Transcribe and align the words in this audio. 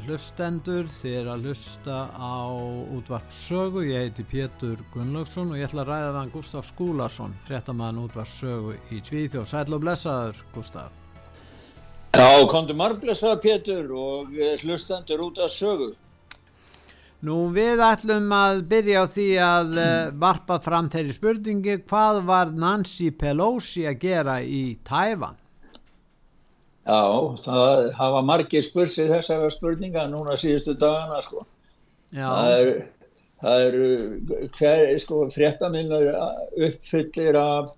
Uh, 0.00 0.06
hlustendur, 0.06 0.86
þið 0.88 1.14
er 1.20 1.28
að 1.28 1.46
hlusta 1.46 1.96
á 2.16 2.48
útvart 2.96 3.32
sögu, 3.32 3.82
ég 3.84 4.06
heiti 4.06 4.24
Pétur 4.24 4.80
Gunnlaugsson 4.92 5.52
og 5.52 5.58
ég 5.58 5.68
ætla 5.68 5.82
að 5.84 5.90
ræða 5.90 6.12
þann 6.16 6.32
Gustaf 6.32 6.68
Skúlason, 6.68 7.34
fréttamann 7.46 7.98
útvart 8.00 8.30
sögu 8.30 8.76
í 8.90 9.00
Svíþjóð. 9.00 9.46
Sæl 9.50 9.74
og 9.74 9.82
blessaður, 9.82 10.40
Gustaf. 10.54 10.94
Já, 12.16 12.46
kontu 12.50 12.76
margblessaður 12.78 13.42
Pétur 13.42 13.90
og 13.96 14.32
eh, 14.38 14.56
hlustendur 14.62 15.26
út 15.26 15.40
af 15.42 15.52
sögu. 15.54 15.92
Nú 17.26 17.36
við 17.52 17.82
ætlum 17.84 18.32
að 18.32 18.64
byrja 18.70 19.04
á 19.04 19.06
því 19.12 19.28
að 19.44 19.76
uh, 19.76 19.90
varpa 20.22 20.60
fram 20.64 20.88
þeirri 20.92 21.18
spurningi, 21.18 21.80
hvað 21.84 22.24
var 22.30 22.54
Nancy 22.56 23.10
Pelosi 23.12 23.84
að 23.90 24.00
gera 24.06 24.40
í 24.40 24.78
Tæfan? 24.86 25.39
Já, 26.86 27.02
það 27.44 27.90
hafa 27.98 28.22
margir 28.24 28.64
spursið 28.64 29.12
þessara 29.14 29.50
spurninga 29.52 30.06
núna 30.10 30.36
síðustu 30.40 30.76
dagana 30.80 31.20
sko. 31.26 31.44
Já, 32.10 32.26
Það 32.30 32.54
er, 32.60 32.70
það 33.42 33.66
er 33.66 33.76
hver, 34.56 34.86
sko, 35.04 35.20
fréttaminnar 35.34 36.08
uppfyllir 36.66 37.38
af 37.38 37.74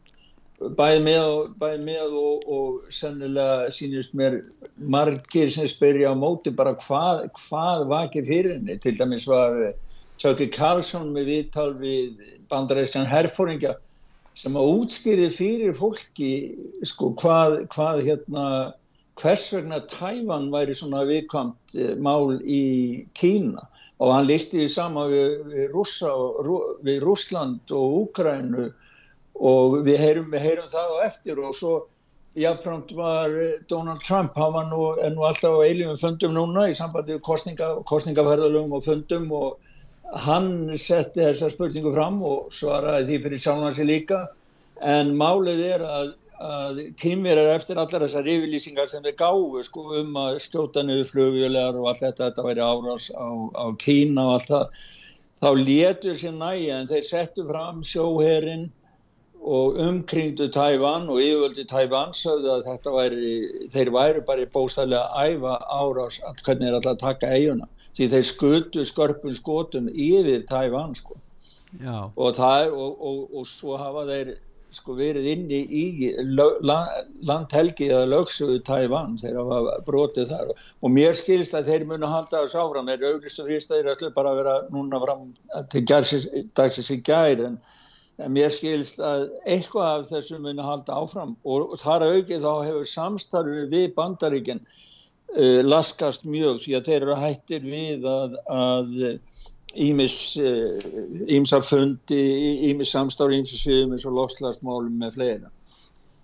bæði 0.79 1.01
með, 1.05 1.23
og, 1.27 1.55
bæði 1.59 1.81
með 1.87 2.17
og, 2.21 2.45
og 2.47 2.93
sennilega 2.95 3.71
sínist 3.75 4.15
mér 4.19 4.39
margir 4.79 5.51
sem 5.53 5.69
spyrja 5.71 6.13
á 6.13 6.17
móti 6.17 6.53
bara 6.55 6.77
hvað, 6.79 7.27
hvað 7.39 7.87
vakið 7.91 8.29
fyrir 8.31 8.55
henni. 8.57 8.79
Til 8.83 8.95
dæmis 8.99 9.27
var 9.29 9.59
Tjóki 10.23 10.47
Karlsson 10.55 11.11
með 11.15 11.33
viðtal 11.33 11.73
við 11.81 12.23
bandaræskan 12.53 13.09
herfóringja 13.11 13.75
sem 14.39 14.55
að 14.57 14.71
útskýri 14.79 15.27
fyrir 15.35 15.75
fólki 15.77 16.31
sko, 16.89 17.11
hvað, 17.21 17.59
hvað 17.75 18.05
hérna 18.07 18.47
hvers 19.21 19.49
vegna 19.53 19.81
Tævan 19.91 20.51
væri 20.53 20.75
svona 20.77 21.05
viðkvæmt 21.09 21.77
eh, 21.77 21.95
mál 22.01 22.39
í 22.41 22.63
Kína? 23.19 23.67
Og 24.03 24.11
hann 24.15 24.27
líkti 24.27 24.65
því 24.65 24.69
sama 24.73 25.07
við, 25.11 25.35
við, 25.53 25.67
Rússa, 25.75 26.11
við 26.83 27.03
Rússland 27.05 27.75
og 27.77 27.99
Úkrænu 28.01 28.71
og 29.39 29.77
við 29.87 30.01
heyrum, 30.01 30.31
við 30.33 30.47
heyrum 30.47 30.71
það 30.71 30.95
á 30.97 30.99
eftir. 31.07 31.39
Og 31.39 31.55
svo 31.55 31.75
jáfnframt 32.39 32.95
var 32.99 33.37
eh, 33.37 33.61
Donald 33.71 34.03
Trump, 34.07 34.35
hann 34.37 34.57
var 34.57 34.71
nú, 34.71 34.81
nú 35.15 35.27
alltaf 35.29 35.61
á 35.61 35.67
eilífum 35.67 36.01
fundum 36.01 36.35
núna 36.39 36.67
í 36.71 36.79
sambandi 36.79 37.19
við 37.19 37.27
kostninga, 37.29 37.75
kostningaferðalögum 37.91 38.79
og 38.79 38.87
fundum. 38.89 39.29
Og 39.37 40.19
hann 40.27 40.73
setti 40.81 41.23
þessa 41.23 41.53
spurningu 41.53 41.93
fram 41.95 42.21
og 42.27 42.51
svaraði 42.55 43.07
því 43.13 43.23
fyrir 43.27 43.45
sjálfan 43.45 43.77
sig 43.77 43.91
líka. 43.93 44.25
En 44.83 45.15
málið 45.15 45.63
er 45.77 45.87
að 45.87 46.15
að 46.43 46.81
kynverjar 47.01 47.55
eftir 47.55 47.79
allar 47.81 48.05
þessar 48.07 48.29
yfirlýsingar 48.35 48.91
sem 48.91 49.05
þeir 49.05 49.17
gáfu 49.21 49.63
sko, 49.67 49.87
um 50.01 50.19
að 50.19 50.39
skjóta 50.45 50.83
niður 50.87 51.09
flugjölar 51.13 51.79
og 51.79 51.89
allt 51.93 52.05
þetta, 52.05 52.29
þetta 52.29 52.47
væri 52.49 52.67
árás 52.67 53.09
á, 53.15 53.29
á 53.55 53.67
Kína 53.79 54.27
og 54.27 54.35
allt 54.37 54.53
það, 54.53 54.85
þá 55.43 55.51
létur 55.63 56.19
sér 56.19 56.39
næja 56.39 56.79
en 56.79 56.91
þeir 56.91 57.09
settu 57.09 57.47
fram 57.49 57.83
sjóherin 57.87 58.69
og 59.43 59.79
umkringdu 59.83 60.47
Tævan 60.55 61.09
og 61.11 61.19
yfirvöldi 61.23 61.67
Tævan 61.71 62.15
sögðu 62.15 62.53
að 62.57 62.67
þetta 62.69 62.95
væri, 62.95 63.33
þeir 63.75 63.91
væri 63.95 64.23
bara 64.27 64.47
bóstæðilega 64.55 65.09
að 65.11 65.35
æfa 65.35 65.57
árás 65.67 66.21
að 66.29 66.45
hvernig 66.47 66.69
er 66.69 66.79
alltaf 66.79 67.01
taka 67.03 67.33
eiguna 67.35 67.69
því 67.97 68.09
þeir 68.15 68.29
skutu 68.29 68.87
skörpun 68.89 69.37
skotum 69.37 69.91
yfir 69.91 70.47
Tævan 70.49 70.95
sko. 70.97 71.19
Og 71.83 72.35
það 72.37 72.67
er 72.67 72.75
og, 72.77 72.97
og, 73.01 73.21
og 73.41 73.47
svo 73.49 73.77
hafa 73.81 74.07
þeir 74.09 74.35
sko 74.73 74.95
verið 74.97 75.27
inni 75.35 75.61
í 75.79 75.83
landhelgi 77.29 77.89
eða 77.91 78.09
lögsuðu 78.09 78.61
Tævan 78.67 79.19
þeir 79.21 79.39
hafa 79.41 79.75
brotið 79.87 80.33
þar. 80.33 80.53
Og 80.81 80.95
mér 80.95 81.17
skilst 81.19 81.57
að 81.57 81.69
þeir 81.71 81.87
munu 81.91 82.09
halda 82.09 82.45
þess 82.45 82.59
áfram. 82.63 82.89
Þeir 82.89 83.07
auglistu 83.11 83.47
fyrst 83.49 83.73
að 83.73 83.83
þeir 83.83 83.93
ætlu 83.95 84.13
bara 84.17 84.33
að 84.33 84.41
vera 84.41 84.57
núna 84.73 85.03
fram 85.05 85.29
til 85.75 85.85
dagsins 85.89 86.93
í 86.95 87.01
gær 87.05 87.45
en, 87.49 87.59
en 88.23 88.33
mér 88.33 88.55
skilst 88.55 89.03
að 89.03 89.29
eitthvað 89.45 89.91
af 89.91 90.09
þessu 90.15 90.41
munu 90.41 90.65
halda 90.67 90.97
áfram. 91.03 91.37
Og, 91.45 91.75
og 91.75 91.83
þar 91.83 92.09
aukið 92.09 92.47
þá 92.47 92.53
hefur 92.71 92.91
samstarfið 92.95 93.71
við 93.77 93.89
bandaríkinn 93.99 94.65
uh, 94.65 95.61
laskast 95.69 96.25
mjög 96.25 96.65
því 96.65 96.79
að 96.79 96.91
þeir 96.91 97.01
eru 97.03 97.21
hættir 97.21 97.69
við 97.69 98.09
að, 98.09 98.41
að 98.49 98.95
ímis 99.75 100.17
ímsar 101.33 101.65
fundi, 101.65 102.23
ímis 102.71 102.93
samstári 102.93 103.41
ímsar 103.41 103.61
sviðum 103.61 103.97
eins 103.97 104.07
og 104.09 104.17
lofslagsmálum 104.19 104.95
með 105.01 105.19
fleira. 105.19 105.53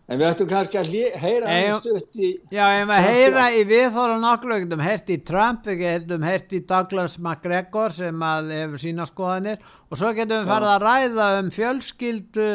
En 0.09 0.17
við 0.17 0.31
ættum 0.31 0.49
kannski 0.49 0.79
að 0.81 1.19
heyra 1.21 1.49
aðeins 1.53 1.83
stutt 1.83 2.17
í 2.17 2.31
já, 2.49 2.65
ef 2.79 2.87
við 2.89 3.07
heyra 3.11 3.43
í 3.53 3.65
viðþóra 3.69 4.15
nokkulegum, 4.23 4.81
heyrt 4.81 5.11
í 5.13 5.19
Trump, 5.21 5.69
við 5.69 5.83
getum 5.83 6.25
heyrt 6.25 6.55
í 6.57 6.63
Douglas 6.71 7.19
McGregor 7.21 7.93
sem 7.93 8.25
að 8.25 8.49
hefur 8.57 8.81
sína 8.81 9.05
skoðanir 9.09 9.61
og 9.61 10.01
svo 10.01 10.15
getum 10.17 10.41
við 10.41 10.53
farið 10.55 10.73
að 10.73 10.87
ræða 10.87 11.29
um 11.43 11.51
fjölskyldu 11.53 12.49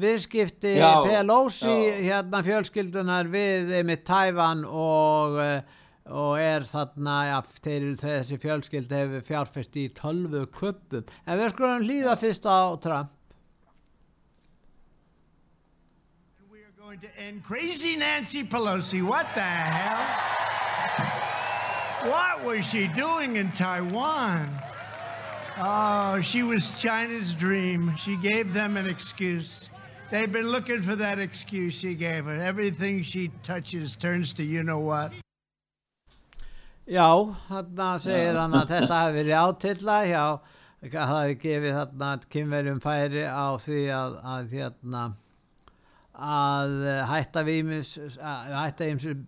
viðskipti 0.00 0.74
Pelosi 0.76 1.72
já. 1.72 1.96
hérna 2.04 2.44
fjölskyldunar 2.46 3.32
við 3.32 3.72
með 3.88 4.04
Tævan 4.06 4.66
og 4.68 5.40
eh, 5.40 5.78
og 6.10 6.40
er 6.42 6.66
þarna 6.66 7.16
þessi 8.00 8.38
fjölskyld 8.42 8.90
hefur 8.90 9.24
í 9.78 9.86
tölvu 9.94 10.44
kuppum 10.50 11.06
en 11.26 11.38
við 11.38 11.52
skulum 11.54 11.86
fyrst 12.18 12.46
á 12.50 12.74
Trump 12.82 13.16
We 16.50 16.58
are 16.58 16.74
going 16.82 16.98
to 17.00 17.10
end 17.16 17.44
crazy 17.44 17.96
Nancy 17.96 18.42
Pelosi. 18.42 19.02
What 19.02 19.26
the 19.34 19.40
hell? 19.40 20.02
What 22.10 22.44
was 22.44 22.64
she 22.64 22.88
doing 22.88 23.36
in 23.36 23.52
Taiwan? 23.52 24.48
Oh, 25.58 26.20
she 26.22 26.42
was 26.42 26.70
China's 26.80 27.34
dream. 27.34 27.94
She 27.98 28.16
gave 28.16 28.54
them 28.54 28.76
an 28.76 28.88
excuse. 28.88 29.68
They've 30.10 30.32
been 30.32 30.48
looking 30.48 30.80
for 30.82 30.96
that 30.96 31.18
excuse 31.18 31.74
she 31.74 31.94
gave 31.94 32.24
her. 32.24 32.34
Everything 32.34 33.02
she 33.02 33.30
touches 33.42 33.94
turns 33.94 34.32
to 34.34 34.42
you 34.42 34.62
know 34.62 34.80
what. 34.80 35.12
Já, 36.90 37.06
þarna 37.46 37.88
segir 38.02 38.38
hann 38.40 38.56
að 38.58 38.72
þetta 38.74 38.96
hafi 39.04 39.14
verið 39.20 39.36
átilla 39.38 39.98
hjá, 40.08 40.24
það 40.90 41.12
hafi 41.12 41.36
gefið 41.44 41.76
þarna 41.76 42.08
kynverjum 42.34 42.80
færi 42.82 43.22
á 43.30 43.46
því 43.62 43.82
að, 43.94 44.16
að 44.34 44.54
hérna 44.56 45.04
að 46.20 46.74
hætta 47.08 47.44
ýmis 47.46 47.94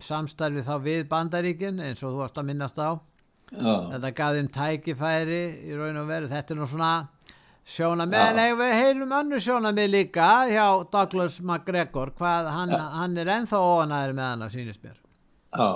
samstarfi 0.03 0.65
þá 0.67 0.75
við 0.83 1.07
bandaríkin 1.09 1.79
eins 1.81 2.03
og 2.03 2.11
þú 2.13 2.21
varst 2.25 2.37
að 2.43 2.49
minnast 2.51 2.83
á. 2.83 2.99
Já, 3.53 3.73
þetta 3.93 4.11
gaf 4.17 4.37
þeim 4.37 4.51
tækifæri 4.53 5.41
í 5.69 5.75
raun 5.77 5.99
og 6.03 6.07
veru, 6.09 6.29
þetta 6.31 6.53
er 6.53 6.59
nú 6.59 6.67
svona 6.69 6.91
sjónamið, 7.69 8.21
en 8.27 8.39
ef 8.43 8.55
við 8.59 8.71
heyrum 8.81 9.11
önnu 9.21 9.39
sjónamið 9.45 9.91
líka 9.93 10.29
hjá 10.51 10.65
Douglas 10.91 11.39
McGregor, 11.39 12.11
hvað 12.17 12.49
hann, 12.57 12.73
hann 12.97 13.19
er 13.21 13.29
ennþá 13.39 13.59
óanæður 13.61 14.17
með 14.17 14.31
hann 14.31 14.47
að 14.47 14.55
sýnist 14.57 14.83
mér. 14.83 14.97
Já, 15.53 15.69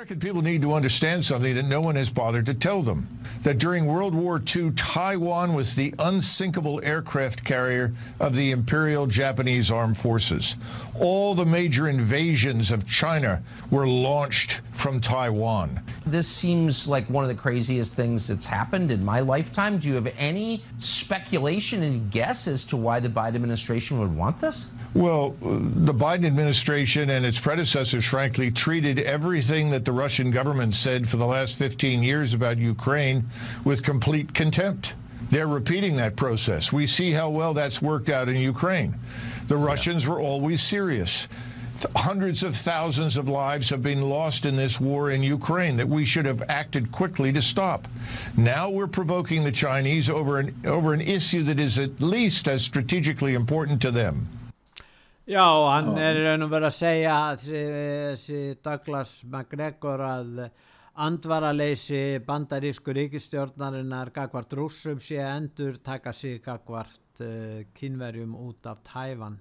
American 0.00 0.18
people 0.18 0.40
need 0.40 0.62
to 0.62 0.72
understand 0.72 1.22
something 1.22 1.54
that 1.54 1.66
no 1.66 1.82
one 1.82 1.94
has 1.94 2.08
bothered 2.08 2.46
to 2.46 2.54
tell 2.54 2.80
them. 2.80 3.06
That 3.42 3.58
during 3.58 3.84
World 3.84 4.14
War 4.14 4.40
II, 4.56 4.70
Taiwan 4.70 5.52
was 5.52 5.76
the 5.76 5.94
unsinkable 5.98 6.80
aircraft 6.82 7.44
carrier 7.44 7.92
of 8.18 8.34
the 8.34 8.50
Imperial 8.50 9.06
Japanese 9.06 9.70
Armed 9.70 9.98
Forces. 9.98 10.56
All 10.98 11.34
the 11.34 11.44
major 11.44 11.90
invasions 11.90 12.72
of 12.72 12.86
China 12.86 13.42
were 13.70 13.86
launched 13.86 14.62
from 14.70 15.02
Taiwan. 15.02 15.82
This 16.06 16.26
seems 16.26 16.88
like 16.88 17.06
one 17.10 17.22
of 17.22 17.28
the 17.28 17.34
craziest 17.34 17.92
things 17.92 18.26
that's 18.26 18.46
happened 18.46 18.90
in 18.90 19.04
my 19.04 19.20
lifetime. 19.20 19.76
Do 19.76 19.88
you 19.88 19.96
have 19.96 20.10
any 20.16 20.64
speculation 20.78 21.82
and 21.82 22.10
guess 22.10 22.48
as 22.48 22.64
to 22.66 22.76
why 22.78 23.00
the 23.00 23.10
Biden 23.10 23.34
administration 23.34 24.00
would 24.00 24.16
want 24.16 24.40
this? 24.40 24.64
Well, 24.92 25.36
the 25.40 25.94
Biden 25.94 26.26
administration 26.26 27.10
and 27.10 27.24
its 27.24 27.38
predecessors, 27.38 28.04
frankly, 28.04 28.50
treated 28.50 28.98
everything 28.98 29.70
that 29.70 29.84
the 29.84 29.92
Russian 29.92 30.32
government 30.32 30.74
said 30.74 31.08
for 31.08 31.16
the 31.16 31.26
last 31.26 31.56
15 31.56 32.02
years 32.02 32.34
about 32.34 32.58
Ukraine 32.58 33.24
with 33.62 33.84
complete 33.84 34.34
contempt. 34.34 34.94
They're 35.30 35.46
repeating 35.46 35.96
that 35.96 36.16
process. 36.16 36.72
We 36.72 36.88
see 36.88 37.12
how 37.12 37.30
well 37.30 37.54
that's 37.54 37.80
worked 37.80 38.08
out 38.08 38.28
in 38.28 38.34
Ukraine. 38.34 38.96
The 39.46 39.56
Russians 39.56 40.08
were 40.08 40.18
always 40.18 40.60
serious. 40.60 41.28
Hundreds 41.94 42.42
of 42.42 42.56
thousands 42.56 43.16
of 43.16 43.28
lives 43.28 43.70
have 43.70 43.82
been 43.82 44.02
lost 44.02 44.44
in 44.44 44.56
this 44.56 44.80
war 44.80 45.12
in 45.12 45.22
Ukraine 45.22 45.76
that 45.76 45.88
we 45.88 46.04
should 46.04 46.26
have 46.26 46.42
acted 46.48 46.90
quickly 46.90 47.32
to 47.32 47.40
stop. 47.40 47.86
Now 48.36 48.68
we're 48.68 48.88
provoking 48.88 49.44
the 49.44 49.52
Chinese 49.52 50.10
over 50.10 50.40
an, 50.40 50.54
over 50.66 50.92
an 50.92 51.00
issue 51.00 51.44
that 51.44 51.60
is 51.60 51.78
at 51.78 52.00
least 52.00 52.48
as 52.48 52.64
strategically 52.64 53.34
important 53.34 53.80
to 53.82 53.92
them. 53.92 54.28
Já, 55.30 55.46
hann 55.70 55.94
er 55.94 56.16
raun 56.24 56.42
og 56.42 56.48
verið 56.50 56.66
að 56.66 56.74
segja 56.74 57.16
þessi 57.38 58.38
Douglas 58.64 59.10
McGregor 59.28 60.00
að 60.02 60.38
andvaraleysi 61.06 62.00
bandarísku 62.26 62.90
ríkistjórnarinnar 62.96 64.08
gagvart 64.16 64.56
rússum 64.58 64.98
sé 64.98 65.20
endur 65.22 65.76
taka 65.86 66.10
sig 66.10 66.40
gagvart 66.42 67.22
uh, 67.22 67.60
kínverjum 67.78 68.32
út 68.34 68.66
af 68.66 68.80
Tæfan. 68.88 69.36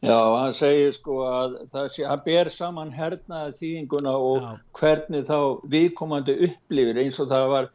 Já, 0.00 0.16
hann 0.16 0.56
segir 0.56 0.94
sko 0.96 1.18
að 1.28 1.58
það 1.74 1.90
sé 1.92 2.06
að 2.14 2.22
ber 2.30 2.50
saman 2.52 2.92
hernaði 2.92 3.58
þýðinguna 3.58 4.14
og 4.30 4.46
Já. 4.46 4.54
hvernig 4.80 5.26
þá 5.28 5.38
viðkomandi 5.74 6.38
upplifir 6.48 7.02
eins 7.04 7.20
og 7.20 7.28
það 7.34 7.50
var 7.52 7.68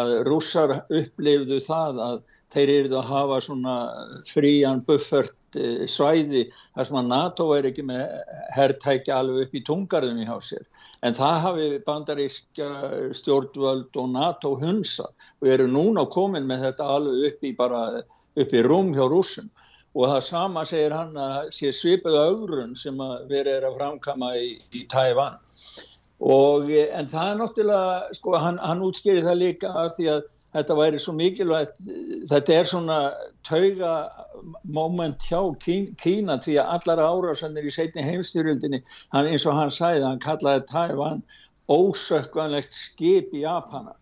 að 0.00 0.16
rússar 0.26 0.74
upplifðu 0.90 1.60
það 1.62 2.02
að 2.08 2.18
þeir 2.54 2.74
eru 2.80 2.98
að 2.98 3.08
hafa 3.12 3.40
svona 3.46 3.76
frían 4.26 4.82
buffert 4.90 5.38
Eh, 5.58 5.84
svæði 5.90 6.46
þar 6.72 6.86
sem 6.88 6.98
að 7.00 7.08
NATO 7.10 7.48
er 7.56 7.66
ekki 7.68 7.84
með 7.84 8.02
herrtækja 8.56 9.18
alveg 9.18 9.46
upp 9.46 9.56
í 9.58 9.64
tungarðunni 9.66 10.24
hjá 10.28 10.36
sér. 10.44 10.64
En 11.04 11.16
það 11.16 11.40
hafi 11.46 11.66
bandaríska 11.86 12.68
stjórnvöld 13.18 14.00
og 14.00 14.08
NATO 14.14 14.54
hunsa 14.60 15.10
og 15.10 15.50
eru 15.52 15.68
núna 15.68 16.06
komin 16.08 16.48
með 16.48 16.68
þetta 16.68 16.88
alveg 16.96 17.28
upp 17.28 17.44
í 17.44 17.52
bara 17.58 17.82
upp 18.00 18.56
í 18.56 18.64
rúm 18.64 18.94
hjá 18.96 19.04
rúsum 19.12 19.50
og 19.92 20.08
það 20.08 20.20
sama 20.24 20.64
segir 20.68 20.96
hann 20.96 21.16
að 21.20 21.50
sé 21.52 21.72
svipuð 21.76 22.16
augrun 22.16 22.76
sem 22.78 23.00
að 23.04 23.26
verið 23.28 23.58
er 23.58 23.66
að 23.68 23.80
framkama 23.80 24.32
í, 24.40 24.54
í 24.72 24.86
Tævan 24.88 25.36
og 26.22 26.70
en 26.72 27.10
það 27.12 27.28
er 27.28 27.40
náttúrulega 27.42 28.16
sko 28.16 28.38
hann, 28.40 28.60
hann 28.62 28.84
útskýri 28.86 29.24
það 29.26 29.42
líka 29.42 29.74
af 29.82 29.98
því 29.98 30.08
að 30.14 30.30
þetta 30.56 30.76
væri 30.76 30.98
svo 31.00 31.14
mikilvægt 31.16 31.78
þetta 32.30 32.56
er 32.58 32.68
svona 32.68 32.98
tauga 33.48 33.92
moment 34.78 35.24
hjá 35.28 35.40
Kína 36.02 36.38
því 36.44 36.58
að 36.60 36.74
allar 36.76 37.04
árásannir 37.06 37.68
í 37.68 37.72
setni 37.74 38.04
heimstyrjöldinni 38.04 38.82
eins 39.22 39.46
og 39.46 39.56
hann 39.56 39.72
sæði, 39.72 40.04
hann 40.04 40.22
kallaði 40.22 40.66
Tævan 40.68 41.24
ósökkvanlegt 41.72 42.76
skip 42.76 43.32
í 43.32 43.44
Japana 43.46 43.96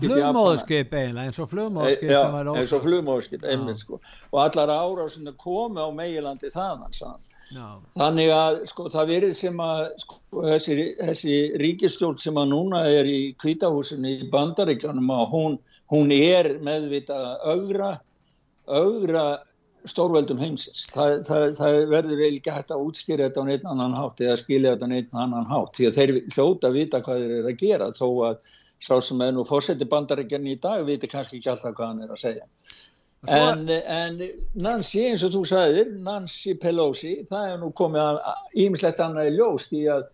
flugmóðskip 0.00 0.92
eiginlega 0.92 1.24
eins 1.24 1.40
og 1.40 1.48
flugmóðskip 1.50 2.10
e, 2.10 2.12
já, 2.12 2.20
eins 2.52 2.74
og 2.76 2.84
flugmóðskip 2.84 3.46
sko. 3.80 4.00
Og 4.32 4.40
allar 4.42 5.02
sem 5.12 5.30
komi 5.40 5.80
á 5.80 5.88
meilandi 5.94 6.52
þaðan 6.52 6.94
þannig 7.96 8.32
að 8.36 8.60
sko 8.72 8.88
það 8.92 9.12
verið 9.14 9.34
sem 9.40 9.64
að 9.64 9.82
sko, 10.04 10.20
þessi, 10.36 10.78
þessi 11.00 11.36
ríkistjórn 11.62 12.20
sem 12.20 12.40
að 12.40 12.52
núna 12.52 12.84
er 12.90 13.08
í 13.08 13.20
kvítahúsinni 13.40 14.18
í 14.20 14.30
bandaríkjanum 14.32 15.12
að 15.16 15.26
hún, 15.32 15.58
hún 15.92 16.14
er 16.14 16.56
meðvita 16.64 17.20
augra 17.46 17.96
augra 18.66 19.26
stórveldum 19.86 20.40
heimsins. 20.42 20.86
Það, 20.94 21.20
það, 21.28 21.44
það 21.60 21.80
verður 21.92 22.22
ekki 22.26 22.54
hægt 22.54 22.72
að 22.74 22.84
útskýra 22.88 23.28
þetta 23.28 23.42
á 23.42 23.48
neitt 23.48 23.66
annan 23.70 23.96
hátt 23.96 24.22
eða 24.24 24.38
skilja 24.40 24.74
þetta 24.74 24.88
á 24.88 24.92
neitt 24.92 25.12
annan 25.14 25.50
hátt 25.50 25.78
því 25.78 25.88
að 25.88 25.98
þeir 25.98 26.14
hljóta 26.34 26.70
að 26.70 26.78
vita 26.80 27.02
hvað 27.06 27.22
þeir 27.22 27.34
eru 27.36 27.52
að 27.52 27.60
gera 27.62 27.90
þó 27.94 28.08
að 28.28 28.54
sá 28.82 28.98
sem 29.02 29.22
er 29.24 29.32
nú 29.34 29.44
fórseti 29.48 29.88
bandaríkjan 29.88 30.48
í 30.50 30.58
dag 30.62 30.84
viti 30.86 31.08
kannski 31.10 31.40
ekki 31.40 31.52
alltaf 31.52 31.76
hvað 31.76 31.92
hann 31.92 32.02
er 32.04 32.12
að 32.14 32.22
segja. 32.24 32.46
En, 33.32 33.64
en 33.70 34.20
Nancy, 34.54 35.06
eins 35.08 35.24
og 35.26 35.32
þú 35.34 35.40
sagðir, 35.48 35.94
Nancy 36.04 36.54
Pelosi, 36.62 37.14
það 37.30 37.52
er 37.52 37.56
nú 37.62 37.72
komið 37.74 38.20
ímislegt 38.66 39.00
annað 39.02 39.32
í 39.32 39.38
ljós 39.38 39.70
því 39.70 39.80
að, 39.94 40.04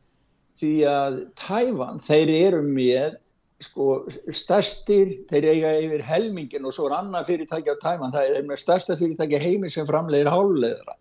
því 0.61 0.73
að 0.89 1.19
Tævan, 1.43 2.01
þeir 2.01 2.33
eru 2.39 2.63
með 2.65 3.19
sko 3.63 3.89
stærstir, 4.35 5.13
þeir 5.31 5.49
eiga 5.53 5.73
yfir 5.85 6.05
helmingin 6.07 6.67
og 6.67 6.75
svo 6.75 6.89
er 6.89 6.97
annað 6.99 7.29
fyrirtæki 7.31 7.75
á 7.75 7.77
tæman, 7.83 8.15
það 8.15 8.37
er 8.39 8.47
með 8.49 8.63
stærsta 8.63 8.97
fyrirtæki 8.99 9.41
heimi 9.43 9.71
sem 9.71 9.87
framleiðir 9.89 10.31
háluleðra. 10.33 10.97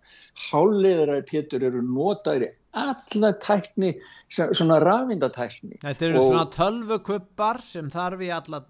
Háluleðra 0.49 1.21
Pétur 1.29 1.65
eru 1.69 1.81
notaðir 1.85 2.51
alla 2.77 3.33
tækni, 3.43 3.95
svona 4.31 4.79
rafindatækni. 4.83 5.81
Þetta 5.81 6.07
eru 6.07 6.21
og, 6.21 6.29
svona 6.29 6.45
tölvukubbar 6.53 7.61
sem 7.65 7.89
þarf 7.91 8.23
í 8.23 8.31
alla 8.35 8.63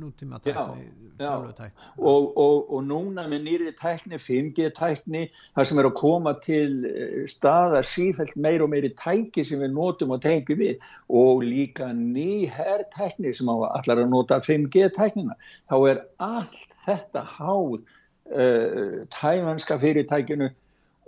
nútíma 0.00 0.40
tækni, 0.42 0.88
tækni. 1.18 1.70
Og, 1.98 2.32
og, 2.36 2.72
og 2.74 2.82
núna 2.86 3.26
með 3.30 3.44
nýri 3.46 3.72
tækni 3.78 4.18
5G 4.18 4.72
tækni 4.74 5.24
það 5.54 5.68
sem 5.70 5.80
er 5.80 5.88
að 5.88 5.94
koma 6.00 6.34
til 6.42 6.72
eh, 6.88 7.20
staða 7.30 7.82
sífælt 7.86 8.34
meir 8.34 8.64
og 8.64 8.72
meiri 8.72 8.90
tæki 8.98 9.44
sem 9.46 9.62
við 9.62 9.74
notum 9.76 10.16
og 10.16 10.24
tengjum 10.24 10.62
við 10.64 10.88
og 11.22 11.44
líka 11.46 11.92
ný 11.94 12.48
herrtækni 12.50 13.34
sem 13.36 13.52
allar 13.54 14.02
að 14.02 14.10
nota 14.10 14.40
5G 14.42 14.90
tæknina 14.98 15.38
þá 15.70 15.76
er 15.92 16.02
allt 16.18 16.76
þetta 16.88 17.24
háð 17.36 17.78
uh, 17.78 18.98
tæmanska 19.14 19.78
fyrirtækinu 19.78 20.50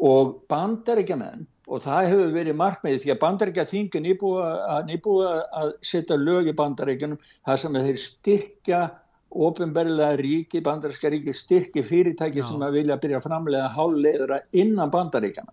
og 0.06 0.36
bandaríkjaman 0.50 1.46
og 1.66 1.82
það 1.82 2.10
hefur 2.12 2.34
verið 2.34 2.58
markmiðið 2.60 3.02
því 3.02 3.12
að 3.12 3.22
bandaríkja 3.24 3.66
þingin 3.70 4.06
nýbúið 4.06 5.26
að 5.60 5.72
setja 5.82 6.18
lög 6.20 6.52
í 6.52 6.54
bandaríkjanum 6.60 7.18
þar 7.46 7.62
sem 7.62 7.80
þeir 7.86 8.00
styrkja 8.02 8.80
ofinberlega 9.36 10.16
ríki, 10.20 10.62
bandaríska 10.64 11.10
ríki 11.12 11.34
styrki 11.34 11.82
fyrirtæki 11.84 12.40
Já. 12.40 12.48
sem 12.48 12.62
að 12.62 12.78
vilja 12.80 12.98
byrja 13.02 13.20
að 13.20 13.26
framlega 13.26 13.72
háluleðra 13.74 14.40
innan 14.56 14.92
bandaríkjana 14.94 15.52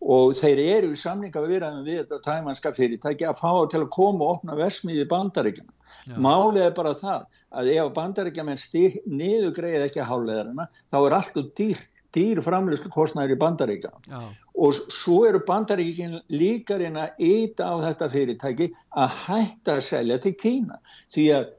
og 0.00 0.32
þeir 0.38 0.62
eru 0.64 0.94
í 0.94 0.96
samninga 0.96 1.42
við 1.44 1.66
við 1.84 1.98
þetta 2.00 2.20
tæmanska 2.24 2.72
fyrirtæki 2.72 3.26
að 3.28 3.36
fá 3.36 3.52
til 3.68 3.82
að 3.82 3.90
koma 3.92 4.24
og 4.24 4.38
opna 4.38 4.56
versmiði 4.56 5.04
bandaríkjana 5.10 6.16
málið 6.16 6.62
er 6.64 6.76
bara 6.76 6.94
það 6.96 7.26
að 7.52 7.72
ef 7.74 7.92
bandaríkjaman 7.98 8.62
niður 9.06 9.52
greið 9.60 9.86
ekki 9.86 10.00
að 10.00 10.10
háluleðrana 10.14 10.68
þá 10.88 10.98
er 11.00 11.16
alltaf 11.18 11.50
dýrt 11.60 11.99
dýr 12.16 12.40
framlýslu 12.44 12.90
kostnæður 12.92 13.36
í 13.36 13.40
bandaríkja 13.40 13.90
Já. 14.08 14.20
og 14.54 14.80
svo 14.92 15.24
eru 15.28 15.42
bandaríkin 15.46 16.18
líka 16.32 16.78
reyna 16.80 17.08
að 17.08 17.24
eita 17.30 17.70
á 17.70 17.74
þetta 17.86 18.10
fyrirtæki 18.14 18.70
að 18.98 19.18
hætta 19.24 19.76
að 19.76 19.86
selja 19.88 20.18
til 20.22 20.34
Kína 20.40 20.80
því 21.12 21.26
að 21.38 21.50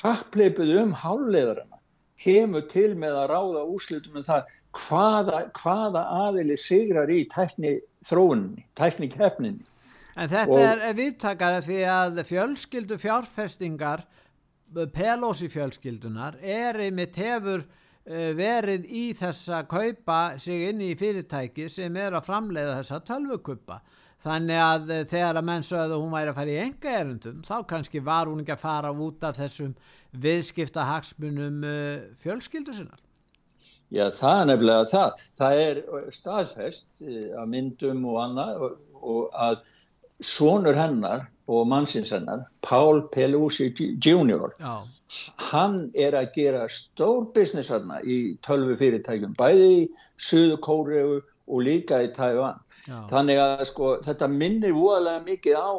kappleipið 0.00 0.74
um 0.82 0.94
háluleðarana 0.96 1.80
kemur 2.22 2.64
til 2.70 2.92
með 2.98 3.18
að 3.24 3.28
ráða 3.32 3.66
úslutum 3.74 4.20
um 4.20 4.26
það 4.26 4.54
hvaða, 4.78 5.42
hvaða 5.58 6.02
aðili 6.28 6.56
sigrar 6.60 7.10
í 7.10 7.24
tækni 7.30 7.76
þróunni, 8.06 8.64
tækni 8.78 9.10
keppninni. 9.10 9.66
En 10.16 10.28
þetta 10.28 10.58
og, 10.58 10.82
er 10.86 10.96
viðtakar 10.96 11.58
því 11.64 11.78
að 11.88 12.22
fjölskyldu 12.28 12.98
fjárfestingar 13.00 14.04
Pelosi 14.92 15.50
fjölskyldunar 15.52 16.38
er 16.40 16.78
einmitt 16.80 17.16
hefur 17.20 17.66
verið 18.04 18.86
í 18.90 19.02
þessa 19.14 19.62
kaupa 19.70 20.34
sig 20.42 20.68
inn 20.70 20.80
í 20.82 20.92
fyrirtæki 20.98 21.68
sem 21.70 21.96
er 21.96 22.16
að 22.18 22.26
framleiða 22.26 22.80
þessa 22.80 23.02
tölvukuppa. 23.06 23.78
Þannig 24.22 24.60
að 24.62 24.90
eh, 24.94 25.04
þegar 25.10 25.38
að 25.38 25.46
menn 25.48 25.64
sögðu 25.66 25.98
hún 25.98 26.12
væri 26.14 26.30
að 26.30 26.36
fara 26.38 26.52
í 26.52 26.58
enga 26.62 26.96
erundum 27.00 27.40
þá 27.46 27.54
kannski 27.70 28.02
var 28.06 28.30
hún 28.30 28.42
ekki 28.42 28.54
að 28.54 28.62
fara 28.62 28.92
út 28.94 29.24
af 29.26 29.38
þessum 29.38 29.72
viðskipta 30.22 30.86
hagsmunum 30.86 31.64
eh, 31.66 32.04
fjölskyldu 32.22 32.74
sinnar. 32.76 33.00
Já 33.92 34.06
það 34.14 34.38
er 34.40 34.48
nefnilega 34.50 34.88
það. 34.90 35.24
Það 35.38 35.62
er 35.62 35.82
staðfest 36.16 37.02
að 37.02 37.50
myndum 37.50 38.06
og 38.08 38.20
annað 38.22 38.62
og, 38.66 38.78
og 39.02 39.36
að 39.46 39.60
sonur 40.22 40.78
hennar 40.78 41.26
og 41.50 41.66
mannsins 41.68 42.14
hennar 42.14 42.46
Paul 42.64 43.02
Pelosi 43.12 43.72
Jr. 43.74 44.54
Já 44.62 44.74
hann 45.50 45.90
er 45.98 46.16
að 46.18 46.30
gera 46.36 46.62
stór 46.72 47.26
business 47.34 47.72
hérna 47.72 48.00
í 48.04 48.36
tölvu 48.46 48.76
fyrirtækjum 48.80 49.34
bæði 49.38 49.68
í 49.74 49.82
Suðu 50.22 50.60
Kóreu 50.64 51.18
og 51.20 51.66
líka 51.66 52.00
í 52.04 52.12
Tævan 52.16 52.60
þannig 53.10 53.40
að 53.42 53.66
sko 53.70 53.96
þetta 54.04 54.30
minnir 54.30 54.74
voðalega 54.76 55.24
mikið 55.26 55.58
á 55.58 55.72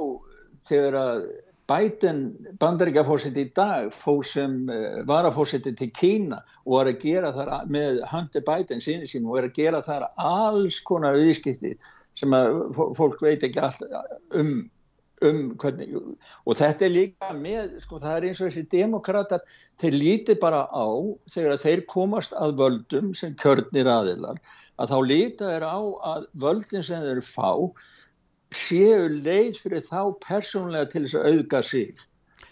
þegar 0.68 1.00
að 1.00 1.26
Biden 1.72 2.20
bandaríkjafórsett 2.60 3.38
í 3.40 3.46
dag 3.56 3.88
fór 3.96 4.26
sem 4.28 4.56
uh, 4.68 5.00
varafórseti 5.08 5.72
til 5.80 5.90
Kína 5.96 6.42
og 6.66 6.76
var 6.76 6.92
að 6.92 7.06
gera 7.06 7.32
þar 7.36 7.52
með 7.72 8.02
Hunter 8.12 8.44
Biden 8.48 8.84
síni 8.84 9.08
sín 9.08 9.30
og 9.30 9.38
var 9.38 9.48
að 9.48 9.60
gera 9.62 9.80
þar 9.86 10.10
alls 10.20 10.82
konar 10.84 11.16
viðskipti 11.22 11.78
sem 12.20 12.36
að 12.36 12.60
fólk 12.98 13.24
veit 13.24 13.46
ekki 13.48 13.64
alltaf 13.64 14.12
um, 14.36 14.66
um 15.30 15.42
hvernig 15.62 15.96
og 15.98 16.58
þetta 16.60 16.88
er 16.88 16.94
líka 16.94 17.32
með, 17.38 17.80
sko 17.84 18.02
það 18.04 18.18
er 18.18 18.28
eins 18.30 18.42
og 18.42 18.50
þessi 18.50 18.66
demokrater, 18.74 19.58
þeir 19.82 19.98
líti 20.00 20.38
bara 20.42 20.66
á 20.70 20.88
þegar 21.34 21.64
þeir 21.64 21.84
komast 21.92 22.38
að 22.38 22.58
völdum 22.62 23.12
sem 23.18 23.36
kjörnir 23.42 23.90
aðilar 23.90 24.40
að 24.82 24.94
þá 24.94 24.98
líta 25.10 25.52
þeir 25.52 25.68
á 25.68 25.80
að 26.14 26.32
völdin 26.44 26.86
sem 26.86 27.04
þeir 27.04 27.22
fá 27.26 27.52
séu 28.54 29.10
leið 29.10 29.60
fyrir 29.62 29.86
þá 29.86 30.02
persónlega 30.24 30.90
til 30.92 31.06
þess 31.06 31.18
að 31.18 31.30
auðga 31.32 31.62
sig. 31.66 32.02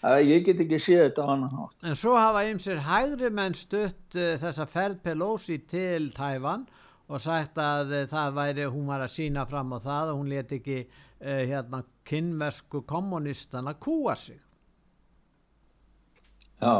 Að 0.02 0.24
ég 0.26 0.46
get 0.48 0.62
ekki 0.64 0.80
séð 0.82 1.04
þetta 1.04 1.26
á 1.26 1.28
annan 1.30 1.54
hátt. 1.54 1.76
En 1.86 1.98
svo 1.98 2.16
hafa 2.18 2.42
ymsir 2.50 2.80
hægri 2.82 3.30
menn 3.30 3.54
stutt 3.54 4.16
uh, 4.18 4.34
þessa 4.42 4.66
Fel 4.70 4.96
Pelosi 5.02 5.60
til 5.70 6.10
Tævan 6.16 6.66
og 7.12 7.22
sagt 7.22 7.60
að 7.62 7.94
uh, 8.00 8.04
það 8.10 8.34
væri, 8.40 8.66
hún 8.66 8.90
var 8.90 9.04
að 9.04 9.14
sína 9.14 9.46
fram 9.46 9.70
á 9.70 9.78
það 9.84 10.12
og 10.14 10.20
hún 10.22 10.32
leti 10.32 10.58
ekki 10.58 10.80
hérna 11.22 11.82
kynversku 12.04 12.82
kommunistana 12.82 13.74
kúa 13.74 14.14
sig 14.16 14.40
Já, 16.62 16.78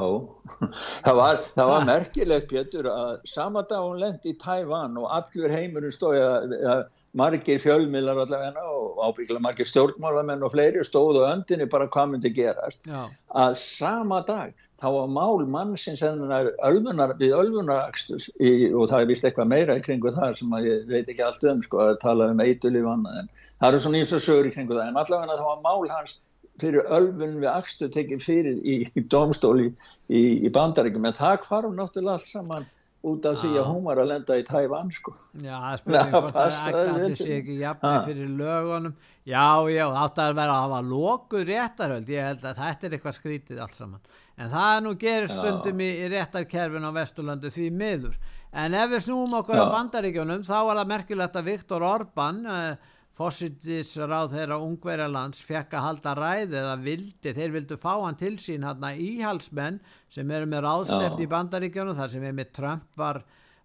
það 1.06 1.16
var, 1.18 1.38
það 1.56 1.70
var 1.72 1.86
merkilegt 1.88 2.50
Pétur 2.52 2.88
að 2.92 3.14
sama 3.26 3.64
dag 3.66 3.82
hún 3.82 3.98
lendi 3.98 4.30
í 4.30 4.38
Tævan 4.38 4.94
og 5.00 5.08
allur 5.10 5.50
heimurinn 5.50 5.94
stóði 5.94 6.20
að 6.22 6.84
margir 7.18 7.58
fjölmiðlar 7.60 8.22
allavega 8.22 8.62
og 8.70 9.00
ábyggla 9.02 9.40
margir 9.42 9.68
stjórnmálamenn 9.68 10.44
og 10.46 10.54
fleiri 10.54 10.84
stóðu 10.86 11.26
öndinni 11.26 11.66
bara 11.72 11.90
hvað 11.90 12.14
myndi 12.14 12.32
gerast 12.36 12.86
Já. 12.86 13.08
að 13.34 13.58
sama 13.60 14.22
dag 14.28 14.54
þá 14.80 14.86
var 14.96 15.10
mál 15.18 15.44
mann 15.50 15.76
sem 15.78 15.98
sennar 15.98 16.52
ölfunar, 16.66 17.16
við 17.18 17.34
ölfunarakstus 17.36 18.30
og 18.38 18.86
það 18.88 18.98
er 19.00 19.10
vist 19.10 19.26
eitthvað 19.26 19.50
meira 19.52 19.76
í 19.78 19.84
kringu 19.84 20.14
það 20.14 20.38
sem 20.40 20.58
ég 20.64 20.88
veit 20.90 21.10
ekki 21.10 21.26
allt 21.26 21.44
um 21.50 21.62
sko 21.66 21.82
að 21.88 21.98
tala 22.06 22.30
um 22.32 22.42
eitulíf 22.42 22.86
annað 22.94 23.24
en 23.24 23.32
það 23.36 23.68
eru 23.68 23.82
svona 23.84 24.04
ímsa 24.04 24.22
sögur 24.22 24.48
í 24.48 24.54
kringu 24.54 24.78
það 24.78 24.88
en 24.88 25.02
allavega 25.02 25.36
það 25.36 25.50
var 25.50 25.64
mál 25.66 25.90
hans 25.92 26.20
fyrir 26.61 26.87
ölfun 26.92 27.40
við 27.40 27.50
axtu 27.52 27.88
tekið 27.92 28.23
fyrir 28.23 28.61
í, 28.61 28.82
í 28.92 29.04
domstóli 29.11 29.71
í, 30.09 30.23
í 30.44 30.52
bandaríkjum 30.52 31.09
en 31.09 31.18
það 31.18 31.40
kvarf 31.47 31.75
náttúrulega 31.76 32.18
allt 32.18 32.28
saman 32.28 32.68
út 33.02 33.26
af 33.26 33.38
því 33.40 33.56
að 33.59 33.68
hún 33.68 33.80
var 33.87 33.99
að 33.99 34.11
lenda 34.12 34.37
í 34.38 34.44
Tævan 34.47 34.90
sko. 34.94 35.14
Já, 35.42 35.56
það 35.59 35.78
spurning 35.80 36.12
hvort 36.14 36.37
það 36.37 36.90
ætti 36.92 37.16
sig 37.18 37.32
ekki 37.40 37.56
jafnveg 37.59 38.04
fyrir 38.06 38.37
lögunum. 38.38 38.94
Já, 39.26 39.47
já, 39.71 39.85
átt 40.02 40.21
að 40.23 40.37
vera 40.38 40.54
að 40.54 40.62
hafa 40.66 40.78
lokuð 40.87 41.44
réttarhöld, 41.50 42.09
ég 42.11 42.28
held 42.28 42.47
að 42.47 42.61
þetta 42.61 42.87
er 42.87 42.97
eitthvað 42.97 43.18
skrítið 43.18 43.61
allt 43.62 43.76
saman, 43.78 44.06
en 44.35 44.50
það 44.50 44.78
nú 44.82 44.94
gerir 44.99 45.30
stundum 45.30 45.82
í, 45.82 45.90
í 46.02 46.09
réttarkerfin 46.11 46.88
á 46.90 46.97
Vesturlandu 46.97 47.52
því 47.54 47.68
miður, 47.78 48.16
en 48.50 48.75
ef 48.78 48.90
við 48.90 49.04
snúum 49.06 49.37
okkur 49.38 49.61
já. 49.61 49.62
á 49.62 49.75
bandaríkjunum, 49.76 50.42
þá 50.47 50.56
var 50.59 50.80
það 50.80 50.90
merkilegt 50.94 51.38
að 51.38 51.50
Viktor 51.52 51.87
Orbán 51.87 52.42
uh, 52.42 52.90
fósittisráð 53.16 54.33
þeirra 54.33 54.57
ungverjarlands 54.64 55.42
fekk 55.45 55.76
að 55.76 55.85
halda 55.87 56.14
ræði 56.16 56.57
eða 56.62 56.76
vildi, 56.81 57.35
þeir 57.37 57.52
vildu 57.59 57.76
fá 57.81 57.92
hann 58.00 58.16
til 58.21 58.35
sín 58.40 58.64
hann 58.64 58.87
að 58.88 59.02
íhalsmenn 59.04 59.81
sem 60.12 60.33
eru 60.33 60.49
með 60.49 60.64
ráðstefn 60.64 61.21
í 61.21 61.28
bandaríkjónu 61.28 61.97
þar 61.99 62.12
sem 62.14 62.25
með 62.25 62.54
Trump 62.57 62.87
var, 62.97 63.21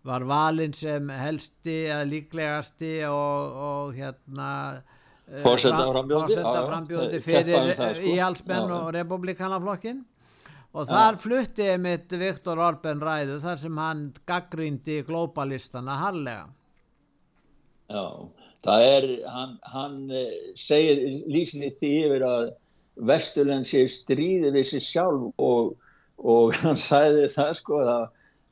var 0.07 0.27
valinn 0.27 0.75
sem 0.75 1.07
helsti 1.13 1.77
eða 1.85 2.09
líklegasti 2.09 2.91
og, 3.07 3.55
og 3.69 3.95
hérna 3.95 4.49
eh, 5.31 5.39
fórsetta 5.45 6.65
frambjóði 6.67 7.23
fyrir 7.23 7.71
sko. 7.71 7.91
íhalsmenn 8.11 8.73
og 8.81 8.89
republikanaflokkin 8.97 10.03
og 10.75 10.89
þar 10.91 11.15
já. 11.15 11.21
flutti 11.23 11.69
mitt 11.79 12.11
Viktor 12.19 12.59
Orben 12.59 12.99
ræðu 12.99 13.39
þar 13.45 13.63
sem 13.63 13.79
hann 13.79 14.03
gaggrindi 14.27 14.99
globalistana 15.07 15.95
harlega 16.03 16.49
Já 17.87 18.03
það 18.67 18.85
er, 18.91 19.09
hann, 19.31 19.57
hann 19.73 19.97
eh, 20.11 20.31
segir 20.59 21.03
lísinni 21.31 21.71
því 21.79 21.91
yfir 22.07 22.27
að 22.27 22.47
Vesturland 23.07 23.67
sé 23.69 23.85
stríði 23.91 24.51
við 24.55 24.71
sér 24.71 24.85
sjálf 24.85 25.27
og, 25.49 25.75
og 26.17 26.55
hann 26.63 26.79
sæði 26.79 27.27
það 27.33 27.53
sko 27.61 27.83
að 27.85 28.07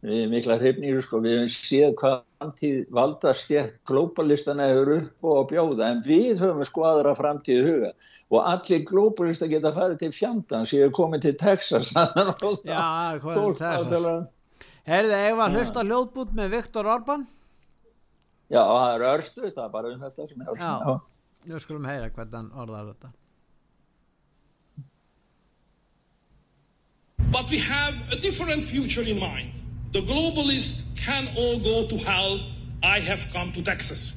við 0.06 0.28
mikla 0.30 0.60
hrifnir 0.62 1.02
sko 1.02 1.20
við 1.24 1.40
hefum 1.40 1.52
séð 1.52 1.94
hvað 2.00 2.18
framtíð 2.46 2.82
valdastjætt 2.94 3.78
glóbalistana 3.90 4.68
hefur 4.70 4.92
upp 5.00 5.30
og 5.32 5.48
bjóða 5.50 5.88
en 5.90 6.04
við 6.06 6.44
höfum 6.44 6.66
sko 6.68 6.86
aðra 6.86 7.16
framtíð 7.18 7.62
huga. 7.66 7.92
Og 8.30 8.42
allir 8.46 8.84
glóbalista 8.86 9.50
geta 9.50 9.72
farið 9.74 10.04
til 10.04 10.12
fjandans 10.14 10.74
ég 10.74 10.86
hef 10.86 10.94
komið 10.96 11.26
til 11.26 11.36
Texas 11.42 11.92
Já, 11.96 13.18
hvað 13.24 13.42
er 13.42 13.58
Texas? 13.64 14.30
Herðið, 14.86 15.22
ef 15.32 15.40
að 15.42 15.58
hlusta 15.58 15.84
hljóðbút 15.86 16.36
með 16.38 16.52
Viktor 16.60 16.86
Orban 16.86 17.26
Já, 18.52 18.62
það 18.62 18.94
er 18.96 19.04
örstu, 19.10 19.42
það 19.50 19.64
er 19.66 19.70
bara 19.74 19.92
um 19.94 20.02
þetta 20.06 20.28
sem 20.30 20.42
er 20.42 20.50
örstu. 20.54 20.64
Já, 20.64 20.74
Já. 20.86 20.96
nú 21.50 21.60
skulum 21.64 21.88
heyra 21.90 22.10
hvernig 22.14 22.60
orðar 22.64 22.92
þetta. 22.94 23.10
But 27.32 27.50
we 27.50 27.60
have 27.60 27.96
a 28.12 28.16
different 28.16 28.64
future 28.64 29.04
in 29.04 29.20
mind. 29.20 29.52
The 29.94 30.02
globalists 30.02 30.84
can 30.96 31.28
all 31.36 31.60
go 31.60 31.88
to 31.88 31.98
hell. 31.98 32.40
I 32.84 33.00
have 33.00 33.26
come 33.34 33.52
to 33.54 33.62
Texas. 33.64 34.14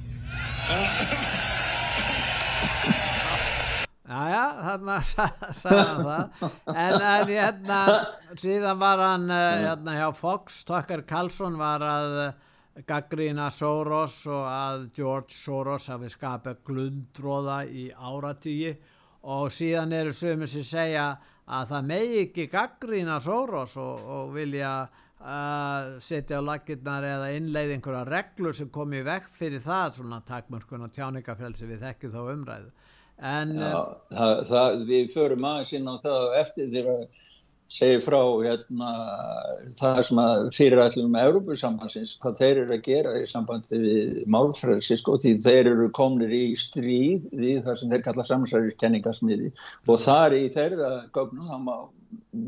Jæja, 4.09 4.45
þarna 4.65 4.95
sagði 5.61 5.83
hann 5.85 6.05
það. 6.07 6.45
En, 6.73 6.95
en 6.97 7.29
hérna, 7.29 7.81
síðan 8.41 8.79
var 8.81 9.03
hann 9.05 9.27
eh, 9.35 9.65
hérna 9.67 9.97
hjá 9.99 10.07
Fox, 10.17 10.63
Tucker 10.69 11.03
Carlson 11.09 11.59
var 11.61 11.85
að 11.85 12.15
gaggrína 12.87 13.49
Soros 13.51 14.21
og 14.31 14.45
að 14.47 14.87
George 14.97 15.35
Soros 15.35 15.89
hafi 15.91 16.11
skapað 16.13 16.63
glundróða 16.69 17.59
í 17.67 17.89
áratígi 17.91 18.77
og 19.29 19.51
síðan 19.53 19.95
eru 19.97 20.15
sömur 20.15 20.51
sem 20.51 20.67
segja 20.67 21.09
að 21.49 21.71
það 21.73 21.89
megi 21.91 22.19
ekki 22.27 22.49
gaggrína 22.53 23.19
Soros 23.25 23.77
og, 23.81 24.05
og 24.19 24.35
vilja 24.37 24.73
uh, 24.85 25.97
setja 26.03 26.39
á 26.39 26.43
lakirnar 26.45 27.07
eða 27.09 27.33
innleið 27.39 27.75
einhverja 27.77 28.05
reglur 28.09 28.57
sem 28.57 28.71
komi 28.71 29.03
vekk 29.07 29.33
fyrir 29.41 29.65
það 29.65 29.99
svona 29.99 30.21
takmörkun 30.29 30.87
og 30.87 30.95
tjáningafélsi 30.95 31.69
við 31.71 31.83
þekkjum 31.87 32.15
þá 32.15 32.21
umræðu. 32.35 32.71
En 33.19 33.57
Já, 33.59 33.81
það, 34.13 34.35
það, 34.47 34.83
við 34.87 35.09
förum 35.11 35.49
aðeins 35.49 35.75
inn 35.75 35.91
á 35.91 35.95
það 36.05 36.37
eftir 36.39 36.93
að 36.93 37.01
segir 37.69 38.01
frá 38.01 38.21
hérna, 38.41 38.93
það 39.77 40.01
sem 40.09 40.21
að 40.23 40.47
fyrirætlum 40.57 41.11
með 41.13 41.27
Európusambansins, 41.29 42.15
hvað 42.23 42.41
þeir 42.41 42.63
eru 42.63 42.77
að 42.79 42.87
gera 42.87 43.13
í 43.19 43.27
sambandi 43.29 43.81
við 43.83 44.15
málfrælsi 44.33 44.99
sko, 45.01 45.19
því 45.21 45.35
þeir 45.45 45.71
eru 45.75 45.91
komnir 45.99 46.33
í 46.33 46.43
stríð 46.59 47.29
við 47.37 47.63
það 47.67 47.79
sem 47.83 47.93
þeir 47.93 48.05
kalla 48.09 48.27
samsæðiskenningasmiði 48.31 49.53
og 49.85 50.03
þar 50.07 50.39
í 50.39 50.43
þeirra 50.57 50.93
gögnum, 51.13 51.53
þá 51.53 51.59
má 51.67 51.77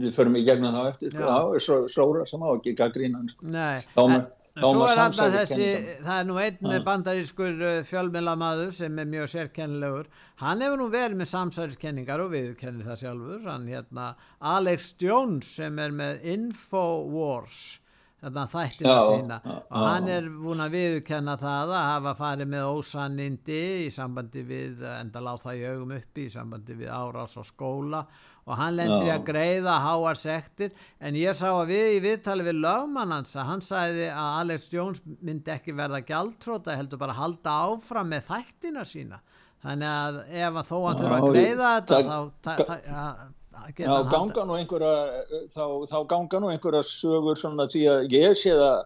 við 0.00 0.17
förum 0.17 0.41
í 0.41 0.45
gegnum 0.47 0.77
þá 0.77 0.83
eftir, 0.89 1.12
sko, 1.12 1.29
þá 1.29 1.57
er 1.59 1.65
svo 1.67 1.81
sóra 1.93 2.27
sem 2.29 2.45
á 2.45 2.49
ekki 2.55 2.77
gaggrínan 2.79 3.29
sko. 3.29 3.50
Nei, 3.53 3.85
en 4.00 4.21
Er 4.59 4.64
alltaf 4.66 5.30
þessi, 5.30 5.66
það 6.02 6.16
er 6.16 6.25
nú 6.26 6.38
einn 6.42 6.73
ja. 6.73 6.80
bandarískur 6.83 7.61
uh, 7.62 7.75
fjölmilamadur 7.87 8.73
sem 8.75 8.97
er 8.99 9.07
mjög 9.07 9.28
sérkennilegur, 9.30 10.09
hann 10.42 10.64
hefur 10.64 10.80
nú 10.80 10.88
verið 10.90 11.21
með 11.21 11.30
samsæðiskenningar 11.30 12.25
og 12.25 12.33
viðkennir 12.33 12.88
það 12.88 12.99
sjálfur, 13.04 13.45
hann 13.47 13.69
hérna 13.71 14.09
Alex 14.57 14.90
Jones 14.99 15.52
sem 15.61 15.78
er 15.78 15.95
með 15.95 16.26
Infowars, 16.35 17.61
þarna 18.19 18.47
þættina 18.50 18.97
sína. 19.07 19.38
já, 19.45 19.54
og 19.71 19.87
hann 19.87 20.11
er 20.16 20.26
búin 20.42 20.64
að 20.66 20.75
viðkenna 20.80 21.38
það 21.40 21.76
að 21.76 21.87
hafa 21.92 22.16
farið 22.19 22.50
með 22.57 22.73
ósannindi 22.75 23.62
í 23.87 23.88
sambandi 23.95 24.45
við, 24.50 24.83
enda 24.97 25.23
láð 25.28 25.47
það 25.47 25.62
í 25.62 25.64
augum 25.71 25.95
uppi 26.00 26.26
í 26.26 26.35
sambandi 26.35 26.80
við 26.83 26.90
árás 26.99 27.38
á 27.38 27.42
skóla 27.47 28.02
og 28.47 28.56
hann 28.59 28.76
lendir 28.78 29.12
að 29.14 29.25
greiða 29.28 29.76
háar 29.85 30.18
sektir. 30.18 30.70
En 31.00 31.18
ég 31.18 31.37
sá 31.37 31.49
að 31.50 31.73
við 31.73 31.97
í 31.97 31.99
viðtali 32.06 32.47
við 32.47 32.62
lögmann 32.64 33.16
hans 33.16 33.35
að 33.37 33.50
hann 33.50 33.64
sagði 33.64 34.06
að 34.12 34.38
Alex 34.42 34.70
Jones 34.73 35.02
myndi 35.20 35.54
ekki 35.54 35.76
verða 35.76 36.00
gjaldtróta 36.06 36.78
heldur 36.78 37.02
bara 37.02 37.18
halda 37.18 37.59
áfram 37.70 38.11
með 38.14 38.30
þættina 38.30 38.87
sína. 38.88 39.20
Þannig 39.61 39.92
að 39.92 40.23
ef 40.40 40.62
að 40.62 40.70
þó 40.70 40.78
hann 40.87 41.02
þurfa 41.02 41.20
að 41.20 41.28
greiða 41.35 41.75
þetta 41.76 42.00
þá 42.09 43.37
Já, 43.76 43.92
ganga 44.09 44.44
nú 44.49 44.54
einhverja 44.56 45.25
þá, 45.52 45.64
þá 45.90 45.99
ganga 46.09 46.38
nú 46.40 46.49
einhverja 46.49 46.80
sögur 46.87 47.37
svona 47.37 47.66
því 47.70 47.82
að 47.92 48.14
ég 48.14 48.37
sé 48.38 48.54
það 48.56 48.78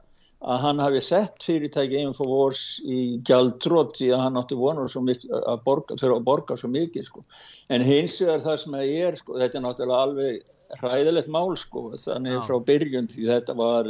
að 0.42 0.58
hann 0.60 0.78
hafi 0.82 1.00
sett 1.00 1.44
fyrirtæki 1.44 2.00
Infowars 2.04 2.80
í 2.84 3.20
gjaldtrótt 3.24 3.96
því 3.96 4.10
að 4.12 4.24
hann 4.26 4.36
átti 4.40 4.58
vonur 4.58 4.90
að 4.90 5.62
borga, 5.64 5.96
þurfa 5.96 6.18
að 6.18 6.24
borga 6.24 6.56
svo 6.60 6.68
mikið 6.68 7.06
sko. 7.06 7.24
en 7.70 7.84
hins 7.86 8.18
vegar 8.20 8.40
það 8.44 8.58
sem 8.64 8.74
að 8.74 8.88
ég 8.90 9.06
er 9.08 9.16
sko, 9.16 9.38
þetta 9.40 9.58
er 9.58 9.64
náttúrulega 9.64 10.02
alveg 10.08 10.42
hræðilegt 10.80 11.28
mál 11.32 11.56
sko, 11.56 11.86
þannig 11.96 12.36
Já. 12.36 12.42
frá 12.48 12.58
byrjun 12.66 13.08
því 13.08 13.26
þetta 13.30 13.56
var 13.56 13.84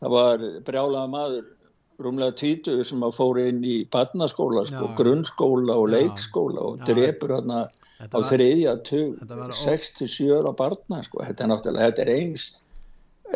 það 0.00 0.10
var 0.16 0.38
brjálaða 0.68 1.08
maður 1.12 1.48
rúmlega 2.00 2.32
tvítugur 2.40 2.86
sem 2.88 3.02
að 3.04 3.16
fóru 3.16 3.42
inn 3.48 3.60
í 3.64 3.84
barnaskóla, 3.92 4.64
sko, 4.68 4.88
grunnskóla 4.96 5.76
og 5.76 5.90
leikskóla 5.92 6.60
og 6.60 6.78
Já. 6.80 6.86
drepur 6.94 7.34
hérna 7.36 7.68
á 8.00 8.18
þriðja 8.24 8.72
tug, 8.88 9.18
Þetta 9.20 9.36
var 9.36 9.52
ó- 9.52 9.60
6-7 9.60 10.30
ára 10.38 10.52
barna, 10.56 11.02
sko, 11.04 11.20
þetta 11.20 11.44
er 11.44 11.50
náttúrulega, 11.52 11.88
þetta 11.90 12.04
er 12.06 12.12
eins 12.16 12.46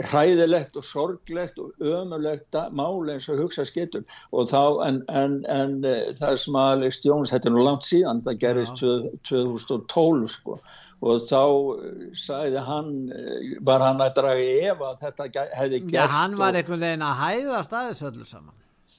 hræðilegt 0.03 0.75
og 0.81 0.85
sorglegt 0.85 1.59
og 1.63 1.75
ömulegt 1.79 2.57
mál 2.75 3.11
eins 3.13 3.29
og 3.31 3.39
hugsa 3.39 3.63
skittur 3.69 4.03
og 4.35 4.49
þá 4.51 4.63
en, 4.89 4.97
en, 5.09 5.37
en 5.51 5.77
eh, 5.87 6.09
það 6.19 6.39
sem 6.43 6.59
að 6.59 6.71
Alex 6.79 6.99
Jones, 7.05 7.31
þetta 7.31 7.51
er 7.51 7.55
nú 7.55 7.63
langt 7.67 7.87
síðan 7.87 8.23
það 8.25 8.41
gerist 8.43 8.81
tvö- 8.81 9.13
2012 9.31 10.27
sko. 10.35 10.59
Og 11.05 11.21
þá 11.23 11.43
eh, 11.45 12.03
sagði 12.19 12.65
hann 12.67 12.91
eh, 13.15 13.55
var 13.69 13.85
hann 13.87 14.03
að 14.03 14.17
draga 14.19 14.43
í 14.43 14.57
efa 14.73 14.91
að 14.95 15.07
þetta 15.07 15.47
hefði 15.61 15.81
Já, 15.85 15.87
gerst 15.95 16.17
hann 16.19 16.37
var 16.41 16.59
einhvern 16.59 16.85
veginn 16.89 17.07
að 17.07 17.23
hæðast 17.23 17.79
aðeins 17.79 18.03
öllu 18.11 18.27
saman. 18.27 18.55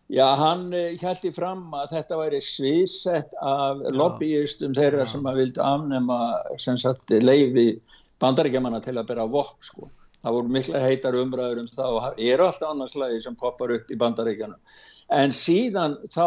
já, 0.07 0.27
hann 0.37 0.67
held 1.01 1.23
í 1.25 1.33
fram 1.33 1.63
að 1.73 1.95
þetta 1.97 2.17
væri 2.21 2.39
sviðsett 2.45 3.31
af 3.41 3.79
lobbyistum 3.91 4.75
þeirra 4.77 5.07
sem 5.09 5.25
að 5.25 5.39
vildi 5.41 5.63
afnema 5.65 6.19
sem 6.61 6.77
sagt 6.77 7.09
leifi 7.25 7.71
bandaríkjamanna 8.21 8.83
til 8.85 8.95
að 9.01 9.07
bera 9.09 9.25
vopn 9.25 9.65
sko 9.65 9.89
það 10.25 10.37
voru 10.39 10.53
mikla 10.57 10.81
heitar 10.81 11.17
umræður 11.21 11.61
um 11.61 11.71
það 11.71 11.97
og 11.99 12.21
eru 12.33 12.47
alltaf 12.47 12.71
annarslægi 12.71 13.23
sem 13.23 13.37
poppar 13.39 13.73
upp 13.77 13.91
í 13.93 13.97
bandaríkjanum. 14.01 14.59
En 15.13 15.33
síðan 15.35 15.99
þá 16.09 16.25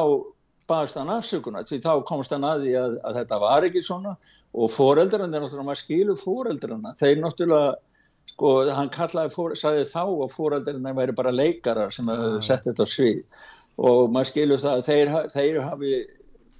baðast 0.69 0.99
hann 1.01 1.11
afsökunar 1.11 1.67
því 1.67 1.81
þá 1.83 1.93
komst 2.07 2.35
hann 2.35 2.47
að 2.47 2.67
því 2.67 2.75
að, 2.79 2.97
að 3.09 3.19
þetta 3.23 3.41
var 3.43 3.67
ekki 3.67 3.83
svona 3.85 4.15
og 4.55 4.73
foreldrarna, 4.73 5.37
er 5.37 5.45
náttúrulega 5.45 5.67
maður 5.67 5.83
skilur 5.83 6.21
foreldrarna, 6.21 6.95
þeir 7.01 7.23
náttúrulega 7.23 7.73
sko, 8.29 8.53
hann 8.77 8.93
kallaði, 8.95 9.33
fór, 9.35 9.57
sagði 9.59 9.87
þá 9.89 10.03
að 10.05 10.35
foreldrarna 10.37 10.95
væri 10.99 11.17
bara 11.19 11.35
leikarar 11.35 11.95
sem 11.95 12.11
hefur 12.13 12.45
sett 12.45 12.69
þetta 12.69 12.87
svið. 12.89 13.23
Og 13.79 14.13
maður 14.13 14.31
skilur 14.33 14.63
það 14.63 14.77
að 14.77 14.89
þeir, 14.89 15.13
þeir 15.35 15.61
hafi 15.65 15.93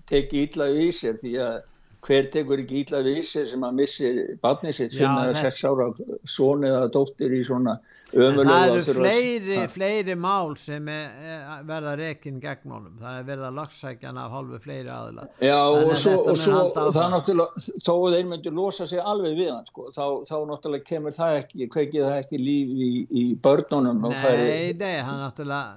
tekið 0.09 0.47
ítla 0.47 0.71
við 0.73 0.93
sér 0.97 1.21
því 1.21 1.35
að 1.45 1.59
hver 2.07 2.27
tekur 2.33 2.61
ekki 2.63 2.83
ítla 2.85 3.01
við 3.03 3.19
sér 3.27 3.47
sem 3.51 3.65
að 3.67 3.73
missi 3.81 4.11
barnið 4.45 4.75
sitt 4.77 4.93
5 4.95 5.17
eða 5.25 5.41
6 5.43 5.65
ára 5.69 5.87
son 6.31 6.63
eða 6.69 6.85
dóttir 6.95 7.33
í 7.35 7.41
svona 7.47 7.75
ömulega 8.15 8.59
það 8.59 8.75
eru 8.77 8.95
fleiri, 8.99 9.59
fleiri 9.73 10.15
mál 10.19 10.55
sem 10.61 10.87
er, 10.93 11.09
er, 11.33 11.65
verða 11.69 11.97
rekin 11.99 12.39
gegn 12.43 12.71
honum. 12.77 12.95
Það 13.03 13.19
er 13.19 13.27
verið 13.33 13.49
að 13.49 13.59
lagsækjan 13.59 14.21
af 14.23 14.31
hálfu 14.37 14.61
fleiri 14.65 14.93
aðila. 14.95 15.27
Já 15.43 15.59
og, 15.59 15.93
svo, 15.99 16.15
og, 16.23 16.39
svo, 16.39 16.61
og 16.69 16.79
það 16.79 16.89
áfram. 16.93 17.17
náttúrulega, 17.17 17.67
þó 17.89 17.93
þeir 18.15 18.31
myndu 18.31 18.55
losa 18.61 18.87
sig 18.87 19.03
alveg 19.03 19.37
við 19.43 19.53
hann, 19.57 19.67
sko, 19.69 19.89
þá, 19.95 20.05
þá 20.31 20.37
náttúrulega 20.53 20.89
kemur 20.93 21.19
það 21.19 21.41
ekki, 21.43 21.69
kveikið 21.75 22.07
það 22.07 22.23
ekki 22.23 22.43
líf 22.45 22.73
í, 22.89 22.91
í 23.11 23.27
börnunum. 23.43 24.07
það 24.15 24.39
Nei, 24.39 24.49
er- 24.71 24.81
nei, 24.81 24.97
hann 25.03 25.23
náttúrulega, 25.27 25.77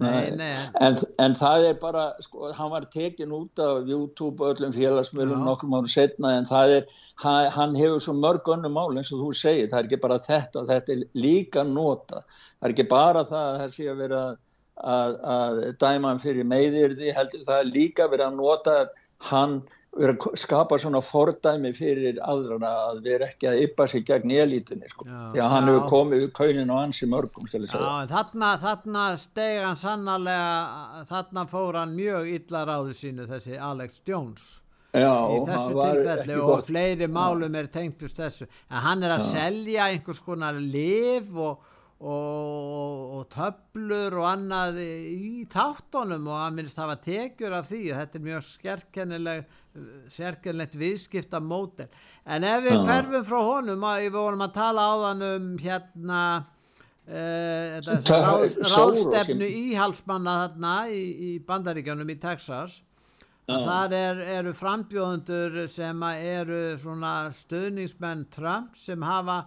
nei, 0.00 0.30
nei, 0.38 0.50
En, 0.80 0.96
en 1.22 1.34
það 1.38 1.66
er 1.68 1.78
bara, 1.82 2.04
sko, 2.24 2.50
hann 2.56 2.72
var 2.72 2.86
tekin 2.92 3.34
út 3.36 3.62
af 3.62 3.88
YouTube 3.88 4.44
og 4.44 4.54
öllum 4.54 4.74
félagsmiðlum 4.74 5.44
nokkrum 5.46 5.76
árum 5.76 5.90
setna 5.90 6.34
en 6.38 6.48
það 6.48 6.76
er, 6.78 6.94
hann, 7.24 7.76
hefur 7.78 8.04
svo 8.04 8.16
mörg 8.18 8.52
önnum 8.54 8.76
mál 8.78 8.96
eins 8.96 9.12
og 9.14 9.24
þú 9.24 9.32
segir, 9.36 9.68
það 9.72 9.82
er 9.82 9.90
ekki 9.90 10.00
bara 10.06 10.20
þetta, 10.24 10.64
þetta 10.70 10.96
er 10.96 11.04
líka 11.26 11.66
nota. 11.68 12.24
Það 12.58 12.68
er 12.68 12.76
ekki 12.76 12.88
bara 12.94 13.26
það 13.28 13.50
að 13.50 13.60
það 13.64 13.76
sé 13.76 13.90
að 13.92 14.00
vera 14.04 14.22
að, 14.80 15.20
að 15.36 15.60
dæma 15.82 16.12
hann 16.12 16.22
fyrir 16.22 16.48
meðirði, 16.48 17.12
heldur 17.16 17.44
það 17.46 17.62
er 17.64 17.72
líka 17.74 18.08
verið 18.08 18.26
að 18.30 18.40
nota 18.40 18.78
hann 19.30 19.60
vera 19.96 20.14
að 20.14 20.38
skapa 20.38 20.78
svona 20.78 21.00
fordæmi 21.02 21.72
fyrir 21.74 22.20
aðrana 22.22 22.70
að 22.92 23.02
vera 23.08 23.28
ekki 23.30 23.50
að 23.50 23.62
yppa 23.64 23.86
sig 23.90 24.06
gegn 24.06 24.30
elitinni, 24.30 24.88
sko. 24.92 25.06
Já. 25.08 25.18
Því 25.34 25.42
að 25.42 25.52
hann 25.54 25.70
hefur 25.70 25.90
komið 25.90 26.24
við 26.24 26.32
kaunin 26.38 26.72
og 26.74 26.96
mörgum, 27.10 27.50
skal 27.50 27.64
ég 27.64 27.72
segja. 27.72 27.90
Já, 27.90 28.10
þarna, 28.14 28.54
þarna 28.64 29.04
steg 29.24 29.60
hann 29.64 29.80
sannarlega, 29.80 31.04
þarna 31.10 31.46
fór 31.50 31.80
hann 31.82 31.94
mjög 31.98 32.32
illa 32.36 32.64
ráðu 32.68 32.96
sínu 32.96 33.26
þessi 33.30 33.58
Alex 33.58 34.02
Jones. 34.06 34.60
Já, 34.90 35.14
í 35.30 35.42
þessu 35.46 35.74
tilfelli 35.78 36.36
og 36.40 36.48
gott. 36.48 36.64
fleiri 36.66 37.06
málum 37.10 37.54
er 37.54 37.68
tengtust 37.70 38.18
þessu 38.18 38.48
en 38.48 38.80
hann 38.82 39.04
er 39.06 39.12
að 39.14 39.28
selja 39.28 39.86
einhvers 39.86 40.18
konar 40.24 40.56
liv 40.58 41.28
og, 41.38 41.60
og, 42.00 43.18
og 43.18 43.24
töflur 43.32 44.14
og 44.22 44.26
annað 44.30 44.78
í 44.80 45.44
þáttunum 45.52 46.28
og 46.30 46.38
hann 46.40 46.56
minnst 46.56 46.80
hafa 46.80 46.96
tekjur 47.04 47.52
af 47.58 47.68
því. 47.68 47.82
Þetta 47.98 48.18
er 48.18 48.24
mjög 48.28 48.46
sérkennilegt 50.10 50.78
viðskipta 50.80 51.42
mótel 51.44 51.90
en 52.24 52.44
ef 52.44 52.64
við 52.64 52.74
Já. 52.74 52.84
hverfum 52.88 53.26
frá 53.28 53.40
honum 53.46 53.84
að 53.86 54.00
við 54.04 54.16
vorum 54.16 54.44
að 54.44 54.56
tala 54.56 54.86
áðan 54.94 55.26
um 55.28 55.46
hérna 55.60 56.22
uh, 57.06 57.78
ráð, 57.86 58.56
ráðstefnu 58.64 59.48
íhalsmanna 59.60 60.36
þarna 60.44 60.76
í, 60.90 61.02
í 61.30 61.30
bandaríkjanum 61.46 62.14
í 62.14 62.18
Texas. 62.22 62.80
Að 63.50 63.64
þar 63.66 63.94
er, 63.98 64.20
eru 64.38 64.52
frambjóðundur 64.54 65.64
sem 65.70 66.02
að 66.06 66.26
eru 66.28 66.60
svona 66.78 67.14
stöðningsmenn 67.34 68.28
Trump 68.30 68.76
sem 68.78 69.02
hafa 69.02 69.40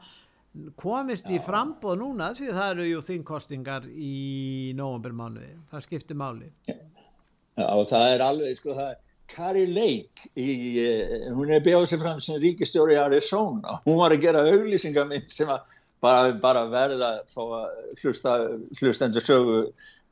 komist 0.80 1.30
í 1.34 1.39
frambóð 1.42 1.98
núna 2.02 2.30
því 2.38 2.52
það 2.54 2.74
eru 2.76 2.89
jú 2.89 3.00
þingkostingar 3.08 3.88
í 3.89 4.74
nóvembermánuði, 4.78 5.56
það 5.72 5.86
skiptir 5.88 6.20
máli. 6.20 6.52
Já, 6.70 7.70
það 7.89 8.06
er 8.10 8.26
alveg, 8.26 8.60
sko, 8.60 8.76
það 8.78 8.92
er 8.92 9.02
Carrie 9.34 9.70
Lake, 9.70 10.28
í, 10.38 10.50
eh, 10.84 11.30
hún 11.34 11.54
er 11.54 11.63
bjóð 11.66 11.88
sér 11.89 12.02
fram 12.04 12.20
sem 12.22 12.38
ríkistjóri 12.42 12.98
í 12.98 13.02
Arizona. 13.02 13.80
Hún 13.88 13.98
var 14.02 14.13
að 14.13 14.26
gera 14.26 14.44
auglýsingamind 14.52 15.32
sem 15.32 15.50
að 15.50 15.74
bara, 16.04 16.34
bara 16.44 16.66
verða 16.70 17.12
að 17.24 17.54
hlusta, 18.02 18.38
hlustendur 18.82 19.24
sögu 19.24 19.60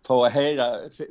fá 0.07 0.13
að 0.17 0.35
heyra 0.35 0.67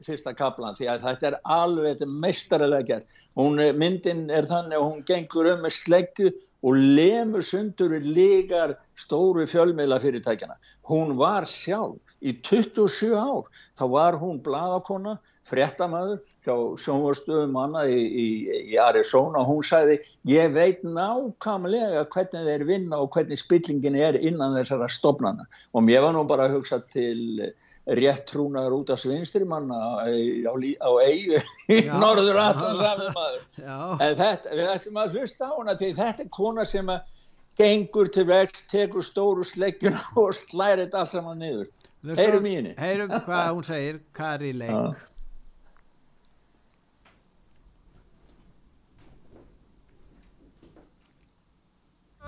fyrsta 0.07 0.35
kaplan 0.37 0.77
því 0.79 0.91
að 0.91 1.05
þetta 1.09 1.29
er 1.31 1.39
alveg 1.57 2.05
meistarilega 2.11 2.89
gert. 2.93 3.19
Hún, 3.39 3.61
er- 3.63 3.77
myndin 3.79 4.29
er 4.31 4.49
þannig 4.51 4.79
að 4.79 4.87
hún 4.89 5.05
gengur 5.07 5.53
um 5.55 5.67
með 5.67 5.77
sleggju 5.79 6.33
og 6.61 6.77
lemur 6.77 7.41
sundur 7.47 7.95
við 7.95 8.09
lígar 8.19 8.75
stóru 9.01 9.47
fjölmiðla 9.49 9.97
fyrirtækjana. 10.03 10.59
Hún 10.91 11.15
var 11.17 11.47
sjálf 11.49 11.97
í 12.21 12.35
27 12.45 13.15
ár, 13.17 13.47
þá 13.79 13.85
var 13.95 14.19
hún 14.21 14.43
bladakona, 14.45 15.15
fréttamaður 15.49 16.19
hjá 16.45 16.53
sjónvarstöðum 16.85 17.55
manna 17.57 17.87
í, 17.89 17.97
í, 17.97 18.27
í 18.75 18.77
Arizona 18.77 19.41
hún 19.49 19.65
sagði 19.65 19.97
ég 20.29 20.53
veit 20.53 20.85
nákvæmlega 20.85 22.05
hvernig 22.13 22.45
þeir 22.51 22.67
vinna 22.69 23.01
og 23.01 23.09
hvernig 23.17 23.41
spillingin 23.41 23.97
er 23.97 24.21
innan 24.21 24.53
þessara 24.59 24.91
stofnana 24.93 25.49
og 25.73 25.87
mér 25.89 26.05
var 26.05 26.13
nú 26.19 26.27
bara 26.29 26.51
að 26.51 26.59
hugsa 26.59 26.83
til 26.93 27.55
rétt 27.99 28.27
trúnaður 28.31 28.77
út 28.81 28.93
af 28.95 29.01
svinstrimanna 29.03 29.75
á, 29.75 30.07
á, 30.07 30.53
á 30.55 30.91
eigu 31.03 31.41
í 31.73 31.81
norður 31.91 32.39
allan 32.39 32.79
maður 33.17 33.41
Já, 33.59 33.79
En 34.07 34.15
þetta, 34.21 34.55
við 34.55 34.71
ætlum 34.77 35.03
að 35.03 35.19
hlusta 35.19 35.51
á 35.51 35.53
hana 35.57 35.77
því 35.81 35.91
þetta 35.99 36.25
er 36.25 36.33
kona 36.37 36.67
sem 36.69 36.93
að 36.93 37.19
gengur 37.61 38.09
til 38.15 38.25
verks, 38.29 38.65
tekur 38.71 39.05
stóru 39.05 39.45
sleggjuna 39.45 40.01
og 40.23 40.33
slæri 40.37 40.87
þetta 40.87 41.05
allt 41.05 41.15
saman 41.17 41.43
niður. 41.43 41.69
Við 42.01 42.23
Heyrum 42.23 42.47
í 42.49 42.57
henni. 42.57 42.75
Heyrum 42.81 43.13
hvað 43.27 43.49
hún 43.53 43.67
segir, 43.67 44.03
Kari 44.17 44.55
Leik 44.57 45.07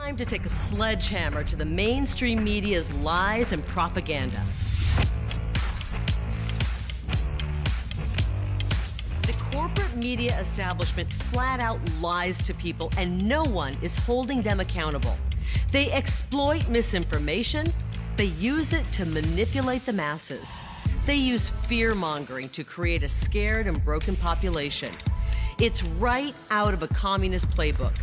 Time 0.03 0.17
to 0.17 0.25
take 0.27 0.45
a 0.45 0.49
sledgehammer 0.49 1.45
to 1.45 1.57
the 1.57 1.65
mainstream 1.65 2.43
media's 2.43 2.93
lies 2.93 3.53
and 3.53 3.65
propaganda. 3.65 4.43
Media 10.03 10.39
establishment 10.41 11.13
flat 11.13 11.61
out 11.61 11.79
lies 12.01 12.39
to 12.43 12.53
people, 12.55 12.91
and 12.99 13.25
no 13.27 13.45
one 13.45 13.77
is 13.83 13.97
holding 13.97 14.43
them 14.43 14.59
accountable. 14.59 15.17
They 15.71 15.93
exploit 15.93 16.69
misinformation, 16.69 17.67
they 18.17 18.27
use 18.27 18.73
it 18.73 18.91
to 18.93 19.07
manipulate 19.07 19.87
the 19.87 19.93
masses. 19.93 20.61
They 21.07 21.15
use 21.15 21.51
fear 21.51 21.95
mongering 21.95 22.49
to 22.51 22.65
create 22.65 23.03
a 23.03 23.09
scared 23.09 23.67
and 23.67 23.83
broken 23.85 24.17
population. 24.17 24.91
It's 25.59 25.83
right 25.83 26.35
out 26.51 26.75
of 26.75 26.83
a 26.83 26.89
communist 26.89 27.49
playbook. 27.51 27.97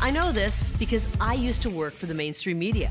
I 0.00 0.10
know 0.10 0.32
this 0.32 0.68
because 0.78 1.16
I 1.20 1.34
used 1.34 1.62
to 1.62 1.70
work 1.70 1.94
for 1.94 2.06
the 2.06 2.14
mainstream 2.14 2.58
media. 2.58 2.90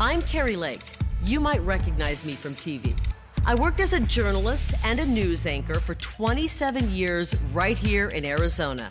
I'm 0.00 0.22
Carrie 0.22 0.56
Lake. 0.56 0.82
You 1.24 1.40
might 1.40 1.60
recognize 1.62 2.24
me 2.24 2.34
from 2.34 2.54
TV. 2.54 2.94
I 3.46 3.54
worked 3.54 3.80
as 3.80 3.92
a 3.92 4.00
journalist 4.00 4.72
and 4.84 4.98
a 4.98 5.04
news 5.04 5.46
anchor 5.46 5.78
for 5.78 5.94
27 5.96 6.90
years 6.90 7.36
right 7.52 7.76
here 7.76 8.08
in 8.08 8.24
Arizona. 8.24 8.88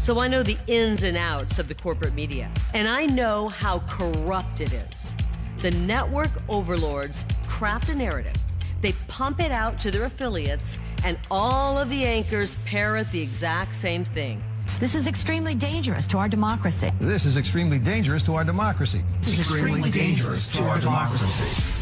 So 0.00 0.18
I 0.18 0.26
know 0.26 0.42
the 0.42 0.58
ins 0.66 1.04
and 1.04 1.16
outs 1.16 1.60
of 1.60 1.68
the 1.68 1.76
corporate 1.76 2.12
media. 2.12 2.50
And 2.74 2.88
I 2.88 3.06
know 3.06 3.48
how 3.48 3.78
corrupt 3.88 4.60
it 4.60 4.72
is. 4.72 5.14
The 5.58 5.70
network 5.70 6.30
overlords 6.48 7.24
craft 7.46 7.88
a 7.88 7.94
narrative, 7.94 8.34
they 8.80 8.92
pump 9.06 9.40
it 9.40 9.52
out 9.52 9.78
to 9.82 9.92
their 9.92 10.06
affiliates, 10.06 10.76
and 11.04 11.16
all 11.30 11.78
of 11.78 11.88
the 11.88 12.04
anchors 12.04 12.56
parrot 12.66 13.08
the 13.12 13.20
exact 13.20 13.76
same 13.76 14.04
thing. 14.04 14.42
This 14.80 14.96
is 14.96 15.06
extremely 15.06 15.54
dangerous 15.54 16.04
to 16.08 16.18
our 16.18 16.28
democracy. 16.28 16.90
This 16.98 17.24
is 17.24 17.36
extremely 17.36 17.78
dangerous 17.78 18.24
to 18.24 18.34
our 18.34 18.42
democracy. 18.42 19.04
This 19.20 19.38
is 19.38 19.52
extremely 19.52 19.90
dangerous 19.92 20.48
to 20.48 20.64
our 20.64 20.80
democracy. 20.80 21.73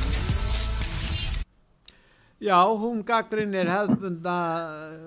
Já, 2.43 2.59
hún 2.67 3.05
gaggrinir 3.07 3.69
hefðbunda 3.71 4.33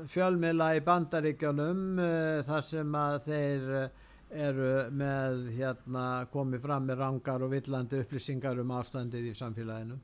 fjölmila 0.07 0.69
í 0.77 0.81
bandaríkjónum 0.85 1.81
uh, 1.99 2.41
þar 2.47 2.61
sem 2.63 2.93
að 2.95 3.15
þeir 3.25 3.65
uh, 3.81 3.87
eru 4.45 4.69
með 4.95 5.41
hérna 5.57 6.05
komið 6.31 6.63
fram 6.63 6.87
með 6.87 7.01
rangar 7.03 7.43
og 7.43 7.51
villandi 7.51 7.99
upplýsingar 8.05 8.61
um 8.63 8.71
ástandið 8.77 9.27
í 9.31 9.35
samfélaginu. 9.35 9.97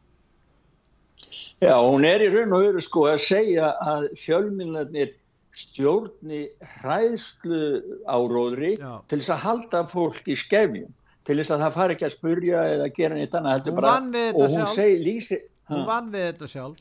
Já, 1.62 1.76
hún 1.80 2.04
er 2.10 2.26
í 2.26 2.30
raun 2.34 2.58
og 2.58 2.65
veru 2.65 2.84
sko 2.84 3.06
að 3.13 3.24
segja 3.24 3.72
að 3.80 4.10
fjölmiðlarnir 4.20 5.15
stjórni 5.56 6.44
hræðslu 6.82 7.63
áróðri 8.12 8.76
Já. 8.80 8.91
til 9.08 9.20
þess 9.22 9.34
að 9.36 9.44
halda 9.46 9.82
fólk 9.91 10.28
í 10.32 10.38
skefjum 10.39 10.91
til 11.28 11.38
þess 11.38 11.54
að 11.54 11.63
það 11.65 11.76
fari 11.78 11.96
ekki 11.98 12.08
að 12.08 12.15
spurja 12.15 12.62
eða 12.76 12.88
gera 12.96 13.17
neitt 13.20 13.36
annað 13.38 13.67
Hún 13.70 13.80
bara- 13.80 14.32
og 14.32 14.56
hún 14.56 14.67
segi 14.72 15.02
lýsi 15.06 15.41
Hún 15.72 15.86
vann 15.88 16.10
við 16.12 16.26
þetta 16.32 16.48
sjálf. 16.52 16.80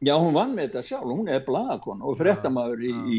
Já, 0.00 0.14
hún 0.16 0.32
vann 0.32 0.54
með 0.56 0.70
þetta 0.70 0.86
sjálf, 0.86 1.10
hún 1.12 1.28
er 1.28 1.42
blaðakon 1.44 2.00
og 2.00 2.16
fréttamaður 2.16 2.86
í, 2.88 2.94
í, 2.94 3.18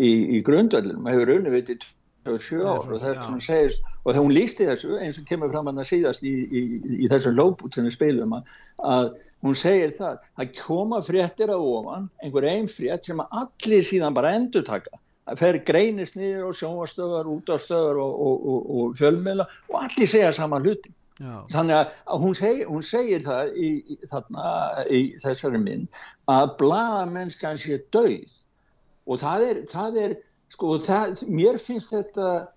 í, 0.00 0.10
í 0.38 0.40
grundvöldunum, 0.46 1.10
hefur 1.10 1.60
til 1.68 1.78
27 2.24 2.64
ár 2.64 2.88
og 2.88 3.00
þess 3.02 3.18
Já. 3.18 3.26
hún 3.28 3.42
segist, 3.44 3.88
og 4.04 4.16
hún 4.16 4.32
lísti 4.32 4.64
þessu 4.68 4.96
eins 4.96 5.18
og 5.20 5.26
kemur 5.28 5.52
fram 5.52 5.68
að 5.68 5.82
það 5.82 5.88
síðast 5.90 6.24
í, 6.24 6.32
í, 6.32 6.62
í 7.04 7.10
þessum 7.12 7.36
lóput 7.36 7.76
sem 7.76 7.84
við 7.84 7.96
spilum 7.98 8.32
að, 8.38 8.54
að 8.94 9.10
hún 9.44 9.58
segir 9.60 9.92
það, 9.98 10.24
það 10.40 10.52
koma 10.62 11.02
fréttir 11.04 11.52
á 11.52 11.58
ofan, 11.60 12.08
einhver 12.24 12.48
einn 12.48 12.70
frétt 12.72 13.10
sem 13.10 13.20
að 13.20 13.40
allir 13.42 13.84
síðan 13.84 14.16
bara 14.16 14.32
endur 14.38 14.64
taka 14.64 15.00
það 15.24 15.40
fer 15.40 15.60
greinist 15.68 16.16
niður 16.16 16.50
og 16.50 16.58
sjónvastöðar, 16.58 17.30
útastöðar 17.32 18.00
og, 18.00 18.18
og, 18.28 18.48
og, 18.54 18.66
og 18.78 18.98
fjölmiðla 19.00 19.48
og 19.72 19.80
allir 19.84 20.10
segja 20.10 20.32
sama 20.36 20.60
hluti 20.64 20.92
Já. 21.20 21.46
þannig 21.52 21.76
að- 21.78 22.20
hún 22.24 22.34
segir, 22.34 22.66
hún 22.66 22.82
segir 22.82 23.22
það 23.22 23.52
í, 23.54 23.98
þarna, 24.10 24.46
í 24.90 25.00
þessari 25.22 25.60
mynd 25.62 25.88
að 26.28 26.56
blaðamennskan 26.58 27.56
sé 27.62 27.78
döið 27.94 28.32
og 29.06 29.20
það 29.20 29.44
er, 29.50 29.60
það 29.70 29.98
er 30.02 30.16
sko, 30.50 30.72
það, 30.82 31.22
mér 31.30 31.58
finnst 31.62 31.92
þetta 31.94 32.48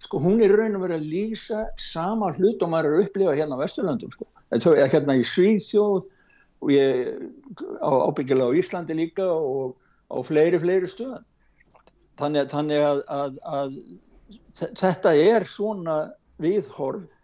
sko, 0.00 0.18
hún 0.22 0.40
er 0.44 0.54
raun 0.56 0.76
og 0.78 0.86
verið 0.86 1.00
að 1.02 1.10
lýsa 1.12 1.60
sama 1.76 2.32
hlut 2.32 2.62
og 2.62 2.72
maður 2.72 2.88
er 2.88 2.96
að 3.00 3.04
upplifa 3.06 3.36
hérna 3.36 3.56
á 3.56 3.62
Vesturlöndum 3.64 4.12
sko. 4.12 4.26
Er 4.52 4.88
hérna 4.92 5.16
í 5.20 5.24
Svíþjóð 5.26 6.04
og 6.62 6.68
ég 6.72 7.12
á, 7.84 7.90
ábyggilega 8.08 8.48
á 8.48 8.56
Íslandi 8.56 8.96
líka 8.96 9.24
og 9.28 9.76
á 10.08 10.16
fleiri, 10.24 10.60
fleiri 10.62 10.88
stöðan 10.88 11.24
þannig, 12.16 12.48
þannig 12.48 12.80
að, 12.80 13.00
að, 13.12 13.38
að 13.44 13.76
þe- 14.56 14.72
þetta 14.80 15.14
er 15.20 15.44
svona 15.44 15.96
viðhorf 16.40 17.15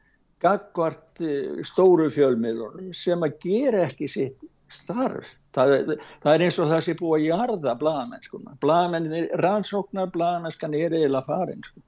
gagvart 0.42 1.22
eh, 1.24 1.62
stóru 1.66 2.08
fjölmiðlunum 2.12 2.90
sem 2.96 3.22
að 3.22 3.38
gera 3.44 3.86
ekki 3.88 4.10
sitt 4.10 4.42
starf. 4.72 5.30
Það, 5.52 5.96
það 6.22 6.34
er 6.34 6.42
eins 6.46 6.58
og 6.62 6.70
það 6.70 6.84
sé 6.86 6.92
búið 6.96 7.14
að 7.18 7.24
jarða 7.26 7.72
blaðamennskuna. 7.82 8.54
Blaðamennin, 8.62 9.26
rannsóknar 9.42 10.12
blaðamennskan 10.14 10.76
er 10.78 10.94
eiginlega 10.96 11.26
farin. 11.28 11.66
Sko. 11.66 11.82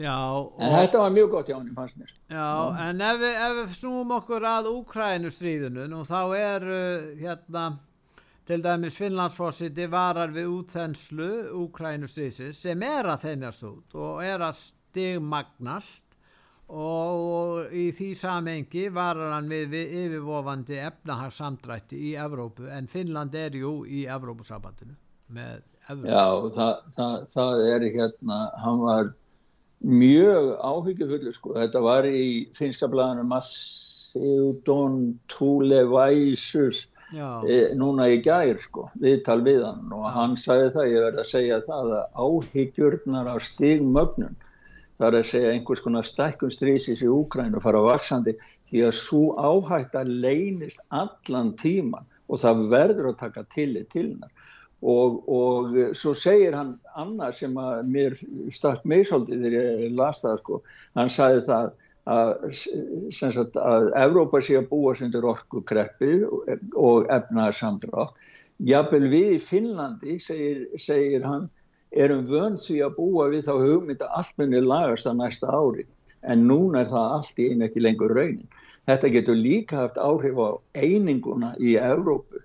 Já, 0.00 0.14
og, 0.34 0.54
En 0.58 0.72
þetta 0.74 1.02
var 1.04 1.12
mjög 1.14 1.28
gott 1.30 1.50
hjá 1.50 1.54
henni, 1.58 1.74
fannst 1.76 1.98
mér. 2.00 2.14
já, 2.32 2.46
en 2.88 3.02
ef 3.04 3.18
við, 3.20 3.34
ef 3.46 3.52
við 3.60 3.74
snúum 3.78 4.14
okkur 4.16 4.46
að 4.50 4.70
Úkrænustríðinu, 4.72 5.84
nú 5.92 6.00
þá 6.08 6.20
er 6.34 6.66
uh, 6.66 7.04
hérna 7.20 7.66
til 8.48 8.58
dæmis 8.64 8.98
Finnlandsforsiti 8.98 9.86
varar 9.92 10.34
við 10.34 10.50
útþenslu 10.56 11.28
Úkrænustríðsis 11.62 12.58
sem 12.66 12.82
er 12.82 13.06
að 13.12 13.28
þennast 13.28 13.68
út 13.68 13.94
og 13.94 14.18
er 14.26 14.42
að 14.48 14.58
stigmagnast 14.64 16.03
og 16.68 17.74
í 17.76 17.90
því 17.92 18.08
samengi 18.16 18.86
varar 18.94 19.34
hann 19.36 19.50
við, 19.50 19.74
yfirvofandi 19.84 20.78
efnaharsamdrætti 20.86 21.98
í 22.10 22.14
Evrópu 22.20 22.70
en 22.72 22.88
Finnland 22.88 23.34
er 23.36 23.56
jú 23.58 23.82
í 23.84 24.06
Evrópusambandinu 24.08 24.96
með 25.34 25.60
Evrópu. 25.90 26.08
Já, 26.08 26.24
það, 26.56 26.80
það, 26.96 27.18
það 27.36 27.66
er 27.74 27.86
hérna, 27.98 28.40
hann 28.64 28.80
var 28.80 29.12
mjög 29.84 30.50
áhyggjufullur 30.64 31.36
sko. 31.36 31.52
Þetta 31.58 31.84
var 31.84 32.08
í 32.08 32.24
finska 32.56 32.88
blaðinu 32.88 33.26
Masseudon 33.28 34.98
Tulevæsus 35.28 36.86
e, 37.12 37.58
núna 37.76 38.08
í 38.08 38.22
gær 38.24 38.56
sko, 38.62 38.88
viðtal 39.02 39.42
við 39.44 39.60
hann 39.66 39.92
og 39.92 40.08
hann 40.14 40.38
sagði 40.40 40.72
það, 40.78 40.88
ég 40.94 41.04
verði 41.08 41.22
að 41.22 41.30
segja 41.30 41.60
það 41.68 41.92
að 41.98 42.24
áhyggjurnar 42.24 43.30
af 43.34 43.44
stigmögnun 43.50 44.40
það 44.98 45.06
er 45.08 45.18
að 45.18 45.28
segja 45.30 45.52
einhvers 45.52 45.84
konar 45.84 46.08
stækkun 46.08 46.52
strísis 46.54 47.04
í 47.04 47.10
Úkrænu 47.10 47.62
fara 47.62 47.82
vaksandi 47.84 48.36
því 48.70 48.84
að 48.88 48.98
svo 49.00 49.22
áhætta 49.38 50.04
leynist 50.08 50.82
allan 50.94 51.54
tíman 51.60 52.10
og 52.28 52.40
það 52.42 52.66
verður 52.72 53.10
að 53.12 53.22
taka 53.24 53.46
tillit 53.54 53.90
til 53.92 54.08
hennar 54.12 54.52
og, 54.84 55.22
og 55.28 55.76
svo 55.96 56.12
segir 56.16 56.56
hann 56.56 56.74
annað 57.00 57.38
sem 57.40 57.56
að 57.60 57.86
mér 57.88 58.18
stakk 58.52 58.84
svolítið 58.84 59.46
þegar 59.46 59.82
ég 59.86 59.96
las 59.96 60.20
það 60.24 60.38
sko, 60.42 60.60
hann 60.98 61.12
sagði 61.12 61.44
það 61.48 61.72
að, 62.04 62.32
sagt, 63.16 63.56
að 63.56 63.90
Evrópa 63.96 64.40
sé 64.44 64.58
að 64.60 64.68
búa 64.72 64.94
sindur 64.98 65.24
orkukreppi 65.32 66.18
og, 66.28 66.50
og 66.76 67.08
efnaðarsamdrátt. 67.12 68.18
Jafnvel 68.64 69.08
við 69.08 69.30
í 69.34 69.40
Finnlandi, 69.42 70.18
segir, 70.22 70.66
segir 70.78 71.24
hann, 71.26 71.48
erum 71.92 72.24
vönd 72.28 72.60
því 72.62 72.80
að 72.86 72.96
búa 72.98 73.28
við 73.32 73.46
þá 73.48 73.52
hugmynda 73.60 74.08
allt 74.18 74.34
munni 74.40 74.62
lagast 74.64 75.06
að 75.10 75.20
næsta 75.20 75.50
ári. 75.50 75.86
En 76.24 76.46
núna 76.48 76.82
er 76.82 76.90
það 76.90 77.14
allt 77.18 77.40
í 77.42 77.50
einu 77.50 77.66
ekki 77.66 77.82
lengur 77.84 78.14
raunin. 78.16 78.48
Þetta 78.88 79.12
getur 79.12 79.38
líka 79.38 79.82
haft 79.82 80.00
áhrif 80.00 80.40
á 80.40 80.50
eininguna 80.76 81.54
í 81.60 81.76
Evrópu. 81.80 82.40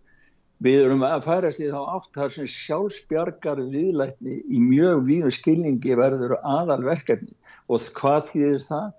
Við 0.59 0.81
erum 0.83 1.03
að 1.07 1.23
færast 1.23 1.61
í 1.63 1.69
þá 1.71 1.79
átt 1.95 2.09
þar 2.17 2.33
sem 2.35 2.47
sjálfsbjargar 2.51 3.61
viðlætni 3.71 4.41
í 4.43 4.59
mjög 4.59 5.05
víðu 5.07 5.31
skilningi 5.31 5.95
verður 5.95 6.35
aðalverkefni. 6.43 7.31
Og 7.71 7.85
hvað 7.95 8.25
þýðir 8.33 8.63
það? 8.65 8.89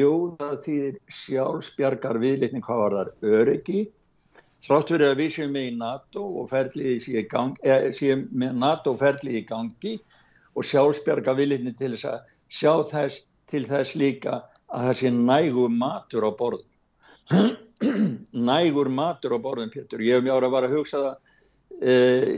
Jú, 0.00 0.12
það 0.40 0.54
þýðir 0.64 0.96
sjálfsbjargar 1.20 2.20
viðlætni 2.22 2.62
hvað 2.64 2.82
var 2.84 2.96
þar 2.96 3.34
öryggi. 3.40 3.82
Þrátt 4.60 4.92
verið 4.92 5.10
að 5.10 5.20
við 5.22 5.30
séum 5.34 5.54
með 5.56 5.66
í 5.66 5.76
NATO 5.80 6.22
og 6.40 6.48
ferliði 6.50 6.96
sé, 7.00 7.22
gang, 7.30 7.54
eh, 7.64 7.88
sé 7.96 8.16
með 8.16 8.58
NATO 8.60 8.92
ferliði 9.00 9.40
í 9.40 9.46
gangi 9.48 9.94
og 10.52 10.66
sjálfsbjargar 10.68 11.38
viðlætni 11.38 11.72
til 11.78 11.94
þess 11.94 12.08
að 12.10 12.34
sjá 12.52 12.72
þess 12.90 13.22
til 13.50 13.62
þess 13.70 13.96
líka 13.96 14.42
að 14.70 14.88
það 14.88 14.98
sé 15.00 15.12
nægur 15.14 15.72
matur 15.72 16.26
á 16.28 16.30
borðum. 16.36 16.66
nægur 18.50 18.90
matur 18.92 19.36
á 19.36 19.38
borðum, 19.40 19.72
Pétur. 19.72 20.04
Ég 20.04 20.18
hef 20.18 20.26
mjög 20.26 20.36
ára 20.36 20.50
að 20.50 20.56
vara 20.56 20.70
að 20.70 20.76
hugsa 20.76 21.02
það 21.06 21.14
eh, 21.80 22.28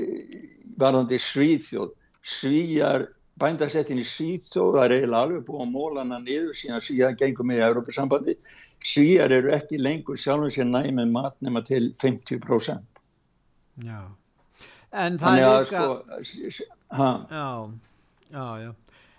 varðandi 0.79 1.19
Svíþjóð. 1.21 1.91
Svíjar, 2.23 3.09
bændasettin 3.41 4.01
í 4.01 4.07
Svíþjóð, 4.07 4.77
það 4.77 4.85
er 4.85 4.95
eiginlega 4.97 5.23
alveg 5.27 5.45
búið 5.47 5.63
að 5.65 5.73
móla 5.73 6.05
hana 6.05 6.19
niður 6.23 6.57
síðan 6.59 6.85
síðan 6.85 7.19
gengum 7.21 7.53
við 7.53 7.63
í 7.63 7.67
Európa-sambandi. 7.69 8.37
Svíjar 8.83 9.33
eru 9.33 9.53
ekki 9.57 9.81
lengur 9.81 10.19
sjálfum 10.19 10.53
sér 10.53 10.69
næmi 10.69 11.07
mat 11.11 11.39
nema 11.41 11.63
til 11.67 11.93
50%. 12.03 12.93
já. 13.87 14.01
En 14.93 15.17
það 15.17 15.29
Þannig 15.29 15.45
er 15.49 15.63
líka... 15.65 15.83
sko, 16.29 16.67
Já, 16.93 17.73
já, 18.33 18.47
já. 18.61 18.73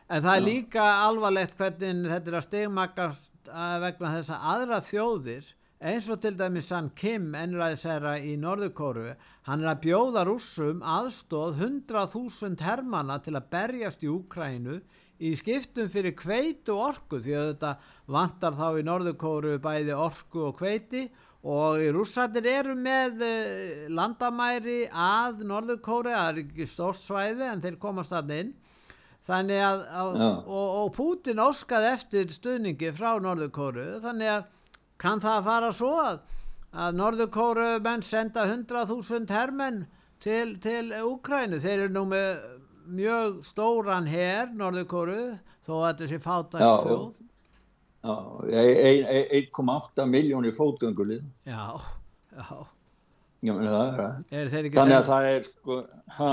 En 0.09 0.21
það 0.21 0.35
er 0.35 0.45
líka 0.45 0.83
alvarlegt 1.07 1.57
hvernig 1.57 2.11
þetta 2.11 2.29
er 2.29 2.37
að 2.37 2.45
stegmakast 2.45 3.49
vegna 3.81 4.11
þess 4.17 4.33
að 4.35 4.47
aðra 4.53 4.79
þjóðir, 4.85 5.47
eins 5.83 6.05
og 6.07 6.21
til 6.23 6.37
dæmis 6.39 6.69
San 6.71 6.89
Kim, 6.95 7.33
ennræðisæra 7.35 8.13
í 8.23 8.37
Norðurkóru, 8.39 9.09
hann 9.49 9.63
er 9.65 9.73
að 9.73 9.81
bjóða 9.83 10.23
rússum 10.29 10.79
aðstóð 10.79 11.59
100.000 11.59 12.63
hermana 12.63 13.17
til 13.23 13.35
að 13.35 13.49
berjast 13.51 14.05
í 14.05 14.11
Úkrænu 14.11 14.77
í 15.23 15.33
skiptum 15.39 15.91
fyrir 15.91 16.15
kveitu 16.15 16.77
orku 16.79 17.19
því 17.19 17.35
að 17.35 17.49
þetta 17.51 17.73
vantar 18.15 18.55
þá 18.55 18.65
í 18.79 18.87
Norðurkóru 18.87 19.57
bæði 19.63 19.99
orku 19.99 20.47
og 20.47 20.57
kveiti 20.61 21.03
og 21.43 21.83
rússarnir 21.91 22.47
eru 22.47 22.77
með 22.79 23.19
eh, 23.27 23.85
landamæri 23.91 24.85
að 24.87 25.43
Norðurkóru, 25.49 26.15
það 26.15 26.29
er 26.31 26.43
ekki 26.45 26.71
stórt 26.71 27.03
svæði 27.03 27.49
en 27.49 27.63
þeir 27.63 27.79
komast 27.81 28.15
þarna 28.15 28.39
inn. 28.45 28.55
Þannig 29.27 29.61
að, 29.63 29.85
að 29.99 30.17
og, 30.23 30.71
og 30.79 30.89
Putin 30.95 31.43
óskaði 31.43 31.91
eftir 31.91 32.31
stuðningi 32.31 32.95
frá 32.95 33.17
Norðurkóru 33.23 33.97
þannig 34.03 34.31
að 34.37 34.51
kann 35.03 35.19
það 35.23 35.43
fara 35.49 35.71
svo 35.75 35.91
að, 36.01 36.21
að 36.73 36.95
Norðurkóru 37.01 37.67
menn 37.85 38.01
senda 38.07 38.45
100.000 38.49 39.29
hermenn 39.35 39.81
til, 40.23 40.55
til 40.63 40.93
Úkrænu 41.03 41.59
þeir 41.61 41.85
eru 41.85 41.93
nú 41.97 42.05
með 42.13 42.45
mjög 42.97 43.41
stóran 43.47 44.07
her 44.11 44.49
Norðurkóru 44.55 45.19
þó 45.67 45.73
að 45.81 45.85
þetta 45.91 46.09
sé 46.13 46.19
fátækt 46.23 46.67
og- 46.67 46.87
þjóð. 46.87 47.21
Já, 48.03 48.15
ein- 48.59 49.05
ein- 49.07 49.29
1,8 49.47 50.03
miljónir 50.11 50.51
fótgöngulið. 50.57 51.21
já, 51.47 51.79
já, 52.35 52.65
Já, 53.43 53.53
meni, 53.53 53.67
það 53.67 53.99
er 54.31 54.47
er 54.47 54.69
Þannig 54.71 54.97
að 54.97 55.07
það 55.07 55.25
er 55.29 55.43
sko, 55.47 55.77
ha, 56.17 56.29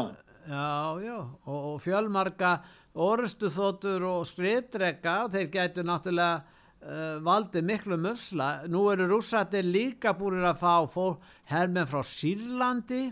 Já, 0.50 1.00
já, 1.04 1.16
og, 1.46 1.64
og 1.74 1.80
fjölmarga 1.85 2.50
orustuþóttur 2.96 4.02
og 4.09 4.26
skriðdrega 4.26 5.14
þeir 5.30 5.48
gætu 5.54 5.83
náttúrulega 5.87 6.42
uh, 6.83 7.19
valdi 7.25 7.62
miklu 7.62 7.99
musla. 8.01 8.51
Nú 8.69 8.87
eru 8.93 9.09
rússættir 9.11 9.66
líka 9.66 10.14
búin 10.16 10.45
að 10.45 10.62
fá 10.62 11.07
hermen 11.51 11.88
frá 11.88 12.03
Sýrlandi 12.07 13.09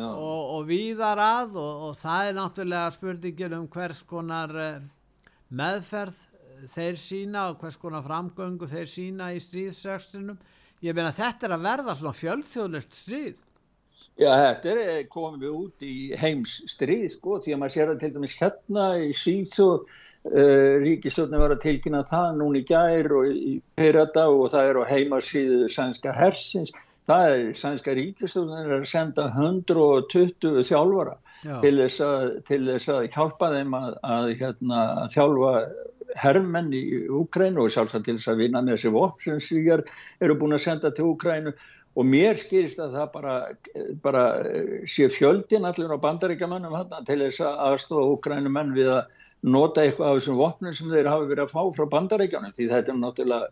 og, 0.00 0.42
og 0.56 0.66
víðar 0.68 1.20
að 1.20 1.58
og, 1.60 1.84
og 1.90 1.98
það 2.00 2.28
er 2.28 2.38
náttúrulega 2.38 2.94
spurningin 2.94 3.58
um 3.58 3.68
hvers 3.70 4.02
konar 4.08 4.54
uh, 4.54 4.80
meðferð 5.50 6.26
þeir 6.68 6.98
sína 7.00 7.48
og 7.50 7.60
hvers 7.60 7.78
konar 7.80 8.04
framgöngu 8.04 8.68
þeir 8.68 8.88
sína 8.88 9.30
í 9.34 9.40
stríðsrekstrinum. 9.42 10.38
Ég 10.84 10.96
meina 10.96 11.12
þetta 11.12 11.48
er 11.48 11.54
að 11.56 11.64
verða 11.66 11.94
svona 11.96 12.16
fjölþjóðlust 12.16 12.96
stríð. 12.96 13.40
Já, 14.20 14.34
þetta 14.36 14.68
er 14.74 14.78
eh, 14.82 15.00
komið 15.08 15.48
út 15.48 15.84
í 15.86 15.94
heims 16.20 16.58
stríð, 16.68 17.06
sko, 17.14 17.38
því 17.40 17.54
að 17.54 17.60
maður 17.62 17.74
sér 17.74 17.92
að 17.92 18.02
til 18.02 18.10
dæmis 18.16 18.36
hérna 18.36 18.86
í 19.00 19.08
síðsó 19.16 19.68
uh, 19.78 19.86
eh, 20.28 20.76
ríkistöldin 20.82 21.40
var 21.40 21.54
að 21.54 21.62
tilkynna 21.62 22.02
það 22.10 22.36
núni 22.42 22.60
gær 22.68 23.08
og 23.16 23.30
í 23.32 23.54
Pirata 23.80 24.26
og 24.28 24.50
það 24.52 24.68
er 24.68 24.80
á 24.84 24.90
heimasíðu 24.90 25.70
sænska 25.72 26.12
hersins. 26.18 26.74
Það 27.08 27.30
er 27.30 27.46
sænska 27.62 27.96
ríkistöldin 27.96 28.74
að 28.76 28.84
senda 28.92 29.30
120 29.32 30.60
þjálfara 30.68 31.16
til 31.64 31.74
þess, 31.80 32.02
að, 32.04 32.26
til 32.50 32.60
þess 32.68 32.92
að 32.92 33.08
hjálpa 33.16 33.54
þeim 33.56 33.78
að, 33.80 33.96
að 34.04 34.30
hérna, 34.42 34.84
þjálfa 35.16 35.54
herrmenn 36.20 36.72
í 36.74 36.84
Úkrænu 37.08 37.64
og 37.64 37.72
sjálfsagt 37.72 38.04
til 38.04 38.18
þess 38.18 38.30
að 38.32 38.44
vinna 38.44 38.60
með 38.64 38.76
þessi 38.76 38.94
vopn 38.94 39.24
sem 39.24 39.42
svíjar 39.42 39.84
eru 40.20 40.36
búin 40.38 40.56
að 40.56 40.64
senda 40.66 40.92
til 40.94 41.08
Úkrænu 41.14 41.54
og 41.98 42.06
mér 42.06 42.38
skýrist 42.38 42.78
að 42.82 42.94
það 42.98 43.08
bara, 43.14 43.34
bara 44.04 44.22
sé 44.88 45.08
fjöldin 45.10 45.66
allir 45.66 45.90
á 45.90 45.98
bandaríkjamannum 46.04 46.76
til 47.08 47.18
þess 47.24 47.42
að 47.46 47.58
aðstofa 47.66 48.12
Úkrænumenn 48.14 48.76
við 48.76 48.92
að 48.94 49.26
nota 49.42 49.82
eitthvað 49.82 50.12
af 50.12 50.20
þessum 50.20 50.38
vopnum 50.38 50.76
sem 50.76 50.92
þeir 50.92 51.10
hafi 51.10 51.28
verið 51.32 51.44
að 51.46 51.52
fá 51.54 51.62
frá 51.74 51.90
bandaríkjanum 51.96 52.54
því 52.56 52.70
þetta 52.70 52.94
er 52.94 53.02
náttúrulega 53.02 53.50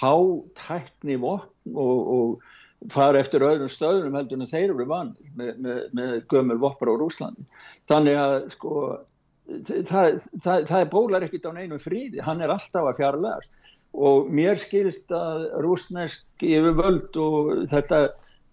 hátækni 0.00 1.18
vopn 1.20 1.76
og, 1.82 2.10
og 2.14 2.90
fara 2.94 3.20
eftir 3.20 3.44
öðrum 3.44 3.70
stöðunum 3.72 4.16
heldur 4.16 4.40
en 4.40 4.48
þeir 4.48 4.70
eru 4.70 4.86
vanir 4.88 5.32
með, 5.36 5.52
með, 5.64 5.80
með 5.96 6.16
gömul 6.30 6.58
vopn 6.62 6.92
á 6.92 6.94
Rúslandi. 7.00 7.58
Þannig 7.90 8.20
að 8.20 8.36
sko 8.54 8.74
það, 9.50 10.20
það, 10.38 10.64
það 10.70 10.78
er 10.78 10.92
bólar 10.94 11.26
ekkit 11.26 11.50
á 11.50 11.52
neinu 11.56 11.80
fríði, 11.82 12.22
hann 12.24 12.40
er 12.40 12.54
alltaf 12.54 12.86
að 12.86 13.02
fjarlægast 13.02 13.70
og 13.94 14.28
mér 14.30 14.58
skilst 14.60 15.10
að 15.14 15.48
rúsnesk 15.64 16.44
yfirvöld 16.44 17.16
og 17.20 17.64
þetta 17.70 18.02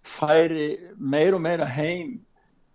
færi 0.07 0.69
meir 0.97 1.35
og 1.35 1.43
meira 1.43 1.67
heim 1.67 2.17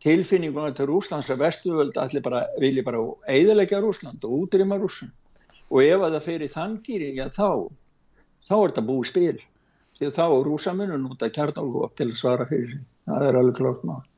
tilfinninguna 0.02 0.74
til 0.74 0.88
Rúslands 0.90 1.30
að 1.30 1.44
vestuðvöld 1.44 1.98
allir 2.00 2.22
bara 2.24 2.44
vilja 2.60 2.84
bara 2.86 3.02
eiðilegja 3.30 3.80
Rúsland 3.82 4.24
og 4.26 4.46
útrýma 4.46 4.78
Rúsland 4.80 5.14
og 5.72 5.82
ef 5.82 6.04
að 6.04 6.18
það 6.20 6.44
í 6.44 6.52
þangýri, 6.52 7.10
já 7.16 7.26
þá 7.32 7.68
þá 8.48 8.54
er 8.56 8.72
þetta 8.72 8.86
búið 8.88 9.08
spil. 9.08 9.36
Því 9.98 10.08
þá 10.16 10.24
er 10.24 10.48
rúsamunum 10.48 11.10
út 11.12 11.22
að 11.22 11.34
kjarnálgu 11.36 11.84
til 11.96 12.08
að 12.10 12.18
svara 12.18 12.46
fyrir 12.48 12.72
sig, 12.72 12.82
það 13.06 13.28
er 13.28 13.38
alveg 13.38 13.60
klart 13.60 13.84
maður 13.86 14.08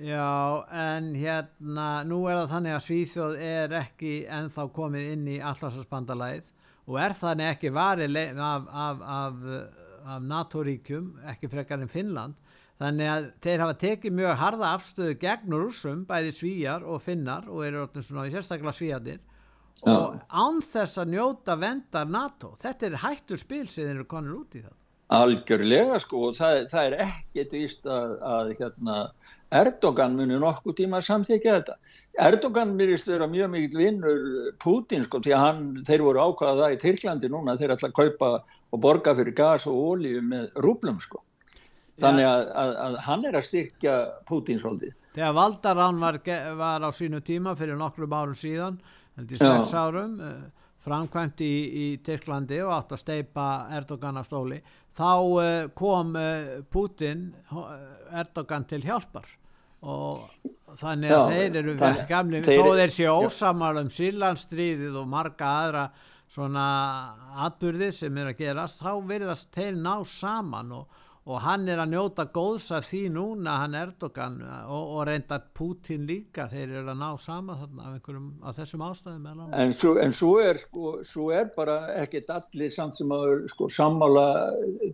Já, 0.00 0.64
en 0.72 1.10
hérna, 1.12 1.86
nú 2.08 2.22
er 2.30 2.38
það 2.38 2.52
þannig 2.54 2.76
að 2.76 2.84
Svíþjóð 2.86 3.34
er 3.44 3.74
ekki 3.82 4.12
enþá 4.32 4.64
komið 4.72 5.08
inn 5.12 5.26
í 5.28 5.34
allarsasbandalæð 5.44 6.48
og 6.90 6.98
er 6.98 7.14
þannig 7.14 7.52
ekki 7.54 7.70
varið 7.74 8.18
af, 8.42 8.68
af, 8.84 9.02
af, 9.16 9.42
af 10.10 10.22
NATO-ríkjum, 10.26 11.12
ekki 11.30 11.50
frekar 11.52 11.82
en 11.82 11.90
Finnland. 11.90 12.38
Þannig 12.80 13.10
að 13.12 13.26
þeir 13.44 13.62
hafa 13.62 13.76
tekið 13.82 14.14
mjög 14.16 14.38
harða 14.40 14.68
afstöðu 14.74 15.16
gegn 15.20 15.54
rúsum, 15.54 16.04
bæði 16.08 16.30
svíjar 16.32 16.86
og 16.88 17.02
finnar 17.04 17.48
og 17.50 17.66
eru 17.66 17.84
orðin 17.84 18.06
svona 18.06 18.24
í 18.26 18.32
sérstaklega 18.32 18.72
svíjarnir 18.72 19.20
og 19.88 20.16
án 20.28 20.60
þess 20.64 21.00
að 21.00 21.12
njóta 21.14 21.56
vendar 21.60 22.08
NATO. 22.08 22.54
Þetta 22.60 22.88
er 22.88 23.00
hættur 23.04 23.40
spil 23.40 23.66
sem 23.68 23.86
þeir 23.86 23.94
eru 23.94 24.08
konur 24.08 24.42
út 24.42 24.56
í 24.58 24.64
það. 24.64 24.79
Algjörlega 25.10 25.96
sko 25.98 26.28
og 26.28 26.36
það, 26.38 26.60
það 26.70 26.84
er 26.86 26.94
ekkert 27.02 27.54
víst 27.56 27.88
að, 27.90 28.12
að 28.22 28.50
hérna, 28.60 28.98
Erdogan 29.60 30.12
muni 30.14 30.36
nokkuð 30.38 30.76
tíma 30.78 31.00
að 31.00 31.08
samþykja 31.08 31.54
þetta. 31.56 31.74
Erdogan 32.28 32.76
myrist 32.78 33.10
vera 33.10 33.26
mjög 33.30 33.50
mikil 33.56 33.80
vinnur 33.80 34.20
Putin 34.62 35.08
sko 35.08 35.18
því 35.24 35.34
að 35.34 35.42
hann, 35.42 35.64
þeir 35.88 36.04
voru 36.06 36.22
ákvaða 36.22 36.62
það 36.62 36.76
í 36.76 36.78
Tyrklandi 36.84 37.32
núna 37.32 37.56
þeir 37.58 37.74
ætla 37.74 37.90
að 37.90 37.98
kaupa 37.98 38.30
og 38.70 38.84
borga 38.84 39.16
fyrir 39.18 39.34
gas 39.40 39.66
og 39.66 39.82
ólíu 39.90 40.22
með 40.22 40.46
rúblum 40.62 41.02
sko. 41.02 41.24
Þannig 42.00 42.30
að, 42.30 42.46
að, 42.62 42.72
að 42.86 42.96
hann 43.08 43.26
er 43.28 43.36
að 43.40 43.46
styrkja 43.50 43.96
Putin 44.30 44.62
svolítið. 44.62 44.94
Þegar 45.16 45.36
Valdarán 45.36 45.98
var, 46.00 46.20
var 46.56 46.86
á 46.86 46.90
sínu 46.94 47.18
tíma 47.26 47.56
fyrir 47.58 47.78
nokkrum 47.78 48.14
árum 48.14 48.38
síðan, 48.38 48.78
heldur 49.18 49.42
sex 49.42 49.74
árum, 49.74 50.14
eh, 50.22 50.68
framkvæmt 50.80 51.42
í, 51.44 51.54
í 51.66 51.86
Tyrklandi 52.06 52.60
og 52.64 52.76
átt 52.78 52.94
að 52.94 53.02
steipa 53.02 53.46
Erdogan 53.74 54.16
á 54.16 54.24
stóli 54.24 54.60
þá 54.98 55.10
uh, 55.16 55.68
kom 55.76 56.14
uh, 56.18 56.60
Putin 56.72 57.30
eh, 57.50 58.18
Erdogan 58.20 58.66
til 58.68 58.82
hjálpar 58.84 59.28
og 59.80 60.26
þannig 60.76 61.12
að 61.14 61.20
Já, 61.20 61.34
þeir 61.34 61.58
eru 61.62 61.74
vel 61.80 62.00
gamli 62.08 62.40
þeir, 62.44 62.58
þó 62.60 62.80
þeir 62.80 62.92
séu 62.92 63.12
ósamar 63.24 63.78
um 63.80 63.92
sílandstríðið 63.94 64.98
og 65.00 65.06
marga 65.08 65.52
aðra 65.64 65.84
svona 66.30 66.64
atbyrði 67.46 67.88
sem 67.96 68.18
er 68.20 68.32
að 68.32 68.42
gerast 68.42 68.82
þá 68.82 68.92
verðast 69.08 69.48
þeir 69.56 69.78
ná 69.80 69.94
saman 70.06 70.74
og 70.76 71.00
og 71.30 71.38
hann 71.44 71.68
er 71.70 71.78
að 71.78 71.92
njóta 71.92 72.24
góðs 72.34 72.70
af 72.74 72.86
því 72.88 73.00
núna 73.14 73.56
hann 73.62 73.76
Erdogan 73.78 74.38
og, 74.42 74.94
og 74.96 75.04
reynda 75.06 75.38
Putin 75.54 76.06
líka 76.08 76.48
þeir 76.50 76.80
eru 76.80 76.90
að 76.90 76.98
ná 76.98 77.08
sama 77.22 77.56
þarna 77.60 77.92
af 77.92 78.08
af 78.50 78.56
þessum 78.58 78.82
ástæðum 78.88 79.28
en 79.62 79.74
svo, 79.76 79.92
en 80.02 80.14
svo 80.16 80.32
er 80.42 80.58
sko, 80.58 80.94
svo 81.06 81.28
er 81.36 81.52
bara 81.54 81.76
ekkert 82.00 82.32
allir 82.34 82.72
samt 82.74 82.98
sem 82.98 83.14
að 83.14 83.46
sko, 83.52 83.68
sammála 83.70 84.26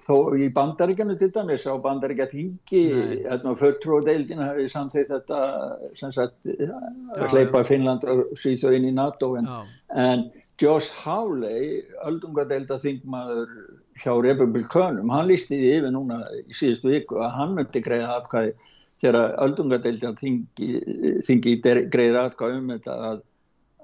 þó 0.05 0.37
í 0.37 0.51
bandaríkjanu 0.59 1.17
til 1.21 1.31
dæmis 1.33 1.65
á 1.65 1.75
bandaríkja 1.87 2.29
þingi 2.35 2.85
hérna 3.25 3.57
förtrúadeildin 3.57 4.45
hafi 4.45 4.69
samþýtt 4.73 5.15
þetta 5.15 5.41
sem 5.97 6.13
sagt 6.13 6.53
að 6.53 7.33
hleypa 7.33 7.65
Finnland 7.65 8.05
og 8.13 8.37
Svíþjóðin 8.37 8.91
í 8.91 8.95
NATO 8.97 9.33
en, 9.41 9.49
en 9.97 10.29
Josh 10.61 10.93
Hawley 11.05 11.83
öldungadeilda 12.05 12.81
þingmaður 12.83 13.57
hjá 13.97 14.13
republikönum, 14.23 15.11
hann 15.13 15.29
lísti 15.31 15.57
því 15.57 15.73
yfir 15.79 15.93
núna 15.95 16.21
í 16.43 16.57
síðustu 16.57 16.93
viku 16.93 17.21
að 17.25 17.35
hann 17.39 17.55
myndi 17.57 17.83
greiða 17.85 18.19
atkvæði 18.21 18.53
þegar 19.01 19.35
öldungadeildjan 19.45 20.19
þingi, 20.21 20.69
þingi 21.27 21.57
greiða 21.93 22.27
atkvæði 22.29 22.61
um 22.61 22.71
þetta 22.75 22.97
að, 23.11 23.19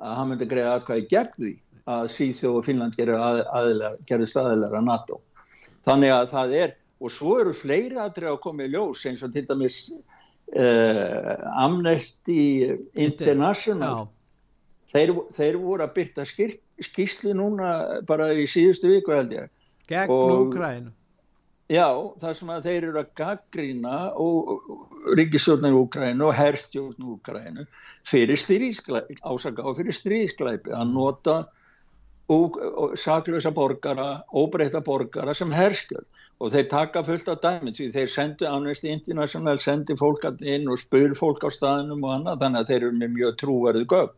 að 0.01 0.17
hann 0.19 0.33
myndi 0.33 0.49
greiða 0.53 0.79
atkvæði 0.79 1.07
gegn 1.11 1.35
því 1.39 1.53
að 1.93 2.09
Svíþjóð 2.15 2.59
og 2.61 2.67
Finnland 2.67 2.97
gerði 2.99 4.31
staðilega 4.31 4.79
að 4.79 4.87
NATO. 4.87 5.21
Þannig 5.89 6.15
að 6.15 6.27
það 6.31 6.57
er, 6.61 6.75
og 7.03 7.11
svo 7.11 7.37
eru 7.43 7.55
fleiri 7.57 7.99
aðrið 7.99 8.31
að 8.31 8.43
koma 8.45 8.67
í 8.67 8.73
ljós 8.73 9.07
eins 9.11 9.25
og 9.27 9.33
til 9.35 9.45
dæmis 9.49 9.79
uh, 9.91 11.33
Amnesty 11.65 12.45
International, 12.95 14.07
þeir, 14.93 15.17
þeir 15.35 15.59
voru 15.59 15.89
að 15.89 15.97
byrta 15.97 16.29
skýrslu 16.29 17.35
núna 17.35 17.73
bara 18.07 18.31
í 18.37 18.47
síðustu 18.51 18.93
viku 18.93 19.17
held 19.17 19.35
ég 19.41 19.51
Gegn 19.91 20.13
Úkrænu. 20.13 20.93
Já, 21.73 21.89
það 22.21 22.35
sem 22.37 22.51
að 22.53 22.67
þeir 22.67 22.85
eru 22.91 23.01
að 23.01 23.13
gaggrína 23.17 23.97
ríkisstjórnir 25.17 25.77
Úkrænu 25.79 26.29
og 26.29 26.37
herrstjórn 26.37 27.09
Úkrænu 27.15 27.67
fyrir 28.09 28.41
stríðsklæpi, 28.41 29.17
ásaka 29.25 29.65
og 29.65 29.79
fyrir 29.79 29.97
stríðsklæpi 29.97 30.75
að 30.77 30.93
nota 30.93 31.37
saklösa 33.01 33.53
borgara, 33.53 34.23
óbreyta 34.33 34.81
borgara 34.85 35.35
sem 35.35 35.53
herrskjörn 35.53 36.07
og 36.43 36.53
þeir 36.53 36.69
taka 36.71 37.03
fullt 37.07 37.29
af 37.31 37.41
dæmið 37.43 37.77
því 37.79 37.89
þeir 37.97 38.11
sendi 38.11 38.47
Amnesty 38.49 38.91
International, 38.91 39.59
sendi 39.63 39.97
fólk 39.99 40.25
inn 40.41 40.69
og 40.71 40.81
spur 40.81 41.15
fólk 41.19 41.45
á 41.47 41.51
staðinum 41.55 42.05
og 42.05 42.17
annað 42.17 42.41
þannig 42.43 42.61
að 42.61 42.73
þeir 42.73 42.81
eru 42.81 42.97
með 42.99 43.15
mjög 43.19 43.37
trúverðu 43.43 43.85
gögn 43.93 44.17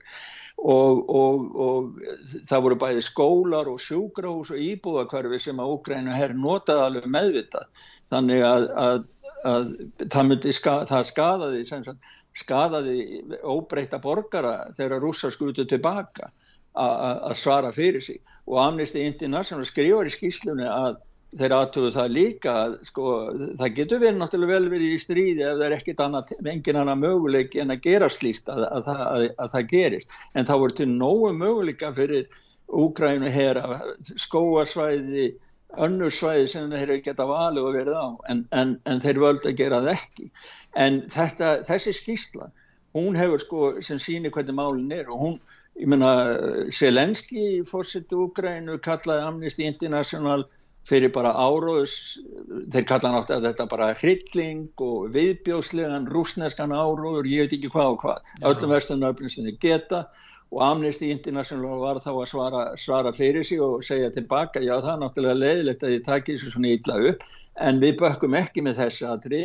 Og, 0.64 1.00
og, 1.12 1.40
og 1.61 2.44
það 2.48 2.62
voru 2.64 2.77
bæði 2.81 3.03
skólar 3.05 3.68
og 3.68 3.83
sjúkrahús 3.85 4.53
og 4.55 4.62
íbúðakvarfi 4.64 5.40
sem 5.44 5.59
að 5.61 5.72
Úgrænu 5.74 6.14
herr 6.16 6.33
notaði 6.38 6.85
alveg 6.87 7.11
meðvitað. 7.12 7.83
Þannig 8.14 8.44
að, 8.48 8.64
að, 8.85 9.03
að 9.50 9.66
það, 10.14 10.33
skada, 10.57 10.87
það 10.88 11.11
skadaði, 11.11 11.64
sagt, 11.68 12.09
skadaði 12.40 12.96
óbreyta 13.44 14.00
borgara 14.00 14.55
þegar 14.79 15.05
rússar 15.05 15.35
skutu 15.35 15.66
tilbaka 15.68 16.31
að 16.74 17.37
svara 17.38 17.72
fyrir 17.74 18.03
sig. 18.03 18.22
Og 18.48 18.59
Amnesty 18.64 19.05
International 19.05 19.68
skrifar 19.68 20.09
í 20.09 20.14
skýslunni 20.16 20.66
að 20.68 20.96
þeir 21.38 21.55
aðtöfu 21.57 21.90
það 21.94 22.12
líka 22.14 22.55
sko, 22.88 23.12
það 23.59 23.75
getur 23.79 24.03
verið 24.03 24.18
náttúrulega 24.20 24.59
vel 24.59 24.70
verið 24.73 24.94
í 24.94 24.99
stríði 25.03 25.44
ef 25.44 25.57
það 25.57 25.64
er 25.66 25.77
ekkit 25.79 26.03
annað, 26.05 26.35
engin 26.53 26.81
annað 26.81 27.01
möguleik 27.03 27.57
en 27.59 27.75
að 27.75 27.87
gera 27.88 28.11
slíkt 28.12 28.51
að, 28.53 28.66
að, 28.68 28.90
að, 28.94 29.25
að 29.44 29.55
það 29.57 29.70
gerist. 29.73 30.18
En 30.35 30.49
það 30.51 30.62
voru 30.64 30.79
til 30.81 30.90
nógu 30.92 31.33
möguleika 31.38 31.92
fyrir 31.97 32.40
Úgrænu 32.75 33.29
hér 33.31 33.61
skóarsvæði 34.25 35.27
önnursvæði 35.85 36.47
sem 36.49 36.70
þeir 36.73 36.94
geta 37.05 37.27
valið 37.29 37.66
og 37.68 37.77
verið 37.77 37.99
á 37.99 38.09
en, 38.33 38.44
en, 38.57 38.77
en 38.88 39.03
þeir 39.03 39.20
völdu 39.23 39.51
að 39.51 39.59
gera 39.59 39.83
það 39.85 39.97
ekki. 39.99 40.31
En 40.81 41.03
þetta, 41.12 41.51
þessi 41.68 41.94
skýrsla 41.99 42.49
hún 42.94 43.18
hefur 43.18 43.42
sko 43.42 43.68
sem 43.83 43.99
sýnir 43.99 44.33
hvernig 44.35 44.57
málinn 44.57 44.94
er 44.94 45.11
og 45.11 45.20
hún 45.20 45.38
ég 45.75 45.90
meina 45.90 46.11
Selenski 46.73 47.64
fórsettu 47.66 48.29
Úgrænu 48.29 48.79
kallaði 48.83 49.27
Amnesty 49.29 49.66
International 49.66 50.47
fyrir 50.88 51.12
bara 51.14 51.33
áróðus 51.33 51.94
þeir 52.73 52.87
kallaði 52.88 53.14
náttúrulega 53.14 53.51
þetta 53.51 53.66
bara 53.70 53.88
hrylling 54.01 54.85
og 54.85 55.09
viðbjóslegan 55.14 56.09
rúsneskan 56.12 56.75
áróður, 56.77 57.29
ég 57.31 57.47
veit 57.47 57.57
ekki 57.57 57.73
hvað 57.73 57.90
og 57.94 57.99
hvað 58.05 58.20
Já. 58.20 58.47
öllum 58.51 58.75
vestunöfnum 58.75 59.33
sem 59.33 59.49
þeir 59.49 59.61
geta 59.62 60.05
og 60.55 60.61
Amnesty 60.62 61.11
International 61.11 61.81
var 61.81 62.01
þá 62.05 62.11
að 62.12 62.27
svara, 62.31 62.64
svara 62.79 63.12
fyrir 63.16 63.47
sig 63.47 63.62
og 63.64 63.83
segja 63.87 64.12
tilbaka 64.14 64.62
já 64.62 64.77
það 64.77 64.92
er 64.92 65.01
náttúrulega 65.03 65.40
leiðilegt 65.40 65.83
að 65.83 65.94
þið 65.94 66.05
takir 66.09 66.37
þessu 66.37 66.53
svona 66.53 66.75
ítla 66.77 66.99
upp 67.11 67.25
en 67.64 67.81
við 67.83 67.97
bökkum 68.03 68.37
ekki 68.38 68.66
með 68.66 68.83
þessu 68.83 69.09
aðri 69.09 69.42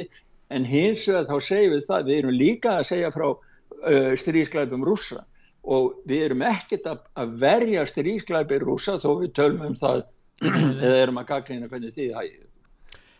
en 0.49 0.65
hins 0.65 1.07
vegar 1.07 1.27
þá 1.29 1.47
segjum 1.47 1.75
við 1.75 1.87
það, 1.87 2.05
við 2.09 2.19
erum 2.19 2.37
líka 2.37 2.75
að 2.75 2.87
segja 2.91 3.11
frá 3.15 3.27
uh, 3.31 4.13
stríðsklæpum 4.19 4.85
rúsa 4.85 5.23
og 5.69 5.99
við 6.09 6.29
erum 6.29 6.45
ekkert 6.49 6.87
að, 6.89 7.03
að 7.19 7.35
verja 7.41 7.85
stríðsklæpi 7.89 8.61
rúsa 8.63 8.97
þó 9.01 9.09
við 9.23 9.35
tölum 9.39 9.67
um 9.69 9.77
það 9.77 10.05
eða 10.43 10.99
erum 11.03 11.21
að 11.21 11.31
gagleina 11.33 11.71
hvernig 11.71 11.95
því 11.95 12.11
það 12.13 12.29
er 12.29 12.45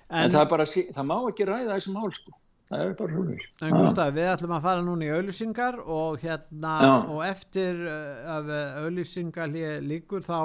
en, 0.10 0.22
en 0.24 0.36
það, 0.36 0.46
bara, 0.54 0.68
það 0.70 1.10
má 1.10 1.18
ekki 1.20 1.50
ræða 1.50 1.76
þessu 1.76 1.96
mál 1.96 2.14
sko. 2.16 2.36
Það 2.70 2.84
er 2.86 2.92
bara 3.00 3.14
svona 3.16 3.36
en 3.66 3.76
Gustaf, 3.80 4.10
við 4.14 4.28
ætlum 4.30 4.52
að 4.54 4.66
fara 4.68 4.82
núna 4.86 5.06
í 5.08 5.14
auðlýsingar 5.16 5.78
og 5.90 6.20
hérna 6.22 6.74
Já. 6.86 6.92
og 7.10 7.22
eftir 7.26 7.80
uh, 7.82 8.28
að 8.36 8.52
auðlýsingar 8.84 9.56
líkur 9.86 10.26
þá 10.26 10.36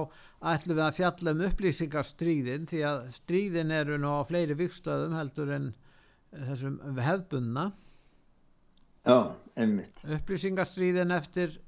ætlum 0.55 0.79
við 0.79 0.85
að 0.87 0.97
fjalla 0.99 1.35
um 1.35 1.43
upplýsingarstríðin 1.51 2.65
því 2.71 2.81
að 2.89 3.03
stríðin 3.19 3.75
eru 3.77 4.01
nú 4.01 4.15
á 4.17 4.23
fleiri 4.25 4.57
vikstöðum 4.57 5.19
heldur 5.19 5.53
en 5.53 5.71
þessum 6.33 6.81
hefðbunna 6.97 7.67
Já, 9.05 9.19
einmitt. 9.61 10.07
Upplýsingarstríðin 10.17 11.13
eftir 11.13 11.59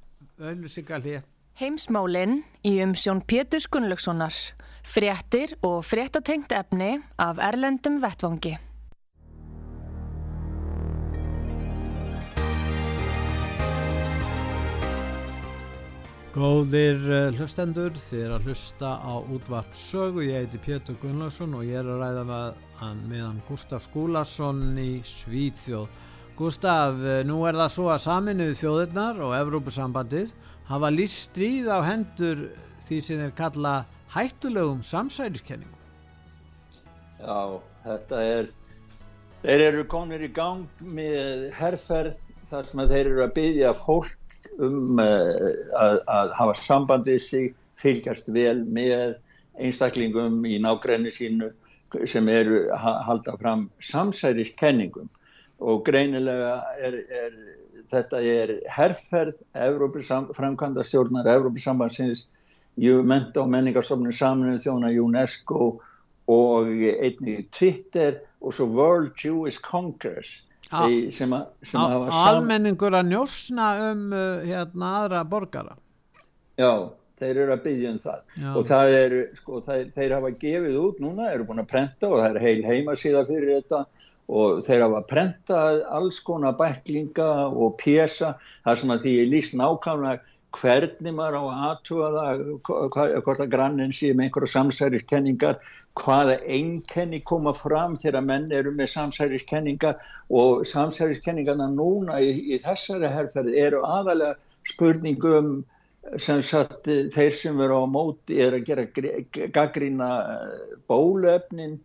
auðlýsingar 0.40 1.04
Heimsmálinn 1.60 2.42
í 2.64 2.78
umsjón 2.84 3.20
Pétur 3.28 3.64
Gunnlaugssonar 3.72 4.32
fréttir 4.86 5.56
og 5.66 5.82
fréttatengt 5.84 6.54
efni 6.54 6.94
af 7.18 7.42
Erlendum 7.42 7.98
Vettvangi 8.02 8.54
Góðir 16.36 16.98
uh, 17.08 17.30
hlustendur, 17.32 17.94
þið 17.96 18.22
er 18.26 18.32
að 18.36 18.48
hlusta 18.50 18.90
á 19.00 19.24
útvart 19.32 19.72
sögu, 19.72 20.20
ég 20.26 20.42
heiti 20.42 20.58
Pétur 20.60 20.98
Gunnarsson 21.00 21.54
og 21.56 21.62
ég 21.64 21.80
er 21.80 21.88
að 21.88 22.02
ræða 22.02 22.24
með, 22.28 22.58
meðan 23.08 23.38
Gustaf 23.46 23.86
Skúlason 23.86 24.60
í 24.76 24.98
Svíþjóð. 25.00 25.86
Gustaf, 26.36 27.00
uh, 27.00 27.22
nú 27.24 27.38
er 27.48 27.56
það 27.56 27.72
svo 27.72 27.88
að 27.88 28.02
saminuðu 28.04 28.58
þjóðirnar 28.60 29.22
og 29.24 29.32
Evrópusambandið 29.38 30.34
hafa 30.68 30.92
líst 30.92 31.30
stríð 31.30 31.72
á 31.72 31.80
hendur 31.88 32.50
því 32.84 33.00
sem 33.08 33.24
er 33.24 33.32
kalla 33.40 33.78
hættulegum 34.16 34.82
samsæliskenningum. 34.82 35.82
Já, 37.20 37.60
þetta 37.84 38.22
er, 38.22 38.48
þeir 39.42 39.64
eru 39.70 39.84
konir 39.92 40.24
í 40.24 40.30
gang 40.32 40.66
með 40.80 41.50
herrferð 41.56 42.18
þar 42.50 42.68
sem 42.68 42.82
þeir 42.92 43.12
eru 43.12 43.24
að 43.24 43.36
byggja 43.36 43.74
fólk 43.76 44.50
um 44.62 45.00
uh, 45.02 45.46
að, 45.76 46.00
að 46.06 46.34
hafa 46.38 46.56
sambandið 46.60 47.22
sig, 47.22 47.54
fylgjast 47.76 48.30
vel 48.32 48.62
með 48.72 49.16
einstaklingum 49.60 50.44
í 50.48 50.56
nágrenni 50.64 51.12
sínu 51.12 51.50
sem 52.08 52.28
eru 52.28 52.66
að 52.74 53.02
halda 53.08 53.36
fram 53.40 53.66
samsæriskenningum 53.84 55.10
og 55.64 55.84
greinilega 55.86 56.56
er, 56.82 56.96
er 57.08 57.36
þetta 57.90 58.20
er 58.20 58.54
herrferð 58.72 59.42
framkvæmda 60.36 60.84
stjórnar 60.84 61.28
Evrópisambansins 61.36 62.26
menta 62.76 63.42
og 63.42 63.50
menningarstofnun 63.52 64.12
saminuð 64.12 64.64
þjóna 64.64 64.92
UNESCO 65.00 65.68
og 66.28 66.68
einni 66.68 67.46
Twitter 67.54 68.20
og 68.42 68.54
svo 68.54 68.66
World 68.66 69.14
Jewish 69.16 69.62
Congress 69.62 70.42
í, 70.66 71.10
sem, 71.14 71.32
a, 71.32 71.44
sem 71.62 71.80
a, 71.80 71.88
hafa 71.94 72.10
sam... 72.10 72.28
almenningur 72.34 72.94
að 72.98 73.10
njósna 73.12 73.70
um 73.92 74.06
uh, 74.12 74.42
hérna 74.42 74.92
aðra 75.02 75.22
borgara. 75.30 75.76
Já, 76.58 76.90
þeir 77.20 77.42
eru 77.44 77.54
að 77.54 77.62
byggja 77.68 77.92
um 77.92 78.00
það. 78.02 78.20
Já. 78.34 78.48
og 78.50 78.66
það 78.66 78.96
er, 78.98 79.16
sko, 79.38 79.62
þeir, 79.66 79.86
þeir 79.94 80.16
hafa 80.18 80.32
gefið 80.42 80.80
út 80.82 81.00
núna, 81.04 81.30
eru 81.32 81.46
búin 81.48 81.62
að 81.62 81.70
prenta 81.70 82.10
og 82.10 82.20
það 82.20 82.28
er 82.32 82.44
heil 82.44 82.66
heimasíða 82.66 83.24
fyrir 83.30 83.54
þetta 83.60 83.84
og 84.26 84.62
þeir 84.66 84.82
hafa 84.88 85.02
prentað 85.06 85.84
alls 85.94 86.18
konar 86.26 86.56
bæklinga 86.58 87.28
og 87.46 87.76
pjesa 87.78 88.34
þar 88.64 88.80
sem 88.80 88.94
að 88.96 89.04
því 89.06 89.14
líst 89.30 89.54
nákvæmlega 89.58 90.34
hvernig 90.56 91.14
maður 91.14 91.38
á 91.38 91.44
aðtuga 91.70 92.08
það 92.14 92.42
hvort 93.26 93.42
að 93.44 93.52
grannin 93.52 93.94
sé 93.94 94.12
með 94.12 94.28
einhverja 94.28 94.52
samsæriskenningar 94.54 95.60
hvaða 96.00 96.36
einkenni 96.56 97.22
koma 97.30 97.54
fram 97.56 97.96
þegar 98.00 98.26
menn 98.26 98.50
eru 98.54 98.72
með 98.76 98.92
samsæriskenningar 98.94 100.02
og 100.30 100.66
samsæriskenningarna 100.68 101.70
núna 101.72 102.20
í, 102.20 102.32
í 102.54 102.60
þessari 102.64 103.12
herrferði 103.12 103.56
eru 103.66 103.82
aðalega 103.86 104.36
spurningum 104.72 105.58
sem 106.22 106.42
sagt 106.46 106.86
þeir 106.86 107.34
sem 107.34 107.60
eru 107.60 107.82
á 107.82 107.84
móti 107.90 108.38
er 108.42 108.54
að 108.54 108.68
gera 108.68 108.86
gaggrína 109.54 110.10
eh, 110.22 110.76
bólöfnin 110.86 111.80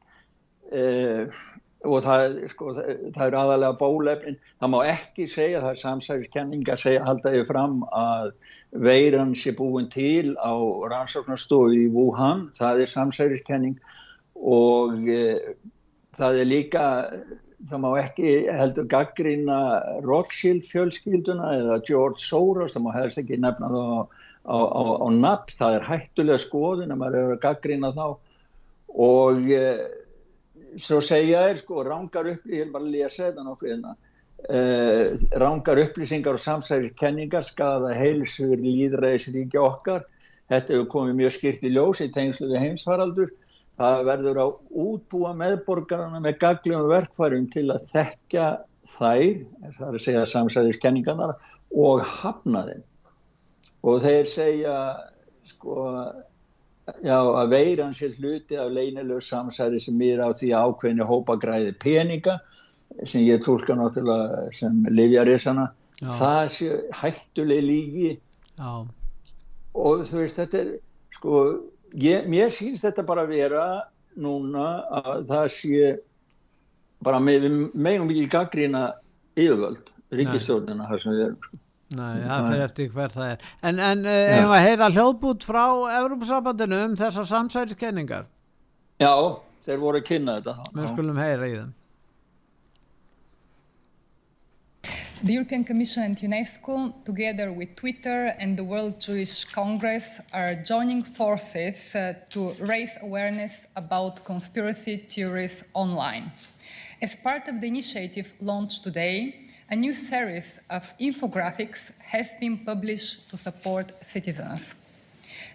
eða 0.71 1.25
eh, 1.25 1.41
og 1.87 2.03
það, 2.05 2.35
sko, 2.51 2.71
það, 2.77 2.89
það 3.15 3.23
eru 3.25 3.39
aðalega 3.39 3.77
bólefnin, 3.79 4.39
það 4.61 4.71
má 4.73 4.77
ekki 4.91 5.27
segja 5.29 5.61
það 5.63 5.71
er 5.71 5.79
samsæðiskenning 5.81 6.69
að 6.69 6.81
segja 6.83 7.05
halda 7.07 7.33
ég 7.33 7.47
fram 7.49 7.79
að 7.89 8.33
veiran 8.71 9.35
sé 9.35 9.51
búin 9.55 9.89
til 9.91 10.35
á 10.39 10.53
rannsóknarstofu 10.91 11.75
í 11.75 11.87
Wuhan, 11.91 12.47
það 12.55 12.83
er 12.83 12.91
samsæðiskenning 12.91 13.77
og 14.35 15.07
e, 15.11 15.55
það 16.15 16.39
er 16.41 16.47
líka 16.47 16.85
það 17.67 17.83
má 17.83 17.89
ekki 17.99 18.31
heldur 18.47 18.87
gaggrína 18.89 19.59
Rothschild 20.05 20.65
fjölskylduna 20.65 21.53
eða 21.59 21.79
George 21.85 22.23
Soros, 22.23 22.75
það 22.75 22.85
má 22.87 22.91
helst 22.95 23.21
ekki 23.21 23.39
nefna 23.41 23.69
það 23.73 23.91
á, 23.91 23.99
á, 24.47 24.57
á, 24.57 24.83
á 25.03 25.07
nafn, 25.19 25.57
það 25.59 25.77
er 25.77 25.89
hættulega 25.89 26.43
skoðin 26.45 26.95
að 26.95 27.01
maður 27.03 27.19
eru 27.21 27.35
að 27.35 27.43
gaggrína 27.45 27.91
þá 27.97 28.05
og 29.01 29.51
e, 29.51 29.65
svo 30.79 31.01
segja 31.03 31.43
þér 31.49 31.59
sko 31.59 31.83
rángar 31.83 32.31
upplýsingar, 32.31 32.55
ég 32.55 32.65
vil 32.65 32.75
bara 32.77 32.93
lesa 32.95 33.27
þetta 33.27 33.45
nokkuð 33.45 33.73
hérna 33.75 33.97
uh, 34.49 35.13
rángar 35.41 35.81
upplýsingar 35.83 36.37
og 36.37 36.43
samsæðir 36.43 36.95
kenningar 36.99 37.45
skada 37.47 37.93
heilsugur 37.97 38.61
líðræðisríkja 38.63 39.61
okkar. 39.61 40.07
Þetta 40.51 40.75
hefur 40.75 40.89
komið 40.95 41.19
mjög 41.21 41.35
skýrt 41.37 41.67
í 41.67 41.71
ljós 41.75 42.01
í 42.03 42.09
tengsluði 42.11 42.63
heimsfaraldur. 42.63 43.31
Það 43.71 44.01
verður 44.09 44.41
að 44.43 44.55
útbúa 44.83 45.31
meðborgarna 45.39 46.19
með 46.19 46.41
gaglum 46.41 46.89
verkfærum 46.91 47.47
til 47.53 47.69
að 47.71 47.85
þekka 47.93 48.47
þær, 48.91 49.37
það 49.77 49.85
er 49.87 49.93
að 49.93 50.03
segja 50.03 50.25
samsæðis 50.27 50.81
kenningarnar 50.81 51.37
og 51.71 52.03
hafna 52.19 52.65
þeim. 52.67 52.83
Og 53.87 54.01
þeir 54.03 54.27
segja 54.29 54.75
sko 55.47 55.85
já, 56.99 57.17
að 57.17 57.53
veiran 57.53 57.95
sér 57.95 58.15
hluti 58.19 58.57
af 58.59 58.71
leinilegu 58.73 59.21
samsæri 59.23 59.79
sem 59.81 60.01
er 60.05 60.23
á 60.25 60.29
því 60.33 60.51
ákveðinu 60.57 61.07
hópagræði 61.07 61.73
peninga 61.81 62.39
sem 63.03 63.25
ég 63.25 63.43
tólka 63.45 63.75
náttúrulega 63.77 64.47
sem 64.55 64.81
livjarisana 64.89 65.69
það 66.01 66.41
sé 66.55 66.69
hættuleg 66.97 67.63
lígi 67.63 68.11
já. 68.57 68.71
og 69.73 70.05
þú 70.09 70.21
veist 70.23 70.41
þetta 70.41 70.61
er 70.63 70.71
sko 71.15 71.41
ég, 72.01 72.27
mér 72.29 72.51
sýnst 72.53 72.87
þetta 72.87 73.05
bara 73.07 73.25
að 73.25 73.35
vera 73.37 73.65
núna 74.17 74.67
að 75.01 75.27
það 75.29 75.47
sé 75.55 75.91
bara 77.01 77.21
með, 77.23 77.47
við 77.73 78.03
ekki 78.03 78.29
gaggrína 78.35 78.85
yfirvöld 79.35 79.91
ríkistjórnina 80.11 80.89
þar 80.89 81.03
sem 81.03 81.15
við 81.15 81.27
erum 81.29 81.43
sko 81.45 81.61
Nei, 81.91 82.21
það 82.23 82.45
fyrir 82.47 82.61
eftir 82.63 82.91
hver 82.95 83.11
það 83.11 83.25
er. 83.33 83.41
En, 83.67 83.79
en 83.83 84.05
uh, 84.07 84.17
hefur 84.31 84.53
að 84.55 84.61
heyra 84.63 84.87
hljóðbút 84.93 85.43
frá 85.43 85.63
Európa-sambandinu 85.97 86.77
um 86.85 86.93
þessar 86.95 87.25
samsæliskenningar? 87.27 88.29
Já, 89.01 89.11
þeir 89.65 89.81
voru 89.81 89.99
að 89.99 90.05
kynna 90.07 90.37
þetta. 90.37 90.69
Við 90.77 90.87
skulum 90.93 91.19
heyra 91.19 91.49
í 91.49 91.57
þeim. 91.57 91.73
The 95.23 95.33
European 95.33 95.63
Commission 95.63 96.01
and 96.01 96.17
UNESCO, 96.17 97.05
together 97.05 97.51
with 97.51 97.75
Twitter 97.75 98.33
and 98.39 98.57
the 98.57 98.63
World 98.63 98.99
Jewish 98.99 99.45
Congress, 99.45 100.19
are 100.33 100.55
joining 100.55 101.03
forces 101.03 101.95
uh, 101.95 102.15
to 102.31 102.53
raise 102.59 102.97
awareness 103.03 103.67
about 103.75 104.25
conspiracy 104.25 104.97
theories 104.97 105.63
online. 105.75 106.31
As 107.03 107.15
part 107.15 107.47
of 107.47 107.61
the 107.61 107.67
initiative 107.67 108.33
launched 108.41 108.83
today, 108.83 109.47
a 109.69 109.75
new 109.75 109.93
series 109.93 110.59
of 110.71 110.91
infographics 110.97 111.95
has 111.99 112.31
been 112.39 112.57
published 112.57 113.29
to 113.29 113.37
support 113.37 113.91
citizens. 114.03 114.73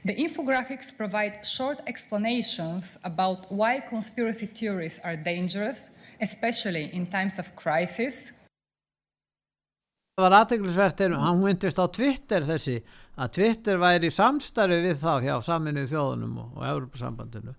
The 0.05 0.15
infographics 0.15 0.97
provide 0.97 1.45
short 1.45 1.81
explanations 1.89 3.01
about 3.03 3.51
why 3.51 3.81
conspiracy 3.81 4.47
theories 4.47 5.01
are 5.03 5.17
dangerous, 5.17 5.91
especially 6.21 6.89
in 6.93 7.07
times 7.07 7.41
of 7.41 7.57
crisis. 7.57 8.31
Það 10.17 10.25
var 10.25 10.35
aðteglisvert 10.39 11.01
hann 11.13 11.41
myndist 11.43 11.77
á 11.77 11.85
Twitter 11.93 12.45
þessi 12.49 12.79
að 13.21 13.33
Twitter 13.37 13.81
væri 13.83 14.09
í 14.09 14.15
samstarfi 14.17 14.79
við 14.87 15.03
þá 15.03 15.11
hjá 15.27 15.35
saminuð 15.45 15.91
þjóðunum 15.91 16.39
og, 16.41 16.55
og 16.57 16.63
Európa-sambandinu 16.71 17.53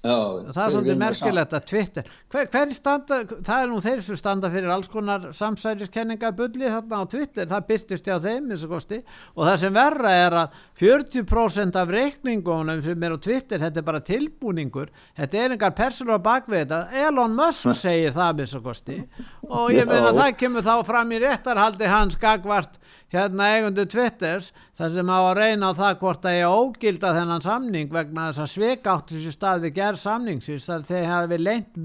Já, 0.00 0.16
það 0.54 0.60
er 0.62 0.72
svolítið 0.72 1.00
merkilegt 1.00 1.54
að 1.58 1.64
Twitter 1.68 2.06
hver, 2.32 2.46
hver 2.48 2.70
standa, 2.72 3.18
það 3.44 3.56
er 3.58 3.66
nú 3.68 3.80
þeir 3.84 4.02
sem 4.06 4.16
standa 4.16 4.48
fyrir 4.52 4.72
alls 4.72 4.88
konar 4.88 5.26
samsæriskenningar 5.36 6.32
bulli 6.38 6.70
þarna 6.70 7.02
á 7.02 7.10
Twitter, 7.10 7.48
það 7.50 7.66
byrtist 7.68 8.08
á 8.08 8.16
þeim 8.24 8.48
kosti, 8.70 9.00
og 9.36 9.44
það 9.44 9.58
sem 9.60 9.76
verra 9.76 10.12
er 10.22 10.36
að 10.40 10.56
40% 10.80 11.76
af 11.82 11.92
reikningunum 11.92 12.80
sem 12.86 13.04
er 13.04 13.16
á 13.16 13.18
Twitter, 13.20 13.60
þetta 13.60 13.82
er 13.82 13.88
bara 13.90 14.00
tilbúningur. 14.00 14.88
Þetta 15.18 15.42
er 15.42 15.56
engar 15.56 15.76
persónu 15.76 16.16
á 16.16 16.20
bakveita 16.24 16.80
Elon 16.96 17.36
Musk 17.36 17.74
segir 17.76 18.16
það 18.16 18.46
kosti, 18.64 19.02
og 19.50 19.68
ég 19.76 19.84
meina 19.84 20.14
það 20.16 20.38
kemur 20.40 20.64
þá 20.64 20.74
fram 20.88 21.12
í 21.12 21.20
réttarhaldi 21.20 21.92
hans 21.92 22.16
gagvart 22.16 22.80
hérna 23.10 23.52
eigundu 23.56 23.84
Twitters 23.90 24.52
þar 24.80 24.92
sem 24.94 25.10
á 25.12 25.18
að 25.20 25.34
reyna 25.36 25.68
á 25.68 25.72
það 25.76 25.96
hvort 26.00 26.26
að 26.30 26.36
ég 26.38 26.54
ógilda 26.56 27.10
þennan 27.12 27.44
samning 27.44 27.90
vegna 27.92 28.28
þess 28.30 28.40
að 28.44 28.52
sveikáttu 28.54 29.18
sér 29.20 29.34
stað 29.34 29.66
við 29.66 29.74
gerð 29.76 30.00
samningsins 30.00 30.68
þar 30.70 30.86
þeir 30.88 31.08
hafi 31.10 31.38
leint 31.40 31.76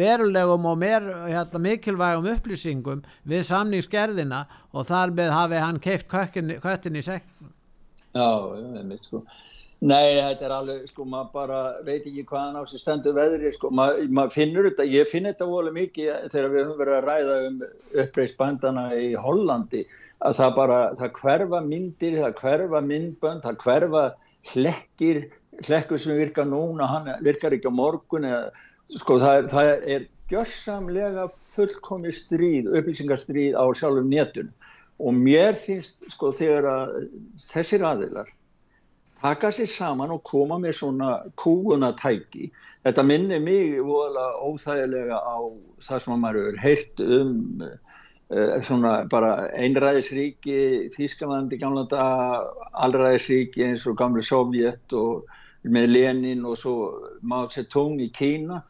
verulegum 0.00 0.66
og 0.66 0.80
mér 0.82 1.06
hérna, 1.28 1.62
mikilvægum 1.68 2.26
upplýsingum 2.32 3.04
við 3.30 3.46
samningsgerðina 3.52 4.42
og 4.74 4.90
þar 4.90 5.14
með 5.14 5.32
hafi 5.36 5.62
hann 5.62 5.78
keift 5.84 6.10
köttin 6.10 6.98
í 6.98 7.06
sekn 7.06 7.54
Já, 8.10 8.26
ég 8.58 8.90
veit 8.90 9.06
sko 9.06 9.22
Nei, 9.80 10.18
þetta 10.20 10.44
er 10.44 10.52
alveg, 10.52 10.80
sko, 10.90 11.06
maður 11.08 11.28
bara 11.32 11.58
veit 11.86 12.04
ekki 12.04 12.26
hvaðan 12.28 12.58
á 12.60 12.62
sig 12.68 12.82
stendur 12.82 13.14
veðri, 13.16 13.48
sko, 13.54 13.70
maður 13.72 14.10
mað 14.12 14.32
finnur 14.34 14.66
þetta, 14.68 14.84
ég 14.92 15.08
finn 15.08 15.24
þetta 15.24 15.46
volið 15.48 15.76
mikið 15.78 16.08
þegar 16.34 16.48
við 16.52 16.60
höfum 16.60 16.80
verið 16.82 16.96
að 16.98 17.06
ræða 17.06 17.36
um 17.46 17.62
uppreist 18.02 18.36
bandana 18.36 18.82
í 18.92 19.06
Hollandi, 19.16 19.80
að 20.20 20.34
það 20.36 20.50
bara, 20.58 20.80
það 20.98 21.14
hverfa 21.22 21.60
myndir, 21.64 22.16
það 22.20 22.34
hverfa 22.42 22.82
myndbönd, 22.90 23.46
það 23.46 23.56
hverfa 23.62 24.02
hlekkir, 24.50 25.20
hlekkur 25.64 26.02
sem 26.02 26.20
virkar 26.20 26.50
núna, 26.50 26.88
hann 26.90 27.08
virkar 27.24 27.56
ekki 27.56 27.72
á 27.72 27.78
morgun, 27.78 28.26
eða, 28.28 28.66
sko, 29.00 29.16
það, 29.22 29.48
það 29.54 29.70
er 29.96 30.04
gjörsamlega 30.34 31.24
fullkomi 31.54 32.12
stríð, 32.12 32.68
upplýsingarstríð 32.68 33.56
á 33.56 33.64
sjálfum 33.80 34.12
nétun 34.12 34.52
og 35.00 35.16
mér 35.16 35.56
finnst, 35.56 36.04
sko, 36.12 36.34
þegar 36.36 36.68
að 36.68 36.92
þessir 37.40 37.88
aðilar 37.88 38.28
taka 39.20 39.50
sér 39.52 39.68
saman 39.68 40.14
og 40.14 40.22
koma 40.24 40.58
með 40.60 40.76
svona 40.80 41.10
kúunatæki. 41.40 42.50
Þetta 42.86 43.04
minnir 43.04 43.42
mig 43.44 43.76
voðalega 43.84 44.40
óþægilega 44.46 45.20
á 45.20 45.36
það 45.84 46.02
sem 46.04 46.22
maður 46.24 46.40
hefur 46.40 46.60
heyrt 46.64 47.02
um 47.04 47.34
uh, 47.64 48.56
svona 48.64 48.94
bara 49.12 49.34
einræðisríki, 49.52 50.88
Þískalandi 50.94 51.60
gamla 51.60 51.84
dag, 51.90 52.48
allræðisríki 52.72 53.66
eins 53.66 53.86
og 53.86 53.98
gamle 54.00 54.24
Sovjet 54.24 54.96
og 54.96 55.28
með 55.68 55.92
Lenin 55.92 56.46
og 56.48 56.56
svo 56.56 56.76
Mao 57.20 57.48
Zedong 57.52 58.00
í 58.00 58.08
Kína. 58.16 58.62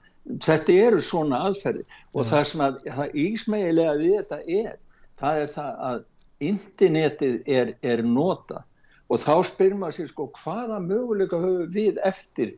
Þetta 0.42 0.78
eru 0.86 1.02
svona 1.02 1.44
aðferði 1.48 1.86
og 2.12 2.24
ja. 2.24 2.30
það 2.32 2.48
sem 2.50 2.64
að 2.64 2.80
það 2.86 3.14
ísmægilega 3.22 3.94
við 3.98 4.16
þetta 4.18 4.40
er, 4.46 4.74
það 5.20 5.44
er 5.44 5.54
það 5.54 5.84
að 5.90 6.02
internetið 6.40 7.38
er, 7.50 7.72
er 7.84 8.02
nota 8.06 8.64
og 9.10 9.22
þá 9.22 9.34
spyrir 9.50 9.78
maður 9.78 9.98
sér 9.98 10.10
sko 10.12 10.30
hvaða 10.38 10.80
möguleika 10.84 11.40
höfum 11.42 11.70
við 11.74 11.98
eftir 12.06 12.56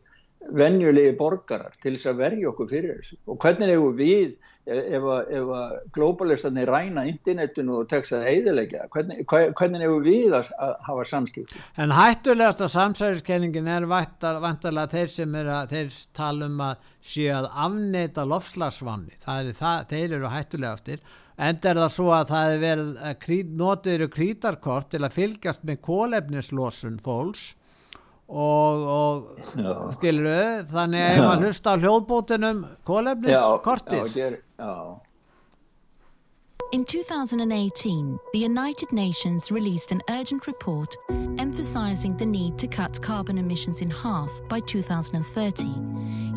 venjulegi 0.50 1.12
borgarar 1.18 1.74
til 1.82 1.94
þess 1.94 2.09
að 2.11 2.18
verja 2.18 2.48
okkur 2.50 2.68
fyrir 2.70 2.96
þessu? 2.98 3.18
Og 3.30 3.38
hvernig 3.42 3.70
hefur 3.70 3.94
við 3.98 4.32
ef 4.66 5.07
að 5.11 5.72
globalistarnir 5.94 6.70
ræna 6.70 7.03
internetinu 7.11 7.80
og 7.80 7.88
tekst 7.90 8.14
að 8.14 8.28
eiðilegja 8.30 8.84
hvernig, 8.94 9.24
hvernig 9.26 9.82
hefur 9.82 10.05
við 10.07 10.36
að, 10.38 10.53
að 10.62 10.74
hafa 10.86 11.07
samskipt 11.11 11.57
En 11.82 11.94
hættulegast 11.96 12.62
að 12.62 12.74
samsæriskenningin 12.76 13.70
er 13.70 13.88
vantarlega 13.90 14.90
þeir 14.92 15.11
sem 15.14 15.34
er 15.40 15.50
að 15.57 15.74
þeir 15.74 15.98
tala 16.14 16.50
um 16.50 16.62
að 16.68 16.86
sé 17.12 17.26
að 17.34 17.48
afneita 17.64 18.26
lofslagsvanni, 18.30 19.18
þeir 19.24 20.18
eru 20.18 20.30
hættulegastir 20.30 21.03
Enda 21.41 21.70
er 21.70 21.80
það 21.80 21.93
svo 21.95 22.11
að 22.12 22.33
það 22.33 22.49
hefur 22.49 22.62
verið 22.66 23.20
krít, 23.22 23.53
notiður 23.62 24.11
krítarkort 24.12 24.91
til 24.93 25.03
að 25.03 25.14
fylgjast 25.16 25.62
með 25.64 25.78
kólefnislosun 25.87 26.99
fólks 27.03 27.47
og, 28.33 28.83
og 28.97 29.95
skilur 29.97 30.28
þau, 30.28 30.66
þannig 30.74 31.07
að 31.07 31.14
ef 31.14 31.24
maður 31.24 31.47
hlusta 31.47 31.72
á 31.72 31.80
hljóðbótunum 31.80 32.61
kólefniskortið. 32.89 34.12
Já, 34.12 34.28
já, 34.28 34.37
já. 34.61 35.01
In 36.72 36.87
2018, 36.87 38.18
the 38.33 38.39
United 38.39 38.93
Nations 38.93 39.53
released 39.53 39.93
an 39.93 40.01
urgent 40.09 40.47
report 40.47 40.97
emphasizing 41.39 42.16
the 42.16 42.24
need 42.24 42.59
to 42.59 42.66
cut 42.66 43.01
carbon 43.03 43.37
emissions 43.37 43.83
in 43.83 43.91
half 43.91 44.30
by 44.49 44.59
2030 44.61 45.66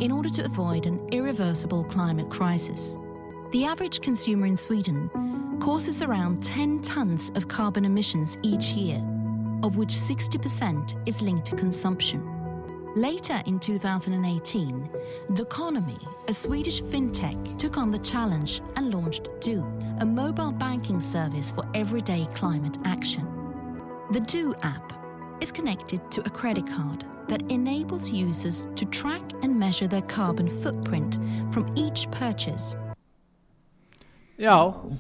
in 0.04 0.12
order 0.12 0.28
to 0.28 0.44
avoid 0.44 0.86
an 0.86 1.00
irreversible 1.14 1.86
climate 1.86 2.30
crisis. 2.30 2.98
The 3.56 3.64
average 3.64 4.02
consumer 4.02 4.48
in 4.48 4.58
Sweden 4.58 5.10
causes 5.62 6.02
around 6.02 6.44
10 6.44 6.82
tons 6.82 7.32
of 7.36 7.48
carbon 7.48 7.86
emissions 7.86 8.38
each 8.44 8.74
year, 8.74 8.98
of 9.64 9.78
which 9.78 9.92
60% 9.92 11.08
is 11.08 11.22
linked 11.22 11.46
to 11.46 11.56
consumption. 11.56 12.22
Later 12.98 13.42
in 13.46 13.58
2018, 13.60 14.90
Doconomy, 15.36 15.98
a 16.28 16.34
Swedish 16.34 16.82
fintech, 16.82 17.58
took 17.58 17.78
on 17.78 17.92
the 17.92 18.00
challenge 18.00 18.62
and 18.76 18.94
launched 18.94 19.30
Do, 19.40 19.62
a 20.02 20.06
mobile 20.06 20.52
banking 20.52 21.00
service 21.00 21.50
for 21.50 21.66
everyday 21.74 22.28
climate 22.36 22.78
action. 22.84 23.26
The 24.12 24.20
Do 24.20 24.54
app 24.64 24.92
is 25.40 25.54
connected 25.54 26.12
to 26.12 26.28
a 26.28 26.30
credit 26.30 26.68
card 26.68 27.06
that 27.30 27.50
enables 27.50 28.12
users 28.12 28.68
to 28.76 28.84
track 28.84 29.24
and 29.44 29.58
measure 29.58 29.88
their 29.88 30.02
carbon 30.02 30.50
footprint 30.62 31.14
from 31.54 31.74
each 31.78 32.12
purchase 32.12 32.76
Já, 34.42 34.56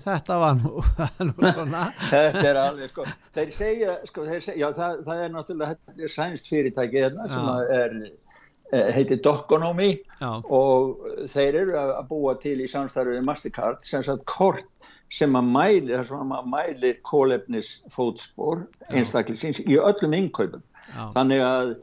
þetta 0.06 0.38
var 0.40 0.60
nú, 0.60 0.82
nú 1.28 1.34
svona. 1.44 1.88
þetta 2.08 2.44
er 2.50 2.60
alveg, 2.62 2.92
sko, 2.94 3.08
þeir 3.36 3.56
segja, 3.56 3.96
sko, 4.08 4.28
þeir 4.30 4.44
segja, 4.46 4.60
já, 4.62 4.68
það, 4.78 5.02
það 5.08 5.24
er 5.24 5.34
náttúrulega, 5.34 6.12
sænst 6.14 6.48
fyrirtæki 6.52 7.02
hérna 7.04 7.26
sem 7.32 7.50
er, 7.76 7.98
eh, 8.72 8.92
heitir 8.96 9.20
Doconomy 9.26 9.90
já. 9.98 10.30
og 10.46 11.04
þeir 11.34 11.60
eru 11.66 11.82
að 11.82 12.06
búa 12.14 12.38
til 12.40 12.62
í 12.64 12.70
samstarfið 12.72 13.26
Mastercard, 13.28 13.84
sem 13.84 14.06
sagt 14.08 14.24
kort 14.30 14.64
sem 15.12 15.36
að 15.38 15.52
mæli, 15.52 15.92
það 15.92 16.00
er 16.00 16.08
svona 16.10 16.40
að 16.40 16.48
mæli 16.54 16.94
kólefnis 17.06 17.74
fótspor 17.94 18.64
einstaklisins 18.90 19.60
í 19.66 19.76
öllum 19.78 20.16
innkaupum. 20.18 20.64
Þannig 21.14 21.44
að 21.44 21.76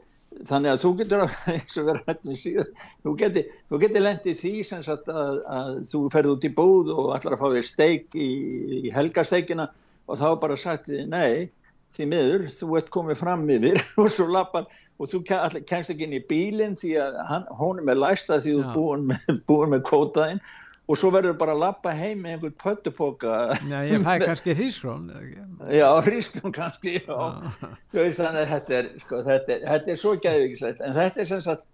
þannig 0.49 0.73
að 0.73 0.81
þú 0.83 0.91
getur 0.99 1.25
eins 1.53 1.79
og 1.79 1.87
verið 1.89 2.11
hættum 2.11 2.37
síðan 2.39 2.69
þú 3.05 3.15
getur, 3.21 3.57
getur 3.83 4.05
lendið 4.05 4.39
því 4.41 4.53
sem 4.67 4.85
sagt 4.85 5.09
að, 5.11 5.41
að 5.57 5.81
þú 5.89 6.03
ferð 6.13 6.35
út 6.35 6.47
í 6.47 6.53
búð 6.59 6.93
og 6.93 7.11
ætlar 7.17 7.37
að 7.37 7.43
fá 7.43 7.47
þér 7.55 7.67
steik 7.67 8.15
í, 8.17 8.29
í 8.83 8.93
helgasteikina 8.93 9.69
og 10.07 10.19
þá 10.19 10.27
bara 10.41 10.59
sagt 10.59 10.89
þið 10.91 11.05
nei 11.13 11.51
því 11.93 12.07
miður, 12.09 12.43
þú 12.49 12.67
ert 12.79 12.89
komið 12.93 13.19
fram 13.19 13.45
yfir 13.53 13.79
og 14.01 14.09
svo 14.09 14.27
lappar 14.33 14.67
og 14.97 15.09
þú 15.11 15.21
kennst 15.29 15.93
ekki 15.93 16.07
inn 16.07 16.17
í 16.17 16.23
bílinn 16.29 16.77
því 16.79 16.95
að 17.03 17.19
hann, 17.29 17.47
honum 17.59 17.91
er 17.93 18.01
læsta 18.01 18.39
því 18.41 18.57
þú 18.57 18.63
er 18.63 18.77
búin 18.77 19.07
með, 19.11 19.27
með 19.75 19.83
kótaðinn 19.89 20.43
og 20.83 20.99
svo 20.99 21.11
verður 21.13 21.35
bara 21.39 21.53
að 21.55 21.61
lappa 21.63 21.93
heim 21.95 22.23
með 22.23 22.35
einhvern 22.35 22.55
pöttupoka 22.59 23.35
Já, 23.69 23.77
ég 23.87 24.03
fæ 24.03 24.17
kannski 24.27 24.55
hrískrón 24.57 25.05
Já, 25.71 25.87
hrískrón 26.03 26.55
kannski 26.55 26.97
já. 26.97 27.13
Já. 27.13 27.69
Veist, 27.95 28.19
þetta 28.19 28.75
er 28.79 28.89
sko, 29.03 29.21
þetta, 29.23 29.55
er, 29.55 29.63
þetta 29.69 29.93
er 29.93 30.01
svo 30.01 30.17
gæðvíkislegt 30.25 30.83
en 30.83 30.97
þetta 30.97 31.23
er 31.23 31.29
sem 31.31 31.45
sagt 31.45 31.65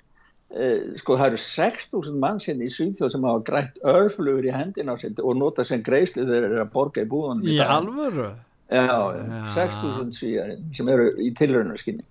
eh, 0.53 0.93
sko 1.01 1.17
það 1.17 1.31
eru 1.31 1.41
6.000 1.47 2.21
mann 2.21 2.43
hérna 2.43 2.67
í 2.67 2.75
Svíþjóð 2.75 3.15
sem 3.15 3.27
hafa 3.31 3.43
grætt 3.49 3.81
örflugur 3.95 4.45
í 4.45 4.53
hendina 4.53 4.97
og 4.99 5.33
nota 5.41 5.65
sem 5.65 5.81
greislu 5.85 6.27
þegar 6.27 6.45
þeir 6.45 6.49
eru 6.51 6.63
að 6.67 6.71
borga 6.77 7.05
í 7.05 7.09
búðunum 7.09 7.49
í, 7.49 7.59
alvöru? 7.65 8.29
Já, 8.69 8.93
6.000 9.55 10.13
svíjar 10.13 10.57
sem 10.77 10.89
eru 10.93 11.09
í 11.17 11.31
tilröðnarskinni 11.37 12.05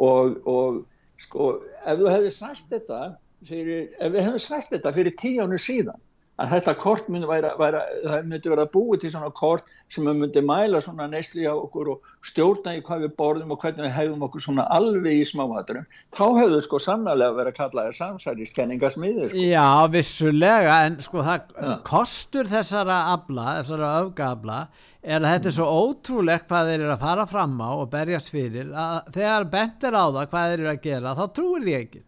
og, 0.00 0.38
og 0.48 0.84
sko 1.20 1.58
ef 1.84 1.98
þú 2.00 2.12
hefði 2.14 2.30
sagt 2.32 2.70
þetta 2.72 3.00
fyrir, 3.44 3.90
ef 4.00 4.14
við 4.14 4.24
hefði 4.30 4.40
sagt 4.40 4.72
þetta 4.72 4.92
fyrir 4.96 5.18
tíjánu 5.20 5.58
síðan 5.60 6.00
að 6.38 6.52
þetta 6.54 6.74
kort 6.78 7.08
myndi 7.10 7.28
væra, 7.28 7.52
það 7.58 8.26
myndi 8.30 8.52
vera 8.52 8.66
búið 8.70 9.02
til 9.02 9.10
svona 9.14 9.30
kort 9.34 9.70
sem 9.92 10.06
myndi 10.06 10.42
mæla 10.44 10.80
svona 10.84 11.08
neysli 11.10 11.46
á 11.50 11.54
okkur 11.54 11.92
og 11.94 12.12
stjórna 12.26 12.76
í 12.78 12.82
hvað 12.86 13.06
við 13.06 13.14
borðum 13.18 13.54
og 13.54 13.62
hvernig 13.62 13.88
við 13.88 13.96
hefum 13.96 14.26
okkur 14.28 14.44
svona 14.44 14.66
alveg 14.74 15.18
í 15.18 15.24
smáhaturum 15.26 15.88
þá 16.14 16.24
hefðu 16.38 16.60
sko 16.66 16.82
sannlega 16.82 17.34
verið 17.34 17.52
að 17.52 17.58
kalla 17.58 17.86
það 17.88 17.98
samsæriskenningasmiður 17.98 19.32
sko. 19.32 19.46
Já, 19.50 19.68
vissulega, 19.94 20.78
en 20.86 21.00
sko 21.02 21.24
það 21.26 21.56
ja. 21.56 21.78
kostur 21.88 22.50
þessara 22.50 23.00
abla, 23.14 23.48
þessara 23.60 23.94
öfgabla 24.04 24.60
er 25.02 25.22
að 25.22 25.32
þetta 25.32 25.50
er 25.50 25.56
svo 25.56 25.68
ótrúlegt 25.86 26.48
hvað 26.50 26.72
þeir 26.72 26.80
eru 26.80 26.92
að 26.94 27.04
fara 27.06 27.26
fram 27.30 27.54
á 27.62 27.70
og 27.70 27.88
berjast 27.92 28.30
fyrir 28.34 28.70
að 28.74 29.12
þegar 29.14 29.50
bentir 29.52 29.94
á 29.94 30.04
það 30.06 30.30
hvað 30.32 30.52
þeir 30.52 30.58
eru 30.58 30.70
að 30.72 30.84
gera 30.86 31.16
þá 31.18 31.24
trúir 31.38 31.66
því 31.66 31.76
ekki 31.78 32.02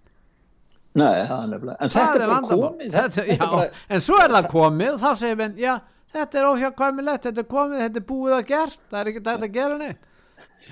Nei, 0.99 1.21
það 1.23 1.37
er 1.37 1.51
nefnilega, 1.53 1.77
en 1.79 1.93
þetta 1.95 2.21
er 2.25 2.31
bara 2.33 2.51
komið 2.51 2.95
þetta, 2.97 3.25
já, 3.31 3.41
bara... 3.45 3.67
En 3.95 4.01
svo 4.03 4.17
er 4.19 4.33
það 4.35 4.49
komið 4.51 4.97
þá 5.03 5.11
segir 5.21 5.37
við, 5.39 5.61
já, 5.63 5.75
þetta 6.17 6.41
er 6.41 6.49
óhjákvæmilegt 6.51 7.29
þetta 7.29 7.45
er 7.45 7.49
komið, 7.53 7.83
þetta 7.85 8.01
er 8.01 8.07
búið 8.09 8.35
að 8.37 8.47
gert 8.49 8.81
það 8.89 9.01
er 9.03 9.13
ekki 9.13 9.23
þetta 9.29 9.47
að 9.51 9.59
gera 9.61 9.77
neitt 9.85 10.09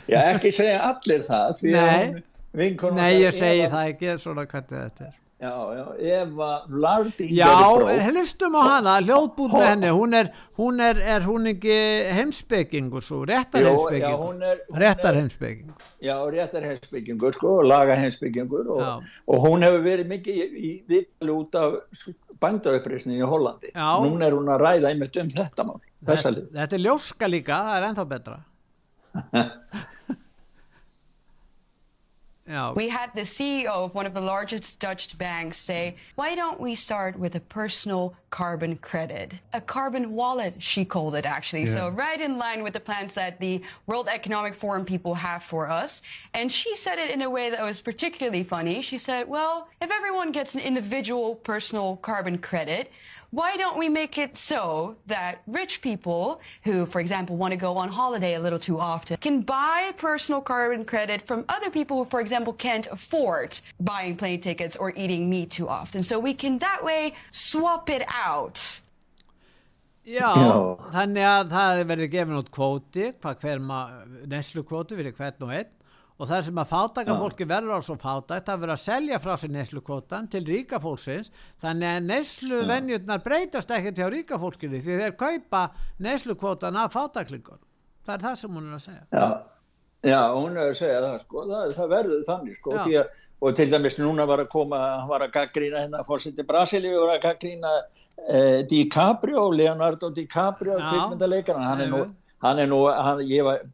Já, 0.09 0.19
ekki 0.33 0.53
segja 0.55 0.81
allir 0.89 1.23
það 1.29 1.63
Nei. 1.69 2.25
Nei, 2.59 3.13
ég 3.21 3.37
segi 3.37 3.69
það 3.71 3.91
ekki 3.93 4.13
svona 4.23 4.47
hvernig 4.49 4.75
þetta 4.75 5.09
er. 5.11 5.18
Já, 5.39 5.55
já, 5.77 5.85
Eva 6.23 6.65
Larding 6.69 7.31
Já, 7.31 7.47
hlustum 8.11 8.57
á 8.59 8.63
hana, 8.67 8.97
hljóðbúð 8.99 9.53
með 9.55 9.69
henni, 9.69 9.91
hún 9.95 10.17
er, 10.19 10.31
hún 10.59 10.83
er, 10.83 10.99
er 10.99 11.23
hún 11.23 11.47
ekki 11.53 11.77
heimspekingur 12.17 13.05
svo, 13.07 13.21
réttar 13.23 13.69
hún 14.19 14.43
réttar 14.75 15.15
heimspekingur. 15.15 15.79
Já, 16.03 16.17
réttar 16.35 16.67
heimsbyggingur 16.67 17.39
sko, 17.39 17.55
laga 17.63 17.95
heimsbyggingur 18.03 18.67
og, 18.67 19.07
og 19.31 19.47
hún 19.47 19.63
hefur 19.63 19.87
verið 19.87 20.11
mikið 20.11 20.43
í, 20.43 20.49
í 20.59 20.75
viðtali 20.91 21.37
út 21.37 21.59
af 21.63 21.79
bændauppreisni 22.43 23.23
í 23.23 23.27
Hollandi. 23.35 23.71
Já. 23.77 23.91
Núna 24.03 24.27
er 24.27 24.41
hún 24.41 24.51
að 24.51 24.65
ræða 24.67 24.91
einmitt 24.91 25.23
um 25.23 25.31
þetta 25.39 25.69
mál, 25.71 25.79
lið. 26.03 26.49
Þetta 26.59 26.81
er 26.81 26.89
ljóska 26.89 27.31
líka, 27.31 27.63
það 27.69 27.79
er 27.79 27.93
ennþá 27.93 28.11
betra. 28.17 28.41
Já, 32.49 32.75
We 32.75 32.89
had 32.89 33.11
the 33.15 33.23
CEO 33.23 33.67
of 33.67 33.95
one 33.95 34.07
of 34.07 34.15
the 34.15 34.21
largest 34.21 34.81
Dutch 34.81 35.17
banks 35.19 35.59
say, 35.59 35.97
why 36.15 36.35
don't 36.35 36.59
we 36.59 36.75
start 36.75 37.19
with 37.19 37.35
a 37.35 37.41
personal 37.41 38.15
carbon 38.31 38.77
credit? 38.77 39.35
A 39.53 39.61
carbon 39.61 40.15
wallet, 40.15 40.55
she 40.59 40.85
called 40.85 41.15
it 41.15 41.27
actually. 41.27 41.67
So, 41.67 41.91
right 41.91 42.21
in 42.21 42.39
line 42.39 42.63
with 42.63 42.73
the 42.73 42.81
plans 42.81 43.15
that 43.15 43.39
the 43.39 43.61
World 43.87 44.09
Economic 44.09 44.55
Forum 44.55 44.85
people 44.85 45.15
have 45.15 45.43
for 45.43 45.69
us. 45.69 46.01
And 46.33 46.51
she 46.51 46.75
said 46.75 46.99
it 46.99 47.11
in 47.11 47.23
a 47.23 47.31
way 47.31 47.51
that 47.51 47.63
was 47.63 47.81
particularly 47.83 48.45
funny. 48.45 48.81
She 48.83 48.97
said, 48.99 49.29
well, 49.29 49.69
if 49.83 49.91
everyone 49.91 50.33
gets 50.33 50.55
an 50.55 50.61
individual 50.63 51.35
personal 51.35 51.97
carbon 51.97 52.39
credit, 52.39 52.91
why 53.31 53.57
don't 53.57 53.79
we 53.79 53.89
make 53.89 54.17
it 54.17 54.39
so 54.39 54.97
that 55.07 55.43
rich 55.47 55.83
people 55.83 56.41
who, 56.65 56.87
for 56.87 57.01
example, 57.01 57.37
want 57.37 57.53
to 57.53 57.57
go 57.57 57.77
on 57.77 57.89
holiday 57.91 58.35
a 58.35 58.41
little 58.41 58.59
too 58.59 58.79
often 58.81 59.17
can 59.19 59.43
buy 59.43 59.93
personal 59.99 60.41
carbon 60.41 60.85
credit 60.85 61.27
from 61.27 61.45
other 61.49 61.71
people 61.71 61.99
who, 61.99 62.11
for 62.11 62.21
example, 62.21 62.53
can't 62.53 62.87
afford 62.91 63.61
buying 63.81 64.17
plane 64.17 64.41
tickets 64.41 64.77
or 64.77 64.93
eating 64.97 65.29
meat 65.29 65.51
too 65.51 65.69
often? 65.69 66.03
So 66.03 66.19
we 66.19 66.33
can 66.35 66.59
that 66.59 66.83
way 66.83 67.15
swap 67.31 67.91
it 67.91 68.05
out. 68.09 68.81
Já, 70.09 70.33
Já. 70.33 70.77
þannig 70.95 71.27
að 71.29 71.51
það 71.53 71.81
verður 71.91 72.09
gefin 72.15 72.39
út 72.39 72.47
kvóti, 72.49 73.09
hvað 73.21 73.43
hver 73.43 73.59
maður, 73.61 74.15
neslu 74.33 74.63
kvóti 74.65 74.97
fyrir 74.97 75.13
hvern 75.13 75.45
og 75.45 75.53
einn 75.53 75.75
og 76.19 76.27
það 76.27 76.41
sem 76.49 76.59
að 76.59 76.71
fátaka 76.73 77.15
Já. 77.15 77.19
fólki 77.21 77.47
verður 77.49 77.79
á 77.79 77.81
svo 77.87 77.95
fátækt 77.99 78.49
að 78.51 78.63
vera 78.65 78.75
að 78.75 78.83
selja 78.83 79.21
frá 79.23 79.35
sér 79.39 79.53
neslu 79.55 79.83
kvótan 79.87 80.27
til 80.31 80.43
ríka 80.49 80.81
fólksins 80.83 81.31
þannig 81.63 81.93
að 81.93 82.09
neslu 82.09 82.63
venjurnar 82.67 83.23
breytast 83.23 83.71
ekkert 83.75 84.01
hjá 84.03 84.09
ríka 84.11 84.41
fólkinni 84.43 84.83
því 84.83 84.99
þeir 85.05 85.15
kaupa 85.21 85.63
neslu 86.03 86.35
kvótan 86.39 86.81
af 86.81 86.97
fátaklingur. 86.97 87.63
Það 88.03 88.17
er 88.17 88.27
það 88.27 88.37
sem 88.43 88.59
hún 88.59 88.67
er 88.67 88.75
að 88.75 88.85
segja. 88.89 89.07
Já, 89.13 89.27
já, 90.11 90.21
hún 90.35 90.59
er 90.59 90.73
að 90.73 90.77
segja 90.81 91.01
það 91.05 91.17
sko, 91.23 91.47
það, 91.53 91.75
það 91.79 91.91
verður 91.95 92.29
þannig 92.33 92.59
sko, 92.59 92.77
að, 92.83 93.25
og 93.39 93.59
til 93.61 93.71
dæmis 93.71 93.99
núna 94.03 94.27
var 94.27 94.43
að 94.43 94.53
koma, 94.57 94.85
var 95.11 95.27
að 95.27 95.35
gaggrína 95.39 95.85
hérna, 95.85 96.05
fórseti 96.07 96.47
Brasilíu 96.49 97.03
var 97.05 97.19
að 97.19 97.27
gaggrína 97.29 97.75
eh, 98.27 98.65
DiCaprio, 98.67 99.51
Leonardo 99.55 100.11
DiCaprio, 100.11 100.81
hann 100.83 101.85
er 101.85 101.93
nú. 101.93 102.09
Hann 102.45 102.63
er 102.63 102.71
nú, 102.71 102.85
hann, 102.93 103.25
ég 103.27 103.47
var, 103.47 103.65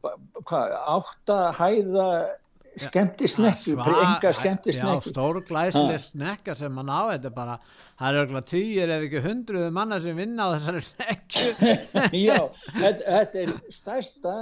hvað, 0.45 0.75
átta 0.97 1.39
hæða 1.59 2.09
skemmti 2.81 3.29
snekju, 3.31 3.77
enga 3.79 4.33
skemmti 4.35 4.73
Já, 4.73 4.81
snekju. 4.81 5.13
stór 5.13 5.39
glæsileg 5.47 6.01
snekka 6.03 6.57
sem 6.59 6.81
hann 6.81 6.91
á 6.91 7.03
þetta 7.13 7.31
bara, 7.37 7.55
það 8.01 8.09
er 8.09 8.19
auðvitað 8.21 8.49
týjir 8.51 8.95
ef 8.97 9.05
ekki 9.07 9.23
hundruðu 9.29 9.69
manna 9.77 10.01
sem 10.03 10.19
vinna 10.19 10.49
á 10.51 10.55
þessari 10.57 10.83
snekju 10.89 11.77
Já, 12.27 12.41
þetta, 12.73 13.05
þetta 13.05 13.45
er 13.45 13.55
stærsta 13.79 14.35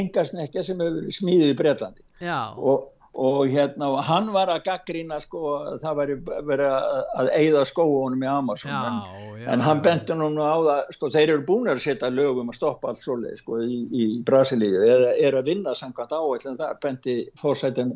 enga 0.00 0.24
snekja 0.30 0.64
sem 0.64 0.80
hefur 0.80 1.12
smíðið 1.18 1.52
í 1.52 1.58
Bretlandi. 1.60 2.06
Já, 2.24 2.38
og, 2.56 2.88
og 3.14 3.46
hérna 3.46 3.88
og 3.94 4.00
hann 4.08 4.32
var 4.34 4.50
að 4.50 4.64
gaggrína 4.66 5.20
sko 5.22 5.40
að 5.60 5.76
það 5.84 5.98
væri 6.00 6.16
verið 6.48 6.72
að, 6.74 7.28
eigða 7.38 7.62
skóunum 7.70 8.24
í 8.24 8.30
Amazon 8.30 8.72
Já, 8.72 8.80
en, 8.88 8.96
já, 9.38 9.46
en 9.54 9.62
hann 9.62 9.82
benti 9.84 10.16
nú 10.18 10.30
á 10.42 10.56
það 10.66 10.80
sko 10.96 11.10
þeir 11.14 11.34
eru 11.36 11.44
búin 11.46 11.70
að 11.70 11.82
setja 11.84 12.10
lögum 12.10 12.50
að 12.50 12.58
stoppa 12.58 12.90
allt 12.90 13.04
svoleið 13.06 13.36
sko 13.38 13.60
í, 13.62 13.78
í 13.94 14.08
Brasilíu 14.26 14.82
eða 14.82 15.12
er 15.14 15.38
að 15.38 15.52
vinna 15.52 15.76
samkvæmt 15.78 16.16
áætlun 16.18 16.58
þar 16.58 16.80
benti 16.82 17.16
fórsættin 17.38 17.94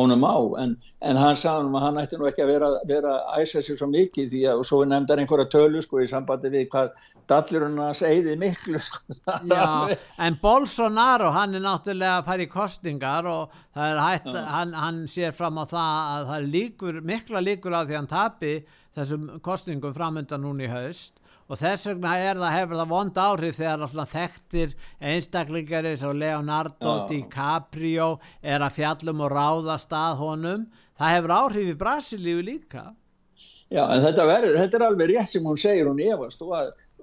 honum 0.00 0.24
á. 0.26 0.36
En, 0.62 0.72
en 1.06 1.20
hann 1.20 1.38
sagði 1.38 1.66
hann 1.66 1.76
að 1.78 1.84
hann 1.86 2.00
ætti 2.02 2.18
nú 2.20 2.28
ekki 2.30 2.44
að 2.44 2.50
vera, 2.54 2.70
vera 2.88 3.12
að 3.18 3.44
æsa 3.44 3.62
sig 3.64 3.78
svo 3.78 3.88
mikið 3.92 4.32
því 4.32 4.40
að 4.50 4.62
og 4.62 4.68
svo 4.70 4.80
nefndar 4.88 5.22
einhverja 5.22 5.50
tölu 5.52 5.82
sko 5.84 6.00
í 6.02 6.08
sambandi 6.10 6.52
við 6.54 6.66
hvað 6.72 6.90
dallurinn 7.30 7.78
hans 7.84 8.02
eigði 8.06 8.36
miklu 8.40 8.82
sko. 8.82 9.18
Já, 9.52 9.94
en 10.26 10.40
Bolsonaro 10.42 11.30
hann 11.36 11.56
er 11.58 11.64
náttúrulega 11.68 12.18
að 12.18 12.28
fara 12.32 12.46
í 12.46 12.50
kostingar 12.50 13.30
og 13.30 13.56
það 13.76 13.94
er 13.94 14.02
hægt, 14.06 14.34
hann, 14.56 14.76
hann 14.86 15.00
sér 15.10 15.36
fram 15.36 15.60
á 15.60 15.64
það 15.70 15.94
að 15.94 16.28
það 16.32 16.36
er 16.40 16.52
líkur, 16.56 17.00
mikla 17.12 17.44
líkur 17.44 17.78
á 17.78 17.80
því 17.84 18.00
hann 18.00 18.10
tapi 18.10 18.54
þessum 18.98 19.32
kostingum 19.44 19.94
framöndan 19.94 20.42
núna 20.42 20.66
í 20.66 20.72
haust 20.72 21.19
og 21.50 21.58
þess 21.58 21.88
vegna 21.90 22.12
er 22.22 22.38
það 22.38 22.54
hefur 22.56 22.78
það 22.80 22.92
vond 22.94 23.18
áhrif 23.24 23.56
þegar 23.58 23.82
svona 23.90 24.06
þekktir 24.12 24.76
einstaklingar 25.10 25.88
eins 25.90 26.04
og 26.06 26.14
Leonardo 26.22 26.94
Já. 26.94 27.08
DiCaprio 27.10 28.08
er 28.42 28.62
að 28.62 28.76
fjallum 28.78 29.24
og 29.26 29.34
ráðast 29.34 29.92
að 29.98 30.16
honum 30.22 30.64
það 31.00 31.16
hefur 31.16 31.36
áhrif 31.40 31.72
í 31.74 31.78
Brasilíu 31.84 32.46
líka 32.46 32.86
Já, 33.70 33.84
en 33.94 34.00
þetta, 34.02 34.24
verður, 34.26 34.56
þetta 34.58 34.78
er 34.80 34.82
alveg 34.82 35.08
rétt 35.12 35.30
sem 35.30 35.44
hún 35.46 35.58
segir, 35.60 35.86
hún 35.86 36.00
efast 36.02 36.40
og, 36.42 36.50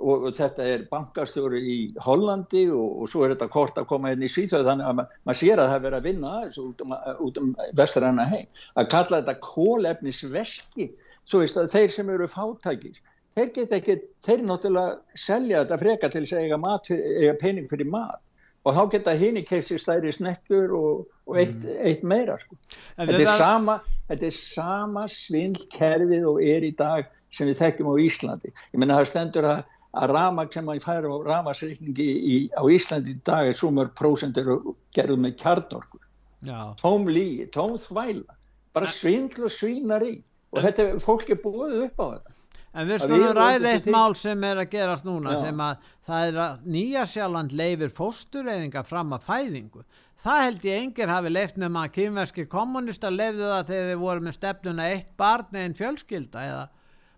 og, 0.03 0.25
og 0.27 0.33
þetta 0.35 0.65
er 0.67 0.81
bankastjóri 0.91 1.61
í 1.63 1.75
Hollandi 2.03 2.65
og, 2.75 2.89
og 3.05 3.07
svo 3.07 3.21
er 3.23 3.31
þetta 3.37 3.47
kort 3.53 3.79
að 3.79 3.85
koma 3.87 4.11
inn 4.11 4.25
í 4.27 4.29
Svíþjóð 4.33 4.67
þannig 4.67 4.89
að 4.89 4.97
ma- 4.99 5.05
maður 5.29 5.39
sér 5.39 5.61
að 5.63 5.69
það 5.71 5.77
er 5.77 5.85
verið 5.85 5.99
að 6.01 6.09
vinna 6.09 6.33
þessu 6.41 6.65
út 6.65 6.83
um, 6.83 6.95
út 7.23 7.39
um 7.39 7.53
vestræna 7.79 8.25
heim. 8.33 8.49
Að 8.75 8.89
kalla 8.97 9.21
þetta 9.21 9.37
kólefnisverki, 9.47 10.89
svo 11.23 11.39
veist 11.45 11.61
að 11.63 11.71
þeir 11.71 11.95
sem 11.95 12.11
eru 12.17 12.27
fátækir, 12.35 12.99
þeir 13.37 13.51
geta 13.55 13.77
ekki, 13.77 13.97
þeir 14.25 14.45
náttúrulega 14.49 15.19
selja 15.27 15.63
þetta 15.63 15.81
freka 15.83 16.09
til 16.13 16.23
þess 16.23 16.37
að 16.37 16.45
eiga, 16.47 16.57
mat, 16.61 16.89
eiga 16.91 17.35
pening 17.41 17.69
fyrir 17.69 17.91
mat 17.91 18.23
og 18.67 18.75
þá 18.75 18.81
geta 18.91 19.13
hini 19.15 19.43
keift 19.47 19.69
sér 19.69 19.79
stærri 19.79 20.11
snekkur 20.11 20.73
og, 20.75 21.05
og 21.29 21.39
eitt, 21.39 21.55
eitt 21.87 22.03
meira 22.03 22.35
sko. 22.41 22.57
Þetta 22.97 23.21
er, 23.21 23.29
sama, 23.39 23.77
þetta 24.09 24.27
er 24.27 24.35
sama 24.35 25.05
svindlkerfið 25.13 26.27
og 26.27 26.41
er 26.43 26.65
í 26.67 26.73
dag 26.75 27.07
sem 27.31 27.47
við 27.47 27.61
þekkjum 27.61 27.93
á 27.93 27.95
Íslandi. 28.03 28.51
Ég 28.73 28.81
menna 28.81 28.99
það 28.99 29.09
stendur 29.13 29.47
að, 29.53 29.61
að 30.01 30.13
ramag 30.17 30.51
sem 30.51 30.73
að 30.73 30.83
færa 30.83 31.13
á 31.15 31.17
ramagsreikningi 31.29 32.07
í, 32.17 32.35
á 32.51 32.63
Íslandi 32.75 33.15
í 33.15 33.21
dag 33.29 33.47
er 33.47 33.55
sumar 33.55 33.93
prósent 33.95 34.39
eru 34.41 34.75
gerðum 34.97 35.23
með 35.23 35.37
kjarnorku. 35.45 36.01
Já, 36.47 36.59
Tóm 36.81 37.07
lígi, 37.09 37.47
tóm 37.55 37.77
þvæla, 37.81 38.35
bara 38.75 38.89
svindl 38.91 39.47
og 39.47 39.53
svínari 39.53 40.17
og 40.51 40.59
þetta, 40.65 40.91
fólk 41.03 41.31
er 41.31 41.39
búið 41.41 41.85
upp 41.87 42.03
á 42.03 42.07
þetta. 42.17 42.36
En 42.77 42.85
við 42.85 43.01
skulum 43.01 43.33
látum 43.33 43.67
eitt 43.71 43.87
mál 43.89 44.13
sem 44.17 44.43
er 44.45 44.59
að 44.61 44.71
gerast 44.75 45.05
núna 45.07 45.33
Já. 45.33 45.39
sem 45.47 45.61
að 45.65 45.85
það 46.05 46.27
er 46.27 46.39
að 46.43 46.65
Nýja 46.75 47.05
Sjáland 47.09 47.55
leifir 47.57 47.93
fóstureyðinga 47.97 48.83
fram 48.85 49.15
að 49.17 49.25
fæðingu. 49.25 49.85
Það 50.17 50.41
held 50.43 50.67
ég 50.67 50.83
engir 50.83 51.13
hafi 51.13 51.31
leift 51.33 51.57
nema 51.61 51.85
að 51.87 51.95
kynverskir 51.97 52.49
kommunistar 52.51 53.13
leifðu 53.13 53.49
það 53.49 53.71
þegar 53.71 53.89
þeir 53.91 54.01
voru 54.01 54.25
með 54.27 54.37
stefnuna 54.37 54.89
eitt 54.93 55.09
barn 55.17 55.59
einn 55.61 55.75
fjölskylda 55.77 56.45
eða 56.51 56.63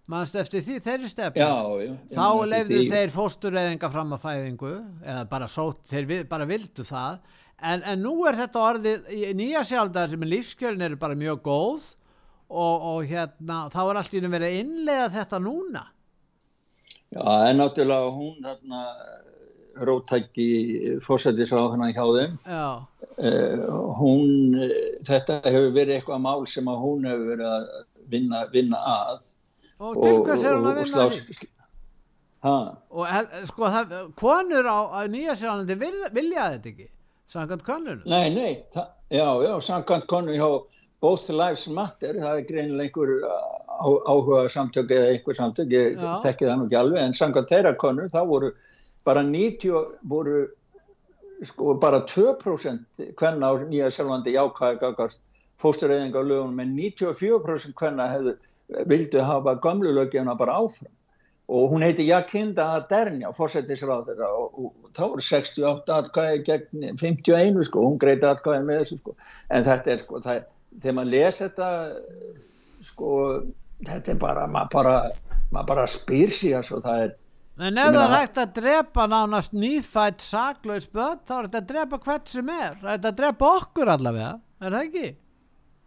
mannst 0.10 0.39
eftir 0.39 0.64
því 0.66 0.80
þeirri 0.88 1.12
stefnu. 1.12 1.43
Já, 1.43 1.53
já, 1.84 1.93
Þá 2.16 2.26
því. 2.72 2.82
þeir 2.89 3.14
fóstureyðinga 3.14 3.91
fram 3.93 4.16
að 4.16 4.24
fæðingu 4.26 4.74
eða 5.03 5.28
bara 5.30 5.51
sótt, 5.51 5.84
þeir 5.91 6.26
bara 6.32 6.47
vildu 6.49 6.88
það. 6.88 7.20
En, 7.60 7.84
en 7.84 7.99
nú 8.03 8.16
er 8.28 8.39
þetta 8.39 8.62
orðið 8.64 9.10
Nýja 9.36 9.66
Sjálanda 9.68 10.07
sem 10.07 10.22
er 10.24 10.32
lífskjölin 10.32 10.86
eru 10.88 10.99
bara 10.99 11.18
mjög 11.20 11.41
góð 11.43 11.89
og, 12.50 12.82
og 12.91 13.06
hérna 13.10 13.60
þá 13.74 13.80
er 13.89 14.00
allt 14.02 14.14
í 14.14 14.20
einu 14.22 14.30
verið 14.34 14.50
að 14.52 14.60
innlega 14.64 15.10
þetta 15.16 15.39
núna. 15.45 15.84
Já, 17.10 17.24
en 17.50 17.58
náttúrulega 17.62 18.10
hún 18.14 18.36
þarna 18.45 18.84
rótæki 19.80 20.47
fórsættisráðuna 21.06 21.88
hjá 21.93 22.04
þeim 22.16 22.34
Já. 22.45 22.66
uh, 23.18 23.68
hún, 24.00 24.58
þetta 25.08 25.38
hefur 25.45 25.70
verið 25.76 25.95
eitthvað 26.00 26.24
mál 26.26 26.43
sem 26.52 26.68
að 26.70 26.82
hún 26.84 27.08
hefur 27.08 27.30
verið 27.32 27.47
að 27.54 27.68
vinna, 28.12 28.41
vinna 28.54 28.82
að 28.91 29.30
Og 29.80 29.95
til 30.04 30.18
hvers 30.28 30.43
er 30.43 30.58
hún 30.58 30.68
að 30.68 30.74
og 30.74 30.82
vinna 30.84 31.06
því? 31.14 31.50
Ha, 32.43 32.56
Og 32.91 33.08
hel- 33.08 33.45
sko, 33.47 33.68
það, 33.72 33.93
konur 34.20 34.68
á, 34.68 34.80
á 34.95 35.00
Nýja 35.12 35.36
Sjálandi 35.39 35.76
vilja, 35.80 36.10
vilja 36.16 36.45
þetta 36.54 36.70
ekki, 36.74 36.88
samkvæmt 37.32 37.64
konunum. 37.68 38.04
nei, 38.06 38.30
nei, 38.36 38.52
já, 39.12 39.28
já, 39.43 39.54
samkvæmt 39.64 40.08
konu 40.12 40.36
hjá 40.36 40.50
Both 41.02 41.30
Lives 41.32 41.68
Matter, 41.72 42.18
það 42.20 42.41
er 42.41 42.47
greinilega 42.50 42.89
einhver 42.89 43.12
á, 43.24 43.88
áhuga 44.12 44.41
samtök 44.52 44.91
eða 44.91 45.14
einhver 45.14 45.38
samtök, 45.38 45.72
ég 45.72 46.02
þekki 46.26 46.47
það 46.50 46.58
nú 46.60 46.68
ekki 46.68 46.80
alveg, 46.80 47.02
en 47.04 47.16
samkvæmt 47.16 47.54
þeirra 47.54 47.76
konu, 47.80 48.08
þá 48.12 48.20
voru 48.28 48.52
bara 49.08 49.24
90, 49.24 49.86
voru 50.12 50.41
sko 51.47 51.78
bara 51.80 52.04
2% 52.04 53.04
hvenna 53.16 53.52
á 53.52 53.54
Nýja 53.64 53.88
Sjálfandi 53.95 54.36
jákvæði 54.36 54.82
gagast 54.84 55.24
fóstureyðinga 55.64 56.20
á 56.20 56.24
lögunum, 56.24 56.60
en 56.64 56.76
94% 56.76 57.76
hvenna 57.80 58.10
hefðu, 58.12 58.36
vildu 58.91 59.24
hafa 59.24 59.56
gamlu 59.64 59.95
lögjana 59.95 60.36
bara 60.39 60.60
áfram. 60.60 60.91
og 61.50 61.72
hún 61.72 61.82
heiti 61.82 62.06
Jakinda 62.06 62.66
Adernja 62.78 63.32
fórsetisráð 63.34 64.12
þeirra 64.12 64.28
og, 64.38 64.58
og 64.62 64.91
þá 64.93 65.02
voru 65.02 65.24
68 65.26 65.95
atkvæði 65.95 66.41
gegn 66.45 66.84
51 67.00 67.64
sko, 67.66 67.86
hún 67.88 67.97
greiti 68.02 68.28
atkvæði 68.30 68.68
með 68.68 68.82
þessu 68.84 68.97
sko 69.00 69.16
en 69.50 69.66
þetta 69.66 69.93
er 69.95 70.04
sko, 70.04 70.22
það, 70.26 70.43
þegar 70.78 70.97
maður 70.99 71.13
les 71.15 71.41
þetta 71.43 71.70
sko, 72.89 73.13
þetta 73.88 74.13
er 74.13 74.22
bara 74.22 74.45
maður 74.51 74.76
bara, 74.76 74.93
maður 75.49 75.72
bara 75.74 75.88
spyr 75.89 76.36
sig 76.36 76.55
og 76.59 76.86
það 76.86 77.07
er 77.07 77.17
En 77.59 77.76
ef 77.76 77.89
það 77.91 78.03
er 78.05 78.13
hægt 78.15 78.38
að 78.39 78.51
drepa 78.55 79.05
nánast 79.11 79.51
nýfætt 79.51 80.22
saklaus 80.24 80.86
börn 80.88 81.17
þá 81.28 81.34
er 81.36 81.47
þetta 81.49 81.59
að 81.59 81.72
drepa 81.74 81.97
hvert 82.05 82.30
sem 82.32 82.51
er 82.53 82.78
það 82.80 82.86
er 82.86 82.93
þetta 82.93 83.09
að 83.09 83.17
drepa 83.17 83.49
okkur 83.57 83.91
allavega, 83.95 84.30
er 84.63 84.76
það 84.78 84.86
ekki? 84.86 85.09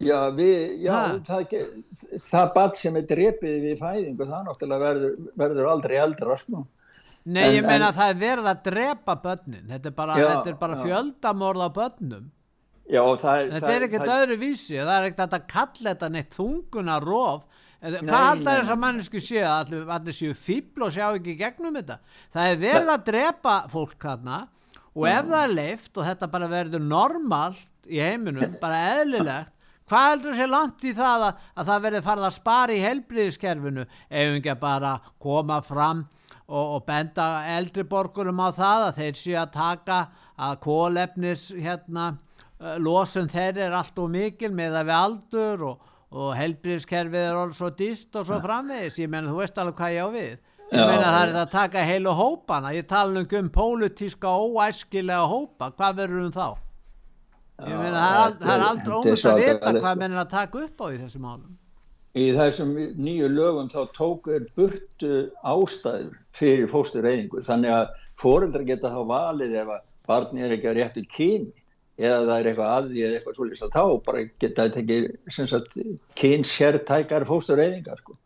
Já, 0.03 0.17
við, 0.35 0.53
já 0.83 0.93
það, 1.25 1.55
það 2.19 2.53
bad 2.57 2.77
sem 2.79 2.99
er 2.99 3.07
drepið 3.09 3.57
við 3.63 3.75
fæðingu, 3.79 4.27
það 4.27 4.47
náttúrulega 4.47 4.83
verður, 4.83 5.17
verður 5.39 5.69
aldrei 5.71 5.95
eldra, 6.01 6.37
sko. 6.41 6.63
Nei, 7.23 7.43
en, 7.43 7.55
ég 7.55 7.65
meina 7.65 7.89
en, 7.89 7.97
það 7.97 8.13
er 8.13 8.21
verið 8.23 8.49
að 8.51 8.63
drepa 8.67 9.15
börnin, 9.23 9.67
þetta 9.69 9.91
er 9.91 9.97
bara, 9.97 10.55
bara 10.59 10.79
fjöldamorð 10.81 11.63
á 11.63 11.69
börnum. 11.77 12.25
Já, 12.91 13.03
það. 13.21 13.49
Þetta 13.53 13.73
er 13.73 13.85
ekkert 13.87 14.13
öðru 14.17 14.37
vísi, 14.41 14.77
það 14.77 14.93
er 14.95 15.09
ekkert 15.09 15.37
að 15.37 15.45
kalla 15.53 15.93
þetta 15.93 16.09
neitt 16.11 16.35
þunguna 16.35 16.97
rof, 17.03 17.45
Nei, 17.83 17.97
hvað 17.99 18.25
alltaf 18.29 18.57
þess 18.57 18.71
að 18.71 18.79
mannesku 18.79 19.21
sé 19.23 19.41
að 19.43 19.53
allir, 19.57 19.87
allir 19.91 20.15
séu 20.15 20.35
fíbl 20.39 20.85
og 20.87 20.93
sjá 20.95 21.05
ekki 21.09 21.33
gegnum 21.39 21.75
þetta? 21.75 21.97
Það 22.31 22.51
er 22.51 22.61
verið 22.61 22.91
að 22.93 23.05
drepa 23.09 23.55
fólk 23.71 23.97
þarna 23.99 24.37
og 24.93 25.07
ef 25.09 25.27
það 25.27 25.41
er 25.41 25.55
leift 25.57 25.97
og 25.97 26.07
þetta 26.07 26.29
bara 26.31 26.47
verður 26.51 26.85
normalt 26.85 27.89
í 27.91 27.99
heiminum, 27.99 28.55
bara 28.61 28.79
eðlilegt 28.93 29.51
hvað 29.89 30.09
heldur 30.09 30.37
sé 30.37 30.47
langt 30.47 30.83
í 30.87 30.93
það 30.95 31.27
að, 31.27 31.39
að 31.59 31.69
það 31.69 31.85
verður 31.85 32.05
farið 32.07 32.27
að 32.27 32.35
spara 32.37 32.75
í 32.75 32.83
helbriðiskerfinu 32.83 33.83
ef 33.83 34.35
ekki 34.37 34.55
bara 34.61 34.93
koma 35.21 35.59
fram 35.65 36.05
og, 36.47 36.63
og 36.63 36.85
benda 36.87 37.27
eldri 37.57 37.83
borgurum 37.87 38.39
á 38.39 38.49
það 38.55 38.85
að 38.87 38.99
þeir 39.01 39.19
séu 39.19 39.39
að 39.41 39.53
taka 39.57 39.99
að 40.39 40.59
kólefnis 40.63 41.49
hérna 41.51 42.13
losun 42.83 43.31
þeirri 43.31 43.65
er 43.67 43.75
allt 43.77 43.97
og 43.99 44.11
mikil 44.13 44.53
með 44.55 44.77
það 44.77 44.87
við 44.89 44.99
aldur 44.99 45.65
og 45.71 45.89
og 46.13 46.33
helbriðskerfið 46.37 47.23
er 47.25 47.37
alveg 47.37 47.57
svo 47.57 47.69
dýst 47.73 48.17
og 48.19 48.27
svo 48.27 48.37
framvegis, 48.43 48.99
ég 49.01 49.09
menna 49.09 49.31
þú 49.31 49.39
veist 49.39 49.57
alveg 49.57 49.79
hvað 49.79 49.95
ég 49.95 50.03
á 50.05 50.09
við. 50.13 50.35
Ég 50.73 50.77
Já, 50.79 50.85
meina 50.89 51.07
það 51.13 51.23
er 51.23 51.39
að 51.41 51.49
taka 51.53 51.85
heilu 51.85 52.13
hópana. 52.17 52.73
Ég 52.73 52.85
tala 52.89 53.23
um 53.23 53.49
pólitíska 53.53 54.29
óæskilega 54.29 55.25
hópa, 55.29 55.71
hvað 55.73 55.97
verður 56.01 56.27
um 56.27 56.31
þá? 56.33 56.47
Ég 57.63 57.81
meina 57.81 58.05
það, 58.05 58.37
það 58.43 58.53
er 58.53 58.65
aldrei 58.67 58.93
ómust 58.99 59.29
að 59.29 59.41
vita 59.41 59.73
hvað 59.79 59.99
mennir 60.01 60.21
að 60.21 60.31
taka 60.33 60.63
upp 60.67 60.81
á 60.81 60.87
í 60.89 61.01
þessum 61.01 61.27
álum 61.29 61.59
í 62.13 62.27
þessum 62.37 62.73
nýju 63.01 63.27
lögum 63.33 63.69
þá 63.73 63.79
tókur 63.95 64.43
burtu 64.57 65.13
ástæður 65.41 66.11
fyrir 66.37 66.69
fóstureyningu 66.69 67.41
þannig 67.45 67.73
að 67.73 67.95
fóreldrar 68.21 68.65
geta 68.67 68.91
þá 68.93 68.99
valið 69.09 69.55
ef 69.63 69.71
að 69.73 69.87
barni 70.09 70.43
er 70.45 70.53
ekki 70.53 70.69
að 70.69 70.77
réttu 70.77 71.03
kyni 71.09 71.62
eða 71.99 72.19
það 72.25 72.35
er 72.35 72.49
eitthvað 72.49 72.73
að 72.73 72.89
því 72.89 73.05
eða 73.05 73.17
eitthvað 73.17 73.37
svolítið 73.37 73.73
þá 73.73 73.83
bara 74.07 74.25
geta 74.41 74.67
þetta 74.67 74.83
ekki 74.83 75.95
kynsértækar 76.21 77.25
fóstureyðingar 77.29 78.01
sko. 78.01 78.17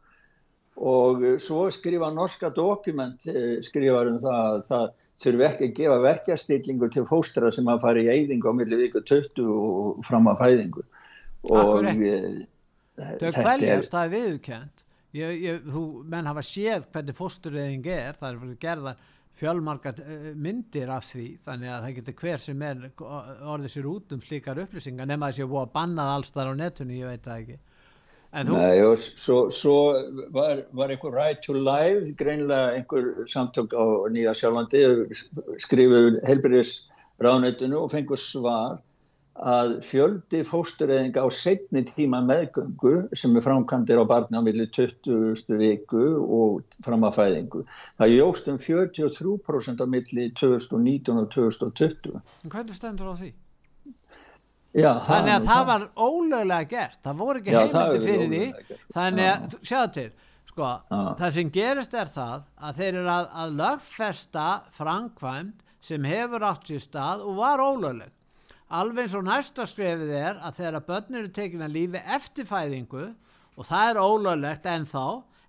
og 0.78 1.24
svo 1.41 1.65
skrifa 1.74 2.11
norska 2.13 2.51
dokument 2.53 3.28
eh, 3.28 3.57
skrifar 3.65 4.11
um 4.11 4.20
það 4.22 4.41
að 4.43 4.59
það 4.70 4.88
þurfi 5.24 5.47
ekki 5.49 5.68
að 5.68 5.78
gefa 5.82 5.99
verkjastillingu 6.05 6.91
til 6.93 7.05
fóstra 7.09 7.51
sem 7.51 7.68
að 7.68 7.84
fara 7.88 8.03
í 8.03 8.11
eyðingu 8.13 8.53
á 8.53 8.57
milli 8.59 8.82
viku 8.84 9.01
20 9.01 9.51
og 9.51 10.03
fram 10.05 10.30
að 10.30 10.43
fæðingu. 10.43 10.86
Og 11.47 11.88
e, 11.88 12.20
þau 12.97 13.32
kvæljast 13.41 13.93
það 13.93 14.03
er 14.03 14.13
viðkjönd 14.13 14.84
menn 15.18 16.28
hafa 16.28 16.43
séð 16.45 16.88
hvernig 16.91 17.15
fóstureyðing 17.18 17.86
er 17.89 18.18
það 18.18 18.30
er 18.30 18.39
fyrir 18.41 18.59
gerðar 18.61 19.05
fjölmarga 19.38 19.94
eh, 20.02 20.28
myndir 20.36 20.92
af 20.94 21.06
því 21.08 21.28
þannig 21.46 21.72
að 21.74 21.86
það 21.86 21.96
getur 22.00 22.18
hver 22.22 22.44
sem 22.44 22.66
er 22.68 22.84
orðið 22.98 23.72
sér 23.74 23.90
út 23.92 24.16
um 24.16 24.22
slíkar 24.24 24.62
upplýsingar 24.64 25.10
nema 25.10 25.30
þess 25.30 25.40
að 25.40 25.46
ég 25.46 25.52
búið 25.54 25.64
að 25.64 25.74
bannað 25.78 26.14
alls 26.16 26.34
þar 26.36 26.52
á 26.52 26.54
netunni, 26.62 27.02
ég 27.02 27.12
veit 27.12 27.26
það 27.28 27.42
ekki. 27.44 27.60
Þú... 28.38 28.58
Nei, 28.60 28.82
og 28.84 28.98
svo, 29.00 29.38
svo 29.56 29.76
var, 30.36 30.66
var 30.76 30.92
einhver 30.92 31.16
right 31.16 31.40
to 31.46 31.56
life 31.56 32.12
greinlega 32.20 32.76
einhver 32.76 33.30
samtök 33.32 33.72
á 33.72 33.86
Nýja 34.12 34.34
Sjálfandi 34.36 34.84
skrifuð 35.64 36.20
helbriðis 36.28 36.74
ránetinu 37.24 37.80
og 37.86 37.94
fengur 37.94 38.20
svar 38.20 38.82
að 39.38 39.74
fjöldi 39.86 40.42
fóstureyðinga 40.48 41.22
á 41.22 41.28
setni 41.30 41.84
tíma 41.86 42.24
meðgöngu 42.26 42.94
sem 43.18 43.36
er 43.38 43.46
framkantir 43.46 44.02
á 44.02 44.06
barni 44.10 44.40
á 44.40 44.42
milli 44.42 44.66
20. 44.74 45.36
viku 45.62 46.06
og 46.18 46.78
fram 46.86 47.06
að 47.06 47.20
fæðingu. 47.20 47.66
Það 48.02 48.14
jóst 48.16 48.50
um 48.50 48.58
43% 48.58 49.84
á 49.84 49.86
milli 49.86 50.30
2019 50.34 51.22
og 51.22 51.30
2020. 51.36 52.18
En 52.44 52.54
hvernig 52.54 52.80
stendur 52.80 53.14
á 53.14 53.16
því? 53.22 53.34
Já, 54.78 54.92
þannig 55.06 55.34
að 55.34 55.46
það, 55.46 55.52
það 55.52 55.68
var 55.70 55.86
ólöglega 55.96 56.70
gert, 56.70 56.98
það 57.06 57.22
voru 57.22 57.40
ekki 57.42 57.54
heimildi 57.56 58.02
fyrir 58.04 58.28
því, 58.34 58.82
þannig 58.94 59.30
að, 59.32 59.56
sjáðu 59.66 59.94
til, 59.96 60.10
sko, 60.52 60.74
það 60.92 61.32
sem 61.38 61.54
gerist 61.56 61.96
er 61.98 62.12
það 62.12 62.44
að 62.58 62.82
þeir 62.82 62.92
eru 62.92 63.14
að, 63.14 63.30
að 63.42 63.56
lögfesta 63.62 64.50
framkvæmt 64.78 65.66
sem 65.88 66.06
hefur 66.10 66.46
átt 66.50 66.70
sér 66.70 66.84
stað 66.84 67.26
og 67.26 67.40
var 67.40 67.64
ólögleg 67.64 68.14
alveg 68.68 69.05
eins 69.05 69.15
og 69.15 69.26
næsta 69.28 69.65
skrefið 69.70 70.13
er 70.18 70.38
að 70.43 70.59
þegar 70.59 70.78
að 70.80 70.88
börnir 70.91 71.24
eru 71.24 71.34
tekin 71.36 71.65
að 71.65 71.76
lífi 71.78 72.03
eftir 72.18 72.47
fæðingu 72.49 73.07
og 73.57 73.68
það 73.68 73.89
er 73.89 73.99
ólöglegt 74.03 74.70
en 74.72 74.88
þá 74.88 75.03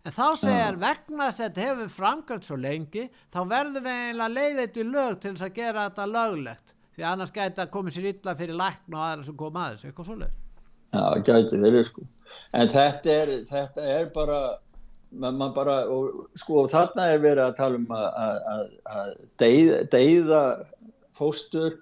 en 0.06 0.14
þá 0.14 0.26
segjar 0.40 0.80
vegna 0.80 1.28
þess 1.28 1.40
að 1.40 1.46
þetta 1.46 1.66
hefur 1.66 1.94
framkvæmt 1.96 2.48
svo 2.48 2.58
lengi 2.60 3.06
þá 3.34 3.40
verður 3.50 3.84
við 3.86 4.02
eiginlega 4.02 4.34
leiðið 4.34 4.74
til 4.76 4.86
lög 4.92 5.16
til 5.18 5.32
þess 5.32 5.48
að 5.48 5.56
gera 5.58 5.88
þetta 5.88 6.06
löglegt. 6.12 6.74
Því 6.98 7.06
annars 7.06 7.34
gæti 7.34 7.62
að 7.62 7.72
koma 7.74 7.94
sér 7.94 8.08
illa 8.10 8.34
fyrir 8.38 8.58
lækna 8.58 8.98
og 8.98 9.04
aðra 9.06 9.26
sem 9.26 9.36
koma 9.38 9.66
aðeins, 9.66 9.84
eitthvað 9.86 10.08
svolítið 10.08 10.46
Já, 10.88 11.02
gæti 11.20 11.58
verið 11.60 11.84
sko. 11.84 12.06
En 12.56 12.70
þetta 12.72 13.12
er, 13.12 13.34
þetta 13.48 13.84
er 13.98 14.08
bara 14.14 14.38
mann 15.10 15.52
bara, 15.56 15.82
og 15.92 16.30
sko 16.38 16.64
þarna 16.68 17.10
er 17.12 17.20
verið 17.22 17.44
að 17.44 17.58
tala 17.58 17.80
um 17.80 17.92
að, 17.96 18.72
að 18.96 19.12
deyða 19.92 20.42
fóstur 21.16 21.78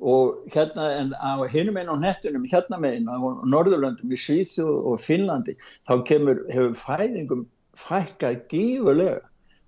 og 0.00 0.48
hérna 0.52 0.88
en 0.98 1.12
á 1.14 1.42
hinum 1.50 1.76
einn 1.78 1.92
á 1.92 1.96
nettunum 1.96 2.46
hérna 2.50 2.78
meginn 2.80 3.08
á 3.08 3.16
Norðurlöndum 3.46 4.12
í 4.12 4.18
Svíþjóð 4.18 4.88
og 4.90 5.00
Finnlandi 5.00 5.54
þá 5.88 5.94
kemur, 6.08 6.42
hefur 6.50 6.74
fæðingum 6.78 7.46
fækkað 7.78 8.40
gífurlega. 8.50 9.20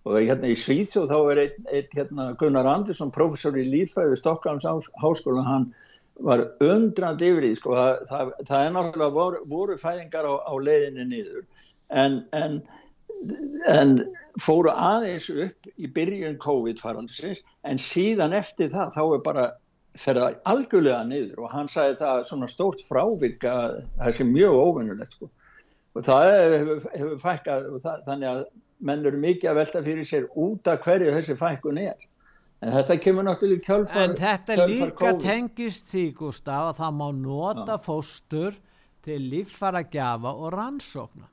Og 0.07 0.21
hérna 0.23 0.53
í 0.53 0.59
Svíþjóð 0.59 1.11
þá 1.11 1.19
er 1.33 1.43
einn 1.43 1.71
ein, 1.73 1.91
hérna, 1.97 2.31
Gunnar 2.39 2.69
Andersson, 2.71 3.11
professor 3.11 3.57
í 3.59 3.65
lífæðu 3.67 4.19
Stokkálms 4.19 4.67
háskóla, 5.03 5.43
hann 5.47 5.71
var 6.23 6.47
undrand 6.65 7.23
yfir 7.23 7.45
því 7.45 7.55
sko, 7.59 7.75
það, 7.77 8.05
það, 8.11 8.31
það 8.49 8.67
er 8.67 8.75
náttúrulega 8.77 9.17
voru, 9.17 9.41
voru 9.51 9.79
fæðingar 9.81 10.29
á, 10.31 10.35
á 10.47 10.55
leiðinni 10.63 11.09
niður. 11.11 11.43
En, 11.91 12.23
en, 12.33 12.61
en 13.73 13.99
fóru 14.41 14.73
aðeins 14.73 15.29
upp 15.33 15.69
í 15.77 15.91
byrjun 15.97 16.39
COVID-farandsins 16.43 17.43
en 17.69 17.81
síðan 17.83 18.37
eftir 18.37 18.73
það 18.73 18.95
þá 18.97 19.03
er 19.05 19.23
bara 19.27 19.47
fer 20.01 20.21
það 20.21 20.39
algjörlega 20.53 21.05
niður 21.09 21.45
og 21.45 21.53
hann 21.55 21.71
sagði 21.73 21.99
það 22.03 22.23
svona 22.29 22.49
stórt 22.51 22.83
frávik 22.89 23.47
að 23.49 23.81
það 23.99 24.17
sé 24.19 24.27
mjög 24.29 24.59
óvinnulegt 24.61 25.17
sko. 25.17 25.31
og 25.97 26.05
það 26.07 26.33
hefur, 26.33 26.83
hefur 26.93 27.23
fækkað 27.23 27.69
það, 27.85 28.03
þannig 28.09 28.31
að 28.33 28.43
menn 28.87 29.07
eru 29.09 29.23
mikið 29.23 29.51
að 29.51 29.59
velta 29.61 29.83
fyrir 29.87 30.09
sér 30.09 30.29
út 30.37 30.69
af 30.69 30.83
hverju 30.85 31.15
þessi 31.15 31.39
fækkun 31.41 31.81
er 31.87 31.97
en 32.65 32.73
þetta 32.73 32.99
kemur 33.05 33.27
náttúrulega 33.27 33.65
kjálfar 33.67 34.03
en 34.03 34.19
þetta 34.19 34.59
líka 34.67 34.91
COVID. 35.01 35.25
tengist 35.25 35.89
því 35.93 36.05
Gustaf 36.21 36.71
að 36.71 36.83
það 36.83 37.01
má 37.01 37.07
nota 37.21 37.77
ja. 37.77 37.81
fóstur 37.87 38.61
til 39.07 39.19
líffara 39.31 39.85
gjafa 39.93 40.33
og 40.35 40.53
rannsókna 40.57 41.29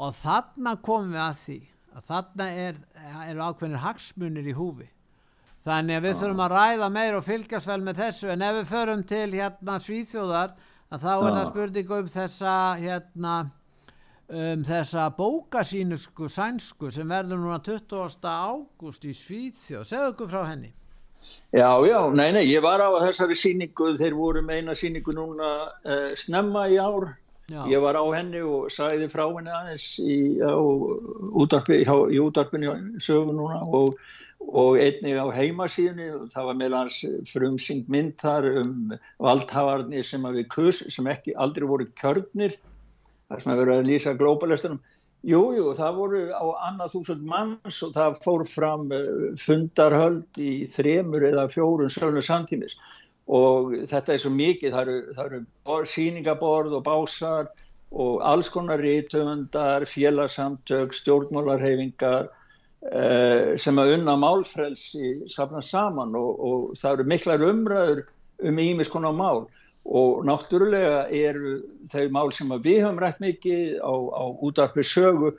og 0.00 0.16
þarna 0.16 0.76
komum 0.84 1.14
við 1.14 1.24
að 1.26 1.44
því 1.44 1.60
að 1.90 2.08
þarna 2.10 2.48
er, 2.64 2.80
er 3.26 3.42
ákveðinir 3.42 3.84
hagsmunir 3.84 4.50
í 4.50 4.56
húfi 4.56 4.88
þannig 5.64 5.98
að 5.98 6.08
við 6.08 6.18
þurfum 6.20 6.42
að 6.46 6.56
ræða 6.56 6.90
meir 6.94 7.16
og 7.18 7.24
fylgjast 7.26 7.70
vel 7.70 7.80
með 7.84 8.02
þessu. 8.04 8.32
En 8.32 8.44
ef 8.46 8.58
við 8.58 8.68
förum 8.70 9.06
til 9.12 9.28
hérna 9.34 9.78
Svíþjóðar 9.84 10.52
að 10.90 11.06
þá 11.06 11.14
er 11.14 11.32
það 11.36 11.48
spurning 11.52 11.94
um 11.96 12.12
þessa 12.16 12.56
hérna 12.80 13.38
um 14.30 14.66
þessa 14.66 15.08
bókasínusku 15.18 16.28
sænsku 16.30 16.90
sem 16.94 17.08
verður 17.10 17.40
núna 17.42 17.58
20. 17.66 18.20
ágúst 18.22 19.06
í 19.08 19.14
Svíþjóð. 19.16 19.88
Segðu 19.88 20.12
okkur 20.12 20.30
frá 20.30 20.44
henni. 20.52 20.70
Já, 21.52 21.76
já, 21.84 21.98
nei, 22.16 22.30
nei, 22.32 22.44
ég 22.48 22.62
var 22.64 22.80
á 22.80 22.88
þessari 23.02 23.36
síningu 23.36 23.90
þeir 24.00 24.14
voru 24.16 24.40
með 24.40 24.62
eina 24.62 24.76
síningu 24.78 25.12
núna 25.12 25.50
uh, 25.68 26.12
snemma 26.16 26.68
í 26.72 26.78
ár. 26.80 27.10
Já. 27.50 27.64
ég 27.66 27.82
var 27.82 27.96
á 27.98 28.04
henni 28.14 28.38
og 28.46 28.68
sagði 28.70 29.08
frá 29.10 29.24
henni 29.26 29.50
aðeins 29.50 29.84
í, 29.98 30.38
útarpi, 30.38 31.80
í 31.82 32.18
útarpinu 32.22 32.76
sögu 33.02 33.34
núna. 33.34 33.58
Og 33.66 33.98
og 34.40 34.78
einnig 34.80 35.18
á 35.20 35.26
heimasíðunni 35.36 36.30
það 36.32 36.48
var 36.48 36.58
meðlans 36.58 36.96
frumsing 37.30 37.84
mynd 37.92 38.16
þar 38.22 38.48
um 38.62 38.94
valdhafarnir 39.22 40.06
sem, 40.06 40.24
kus, 40.50 40.82
sem 40.88 41.06
ekki 41.12 41.36
aldrei 41.36 41.68
voru 41.68 41.86
kjörnir. 42.00 42.56
Það 43.30 43.44
sem 43.44 43.52
að 43.52 43.62
vera 43.62 43.76
að 43.78 43.90
lýsa 43.92 44.16
globalistunum 44.18 44.80
Jú, 45.20 45.40
jú, 45.52 45.66
það 45.76 45.96
voru 45.98 46.20
á 46.32 46.44
annað 46.70 46.94
þúsund 46.94 47.24
manns 47.28 47.82
og 47.84 47.90
það 47.92 48.14
fór 48.24 48.44
fram 48.48 48.86
uh, 48.96 49.26
fundarhöld 49.36 50.38
í 50.40 50.64
þremur 50.64 51.26
eða 51.28 51.44
fjórun 51.52 51.92
sölun 51.92 52.24
samtímis. 52.24 52.78
Og 53.28 53.74
þetta 53.90 54.14
er 54.14 54.22
svo 54.22 54.32
mikið, 54.32 54.72
það 54.72 54.80
eru, 54.86 55.16
það 55.18 55.34
eru 55.34 55.90
síningaborð 55.92 56.78
og 56.78 56.86
básar 56.88 57.50
og 57.90 58.24
alls 58.24 58.48
konar 58.48 58.80
rítumundar, 58.80 59.84
félagsamtök, 59.92 60.96
stjórnmálarhefingar 60.96 62.30
sem 62.80 63.76
að 63.76 63.94
unna 63.98 64.14
málfrelsi 64.16 65.28
safna 65.28 65.60
saman 65.60 66.14
og, 66.16 66.30
og 66.40 66.78
það 66.80 66.94
eru 66.94 67.08
miklar 67.12 67.42
umræður 67.44 68.04
um 68.48 68.60
ímis 68.62 68.88
konar 68.88 69.12
mál. 69.12 69.46
Og 69.84 70.24
náttúrulega 70.28 71.06
eru 71.08 71.54
þau 71.88 72.08
mál 72.12 72.32
sem 72.36 72.50
við 72.60 72.82
höfum 72.84 73.00
rætt 73.00 73.20
mikið 73.20 73.78
á, 73.80 73.92
á 73.92 74.24
útarpi 74.44 74.84
sögu 74.84 75.32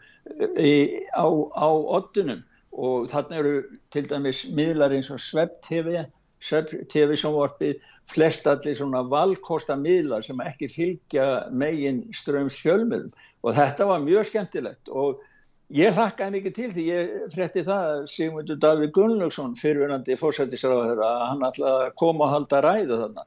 e, 0.57 1.05
á, 1.13 1.25
á 1.29 1.69
oddunum 1.69 2.41
og 2.71 3.09
þarna 3.11 3.37
eru 3.41 3.53
til 3.93 4.07
dæmis 4.09 4.45
miðlar 4.49 4.95
eins 4.95 5.11
og 5.13 5.21
Svepp-TV 5.21 6.05
Svepp-TV-sjónvarpi 6.41 7.75
flest 8.09 8.47
allir 8.49 8.75
svona 8.77 9.03
valkosta 9.05 9.75
miðlar 9.77 10.25
sem 10.25 10.39
ekki 10.41 10.69
fylgja 10.71 11.27
megin 11.53 12.07
ströms 12.15 12.57
fjölmiðum 12.63 13.11
og 13.45 13.55
þetta 13.57 13.87
var 13.89 14.01
mjög 14.01 14.31
skemmtilegt. 14.31 14.89
Og 14.89 15.21
ég 15.75 15.95
hlakkaði 15.95 16.35
mikið 16.35 16.55
til 16.57 16.69
því 16.75 16.85
ég 16.87 17.11
frétti 17.31 17.63
það 17.67 17.89
að 17.93 18.05
Sigmundur 18.11 18.59
Davíð 18.61 18.93
Gunnlaugsson 18.97 19.57
fyrirverandi 19.59 20.17
fórsættisráður 20.19 21.03
að 21.05 21.25
hann 21.29 21.45
ætlaði 21.47 21.87
að 21.87 21.97
koma 22.01 22.27
og 22.27 22.33
halda 22.35 22.61
ræðu 22.65 23.01
þarna 23.03 23.25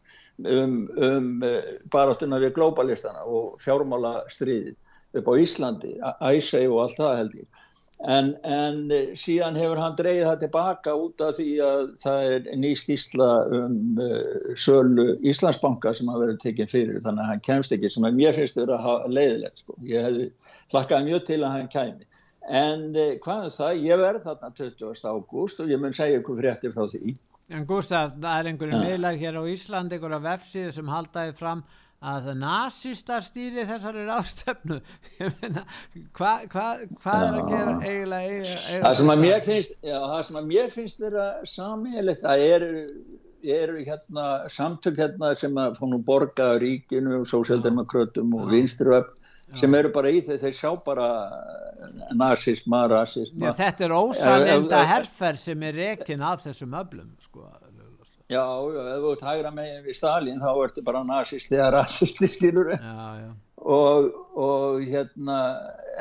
um, 0.52 0.78
um 1.08 1.28
eh, 1.46 1.74
baráttuna 1.92 2.40
við 2.42 2.56
globalistana 2.58 3.26
og 3.28 3.58
fjármála 3.62 4.16
stríði 4.32 4.74
upp 5.14 5.30
á 5.30 5.34
Íslandi, 5.38 5.92
æsæg 6.20 6.72
og 6.72 6.80
allt 6.84 6.98
það 6.98 7.16
held 7.20 7.38
ég. 7.38 7.60
En, 8.04 8.32
en 8.44 8.80
eh, 8.92 9.12
síðan 9.16 9.56
hefur 9.56 9.78
hann 9.80 9.94
dreyið 9.96 10.26
það 10.26 10.40
tilbaka 10.42 10.94
út 10.98 11.22
af 11.24 11.36
því 11.38 11.46
að 11.64 11.84
það 12.02 12.32
er 12.32 12.48
ný 12.60 12.72
skísla 12.76 13.28
um 13.56 13.78
uh, 14.02 14.50
sölu 14.60 15.14
Íslandsbanka 15.24 15.94
sem 15.94 16.10
hafa 16.10 16.26
verið 16.26 16.42
tekinn 16.42 16.68
fyrir 16.68 16.98
þannig 17.04 17.22
að 17.22 17.30
hann 17.30 17.44
kemst 17.46 17.72
ekki 17.76 17.92
sem 17.94 18.04
að 18.04 18.18
mér 18.18 18.36
finnst 18.36 18.58
að 18.58 18.66
vera 18.66 18.96
leiðilegt 19.08 19.62
sko. 19.62 19.78
Ég 19.88 20.04
hefði 20.04 20.26
hlakkaði 20.74 21.08
mjög 21.08 21.24
til 21.30 21.40
að 21.40 21.54
hann 21.54 21.72
kæmi. 21.72 22.10
En 22.48 22.90
uh, 22.92 23.14
hvað 23.24 23.46
er 23.46 23.54
það? 23.54 23.84
Ég 23.88 24.02
verð 24.02 24.26
þarna 24.26 24.50
20. 24.58 25.06
ágúst 25.08 25.62
og 25.64 25.70
ég 25.72 25.80
mun 25.80 25.96
segja 25.96 26.20
ykkur 26.20 26.42
fréttir 26.42 26.74
frá 26.74 26.84
því. 26.90 27.14
En 27.52 27.64
Gustaf, 27.68 28.14
það 28.16 28.34
er 28.40 28.50
einhverju 28.50 28.80
meðlar 28.80 29.16
hér 29.20 29.40
á 29.40 29.42
Íslandi, 29.52 29.96
einhverja 29.98 30.20
vefsíðu 30.24 30.76
sem 30.78 30.92
haldaði 30.92 31.34
fram 31.36 31.64
að 32.04 32.30
nazistar 32.36 33.24
stýri 33.24 33.64
þessari 33.64 34.04
ráðstöfnu 34.04 34.80
hvað 36.16 36.46
hva, 36.52 36.64
hva 37.00 37.14
er 37.14 37.38
að 37.38 37.52
gera 37.52 37.74
eiginlega, 37.80 38.24
eiginlega 38.28 38.80
það 38.84 38.96
sem 38.98 39.12
að 39.14 39.22
mér 39.24 39.44
finnst 39.46 39.76
já, 39.78 39.98
það 40.02 40.22
sem 40.28 40.40
að 40.40 40.50
mér 40.50 40.72
finnst 40.74 41.00
þeirra 41.00 41.28
samíðilegt 41.54 42.24
það 42.26 42.44
eru, 42.50 42.72
eru 43.56 43.84
hérna, 43.88 44.26
samtök 44.52 45.00
hérna 45.00 45.32
sem 45.40 45.60
að 45.64 45.78
fónum 45.80 46.04
borga 46.04 46.50
ríkinu 46.60 47.22
og 47.22 47.28
sósjaldemokratum 47.30 48.36
og 48.40 48.52
vinströfn 48.52 49.23
sem 49.58 49.74
eru 49.78 49.90
bara 49.94 50.10
í 50.10 50.22
þeir, 50.24 50.40
þeir 50.42 50.56
sjá 50.56 50.70
bara 50.86 51.08
nazisma, 52.16 52.84
rasisma. 52.90 53.50
Já, 53.50 53.52
þetta 53.60 53.86
er 53.86 53.94
ósanenda 53.98 54.80
herrferð 54.88 55.42
sem 55.42 55.68
er 55.68 55.78
rekin 55.78 56.24
af 56.24 56.42
þessum 56.46 56.74
öflum 56.80 57.12
sko. 57.22 57.44
Já, 58.32 58.40
já, 58.40 58.82
ef 58.94 59.02
þú 59.04 59.12
ert 59.12 59.26
hægra 59.28 59.52
meginn 59.52 59.84
við 59.84 59.98
Stalin 59.98 60.40
þá 60.40 60.50
ertu 60.64 60.84
bara 60.86 61.04
nazist 61.04 61.52
eða 61.52 61.70
rasisti 61.76 62.28
skilur 62.30 62.72
og, 62.72 64.06
og 64.32 64.80
hérna 64.88 65.40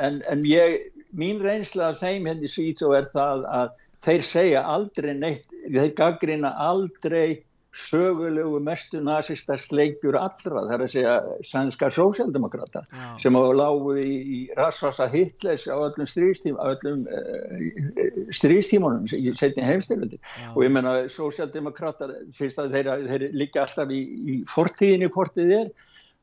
en, 0.00 0.22
en 0.32 0.44
ég 0.48 0.78
mín 1.14 1.42
reynsla 1.44 1.90
af 1.92 2.00
þeim 2.00 2.26
henni 2.30 2.48
hérna 2.50 2.80
og 2.86 2.96
er 2.96 3.10
það 3.12 3.44
að 3.52 3.82
þeir 4.04 4.24
segja 4.30 4.62
aldrei 4.72 5.12
neitt, 5.18 5.44
þeir 5.68 5.92
gaggrina 6.00 6.54
aldrei 6.64 7.44
sögulegu 7.74 8.60
mestu 8.62 9.00
nazista 9.02 9.56
sleikjur 9.58 10.14
allra, 10.18 10.62
það 10.68 10.74
er 10.76 10.84
að 10.84 10.92
segja 10.92 11.14
sænska 11.48 11.88
sósjaldemokrata 11.94 12.84
sem 13.22 13.34
á 13.34 13.42
lágu 13.56 13.96
í, 13.98 14.12
í 14.36 14.38
rasvasa 14.58 15.08
Hitlers 15.10 15.66
á 15.66 15.74
öllum 15.74 16.06
stríðstíma 16.06 16.62
á 16.62 16.66
öllum 16.76 17.02
uh, 17.10 18.20
stríðstímunum 18.34 19.10
í 19.18 19.34
setni 19.34 19.66
heimstyrlundi 19.66 20.20
og 20.52 20.62
ég 20.62 20.74
menna 20.76 20.94
sósjaldemokrata 21.10 22.12
fyrst 22.36 22.62
að 22.62 22.78
þeir, 22.78 22.92
þeir 23.10 23.26
líka 23.34 23.64
alltaf 23.64 23.90
í, 23.90 24.00
í 24.22 24.38
fortíðinni 24.48 25.10
hvort 25.10 25.34
þið 25.34 25.58
er. 25.58 25.74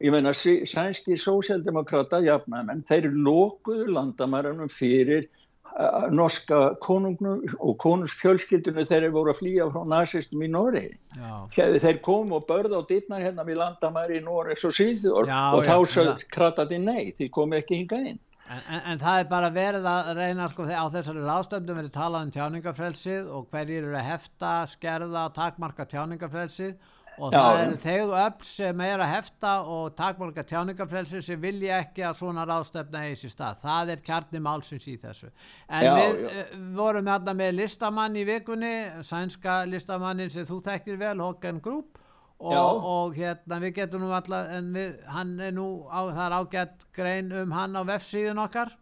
Ég 0.01 0.15
menna 0.15 0.31
sænski 0.33 1.13
sósjaldemokrata 1.19 2.23
jafnæmen, 2.25 2.79
þeir 2.89 3.11
lókuðu 3.11 3.91
landamærunum 3.93 4.71
fyrir 4.71 5.27
norska 6.11 6.59
konungnum 6.83 7.43
og 7.59 7.77
konungsfjölskyldunum 7.83 8.87
þeir 8.87 9.07
voru 9.13 9.33
að 9.33 9.39
flýja 9.41 9.69
frá 9.73 9.85
nazistum 9.93 10.43
í 10.45 10.49
Nóri 10.51 10.85
þeir 11.55 12.01
kom 12.05 12.33
og 12.35 12.47
börða 12.49 12.81
á 12.81 12.89
dittnar 12.89 13.23
hérna 13.23 13.45
við 13.47 13.61
landamæri 13.61 14.19
í 14.19 14.25
Nóri 14.25 14.57
og 14.57 14.75
síður 14.75 15.29
og 15.29 15.63
þá 15.67 15.77
sögð 15.93 16.27
krataði 16.33 16.81
nei 16.83 17.11
því 17.17 17.31
kom 17.37 17.57
ekki 17.57 17.81
hinga 17.81 18.03
inn. 18.11 18.21
En, 18.51 18.63
en, 18.67 18.81
en 18.91 18.99
það 18.99 19.21
er 19.21 19.27
bara 19.31 19.49
verið 19.55 19.85
að 19.87 20.09
reyna 20.17 20.47
sko, 20.51 20.65
á 20.67 20.85
þessari 20.91 21.21
ráðstöndum 21.23 21.77
verið 21.79 21.93
talað 21.95 22.25
um 22.25 22.31
tjáningafrelsið 22.35 23.29
og 23.31 23.45
hverjir 23.53 23.85
eru 23.85 23.95
að 23.95 24.09
hefta, 24.09 24.55
skerða 24.67 25.29
takmarka 25.37 25.85
tjáningafrelsið 25.87 26.73
og 27.21 27.33
það 27.35 27.59
er 27.61 27.73
þegar 27.83 28.25
öll 28.25 28.45
sem 28.47 28.83
er 28.85 29.03
að 29.05 29.11
hefta 29.11 29.53
og 29.75 29.95
takmálka 29.97 30.43
tjáningafrelsi 30.49 31.21
sem 31.25 31.41
vilja 31.41 31.79
ekki 31.85 32.05
að 32.07 32.19
svona 32.21 32.45
ráðstöfna 32.49 33.05
eigi 33.05 33.21
sér 33.21 33.33
stað, 33.35 33.61
það 33.61 33.93
er 33.95 34.03
kjarni 34.09 34.43
málsins 34.43 34.87
í 34.89 34.97
þessu. 35.01 35.31
En 35.69 35.85
já, 35.85 35.91
við 35.99 36.21
já. 36.25 36.29
Eh, 36.41 36.53
vorum 36.77 37.11
hérna 37.11 37.35
með 37.37 37.57
listamann 37.59 38.17
í 38.17 38.25
vikunni 38.27 38.75
sænska 39.07 39.61
listamannin 39.69 40.33
sem 40.33 40.47
þú 40.49 40.61
þekkir 40.65 41.01
vel 41.01 41.17
Håkan 41.21 41.61
Grúp 41.63 42.01
og, 42.41 42.85
og 42.91 43.17
hérna 43.17 43.59
við 43.61 43.75
getum 43.81 44.05
nú 44.05 44.13
alltaf 44.17 44.49
en 44.57 44.71
við, 44.75 44.95
hann 45.13 45.35
er 45.39 45.53
nú 45.55 45.67
á, 45.87 46.01
það 46.09 46.23
er 46.25 46.37
ágætt 46.39 46.85
grein 46.95 47.33
um 47.43 47.53
hann 47.53 47.77
á 47.77 47.81
vefsíðun 47.85 48.41
okkar 48.41 48.73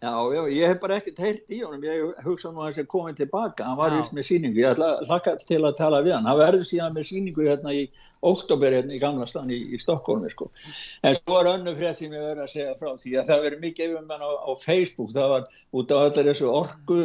Já, 0.00 0.16
já, 0.32 0.40
ég 0.48 0.64
hef 0.64 0.78
bara 0.80 0.96
ekkert 0.96 1.18
heyrt 1.20 1.50
í 1.52 1.58
honum, 1.60 1.82
ég 1.84 2.20
hugsa 2.24 2.48
nú 2.48 2.62
að 2.62 2.70
það 2.70 2.76
sé 2.78 2.82
komið 2.88 3.16
tilbaka, 3.18 3.66
hann 3.68 3.76
var 3.76 3.92
vist 3.92 4.14
með 4.16 4.24
síningu, 4.30 4.62
ég 4.62 4.78
hlakka 4.80 5.34
til 5.42 5.58
að 5.60 5.74
tala 5.76 5.98
við 6.06 6.14
hann, 6.14 6.28
hann 6.30 6.38
verður 6.38 6.64
síðan 6.64 6.94
með 6.96 7.04
síningu 7.10 7.44
hérna 7.44 7.74
í 7.76 7.82
oktober 8.30 8.78
hérna 8.78 8.96
í 8.96 9.00
gamla 9.02 9.26
stann 9.28 9.52
í, 9.52 9.58
í 9.76 9.80
Stokkólmi 9.82 10.32
sko, 10.32 10.48
en 11.04 11.18
svo 11.18 11.36
var 11.36 11.50
önnu 11.52 11.74
frétt 11.76 12.00
sem 12.00 12.16
ég 12.16 12.24
verði 12.30 12.46
að 12.46 12.54
segja 12.54 12.78
frá 12.78 12.94
því 13.02 13.12
að 13.20 13.28
það 13.28 13.44
verður 13.44 13.62
mikið 13.66 13.90
yfir 13.90 14.08
mann 14.08 14.24
á, 14.24 14.30
á 14.40 14.50
Facebook, 14.62 15.12
það 15.18 15.34
var 15.34 15.60
út 15.82 15.92
á 15.92 15.96
allar 16.00 16.30
þessu 16.30 16.50
orgu, 16.62 17.04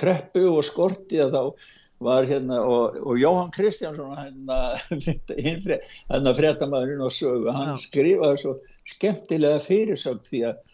kreppu 0.00 0.46
og 0.54 0.64
skorti 0.70 1.20
að 1.20 1.36
þá 1.36 1.68
var 2.08 2.32
hérna 2.32 2.64
og, 2.64 2.96
og 3.04 3.20
Jóhann 3.20 3.52
Kristjánsson 3.52 4.16
hérna, 4.16 4.62
hérna 5.44 6.36
fréttamaðurinn 6.40 7.04
og 7.04 7.12
sögu, 7.12 7.52
hann 7.52 7.74
já. 7.74 7.84
skrifaði 7.84 8.44
svo 8.46 8.58
skemmtilega 8.96 9.60
fyrirsökt 9.60 10.32
því 10.32 10.46
að 10.54 10.66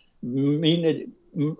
mínir 0.62 1.08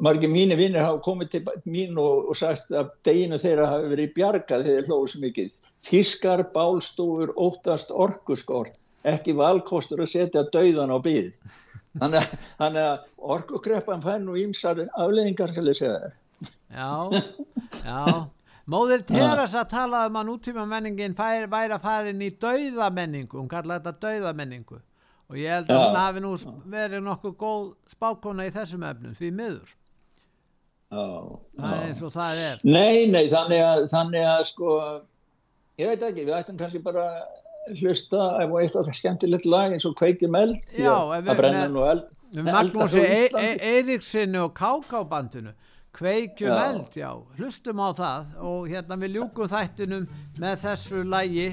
margir 0.01 0.33
mínir 0.33 0.59
vinnir 0.61 0.85
hafa 0.85 1.03
komið 1.05 1.31
til 1.35 1.43
mín 1.69 1.99
og, 2.01 2.31
og 2.33 2.39
sagt 2.39 2.73
að 2.73 2.91
deginu 3.07 3.39
þeirra 3.41 3.69
hafi 3.75 3.93
verið 3.93 4.17
bjargað 4.17 4.67
þegar 4.71 4.91
hlóðu 4.91 5.13
svo 5.13 5.23
mikið. 5.27 5.61
Fiskar, 5.87 6.43
bálstúfur, 6.55 7.35
óttast 7.37 7.93
orkuskort 7.93 8.77
ekki 9.07 9.35
valkostur 9.39 10.03
að 10.03 10.13
setja 10.13 10.45
dauðan 10.55 10.95
á 10.95 10.99
byggð 11.03 11.37
þannig, 12.01 12.31
þannig 12.61 12.87
að 12.87 13.35
orkukreppan 13.35 14.05
fær 14.05 14.23
nú 14.23 14.39
ímsar 14.41 14.83
afleðingar 14.89 15.55
til 15.55 15.67
að 15.67 15.79
segja 15.81 15.99
það 16.05 16.23
Já, 16.69 16.91
já. 17.87 18.01
Móðir 18.69 19.07
Teresa 19.09 19.63
talaði 19.71 20.11
um 20.11 20.19
að 20.21 20.27
nútíma 20.29 20.67
menningin 20.69 21.15
væri 21.17 21.73
að 21.73 21.81
fara 21.81 22.11
inn 22.11 22.21
í 22.21 22.29
dauðamenningu, 22.43 23.39
hún 23.39 23.49
kallaði 23.49 23.87
þetta 23.87 24.03
dauðamenningu 24.05 24.81
og 25.31 25.41
ég 25.41 25.51
held 25.51 25.73
að 25.73 25.83
hún 25.83 25.99
hafi 26.01 26.23
nú 26.25 26.33
verið 26.71 27.03
nokkuð 27.07 27.35
góð 27.41 27.67
spákona 27.91 28.47
í 28.47 28.55
þessum 28.55 28.87
efnum 28.87 29.17
því 29.19 29.33
miður. 29.41 29.75
Það 30.91 31.73
er 31.73 31.87
eins 31.89 32.03
og 32.07 32.13
það 32.15 32.43
er. 32.45 32.61
Nei, 32.63 33.07
nei, 33.11 33.25
þannig 33.33 33.65
að, 33.65 33.87
þannig 33.91 34.29
að 34.31 34.45
sko, 34.53 34.77
ég 35.83 35.91
veit 35.91 36.05
ekki, 36.11 36.27
við 36.29 36.37
ættum 36.39 36.61
kannski 36.61 36.83
bara 36.85 37.09
hlusta 37.75 38.29
ef 38.45 38.53
og 38.53 38.61
eitthvað 38.63 38.93
skemmtilegt 38.95 39.49
lag 39.51 39.75
eins 39.75 39.87
og 39.89 39.97
kveiki 39.99 40.29
meld 40.31 40.77
Já, 40.79 40.95
brenna 41.27 41.67
nú 41.73 41.83
eld 41.91 42.07
Magnúsi 42.37 43.01
Eiríksinni 43.01 44.39
og 44.43 44.53
Kákábandinu. 44.55 45.55
Kveikjum 45.97 46.51
já. 46.51 46.65
eld, 46.69 46.97
já, 46.97 47.11
hlustum 47.39 47.81
á 47.81 47.89
það 47.97 48.33
og 48.45 48.67
hérna 48.69 48.99
við 49.01 49.15
ljúkum 49.17 49.49
þættinum 49.49 50.05
með 50.37 50.59
þessu 50.67 51.05
lagi 51.09 51.47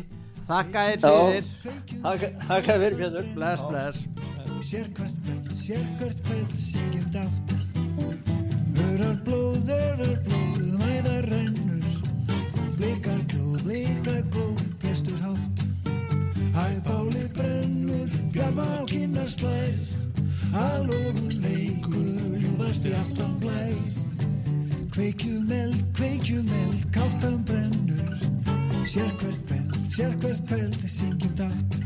Þakka 0.47 0.83
þér 0.87 0.99
fyrir. 1.03 1.45
Þakka 2.47 2.77
þér 2.81 2.97
fyrir 2.99 3.29
Bless, 3.35 3.63
bless. 3.69 4.03
Sérkvært 4.63 5.17
kvöld, 5.23 5.49
sérkvært 5.55 6.23
kvöld 6.27 6.55
Syngjum 6.59 7.07
dátt. 7.13 7.55
Örar 8.83 9.17
blóð, 9.25 9.71
örar 9.77 10.15
blóð 10.27 10.77
Væðar 10.83 11.29
rennur. 11.31 11.89
Blikar 12.77 13.23
glóð, 13.31 13.57
blikar 13.67 14.23
glóð 14.35 14.63
Prestur 14.83 15.19
hátt. 15.23 15.65
Hæð 16.53 16.79
bálið 16.87 17.29
brennur 17.39 18.15
Bjarma 18.35 18.67
á 18.77 18.81
kynna 18.91 19.27
slær. 19.27 19.77
Að 20.53 20.89
lóðun 20.91 21.39
leið 21.41 21.73
ljúfasti 22.63 22.91
aftan 22.93 23.33
blær 23.41 23.73
Kveikjum 24.93 25.49
eld, 25.51 25.79
kveikjum 25.97 26.47
eld, 26.47 26.83
káttan 26.93 27.41
brennur 27.47 28.42
Sér 28.86 29.11
hvert 29.19 29.45
kveld, 29.45 29.88
sér 29.88 30.15
hvert 30.19 30.45
kveld, 30.45 30.75
syngjum 30.88 31.36
dátt 31.36 31.82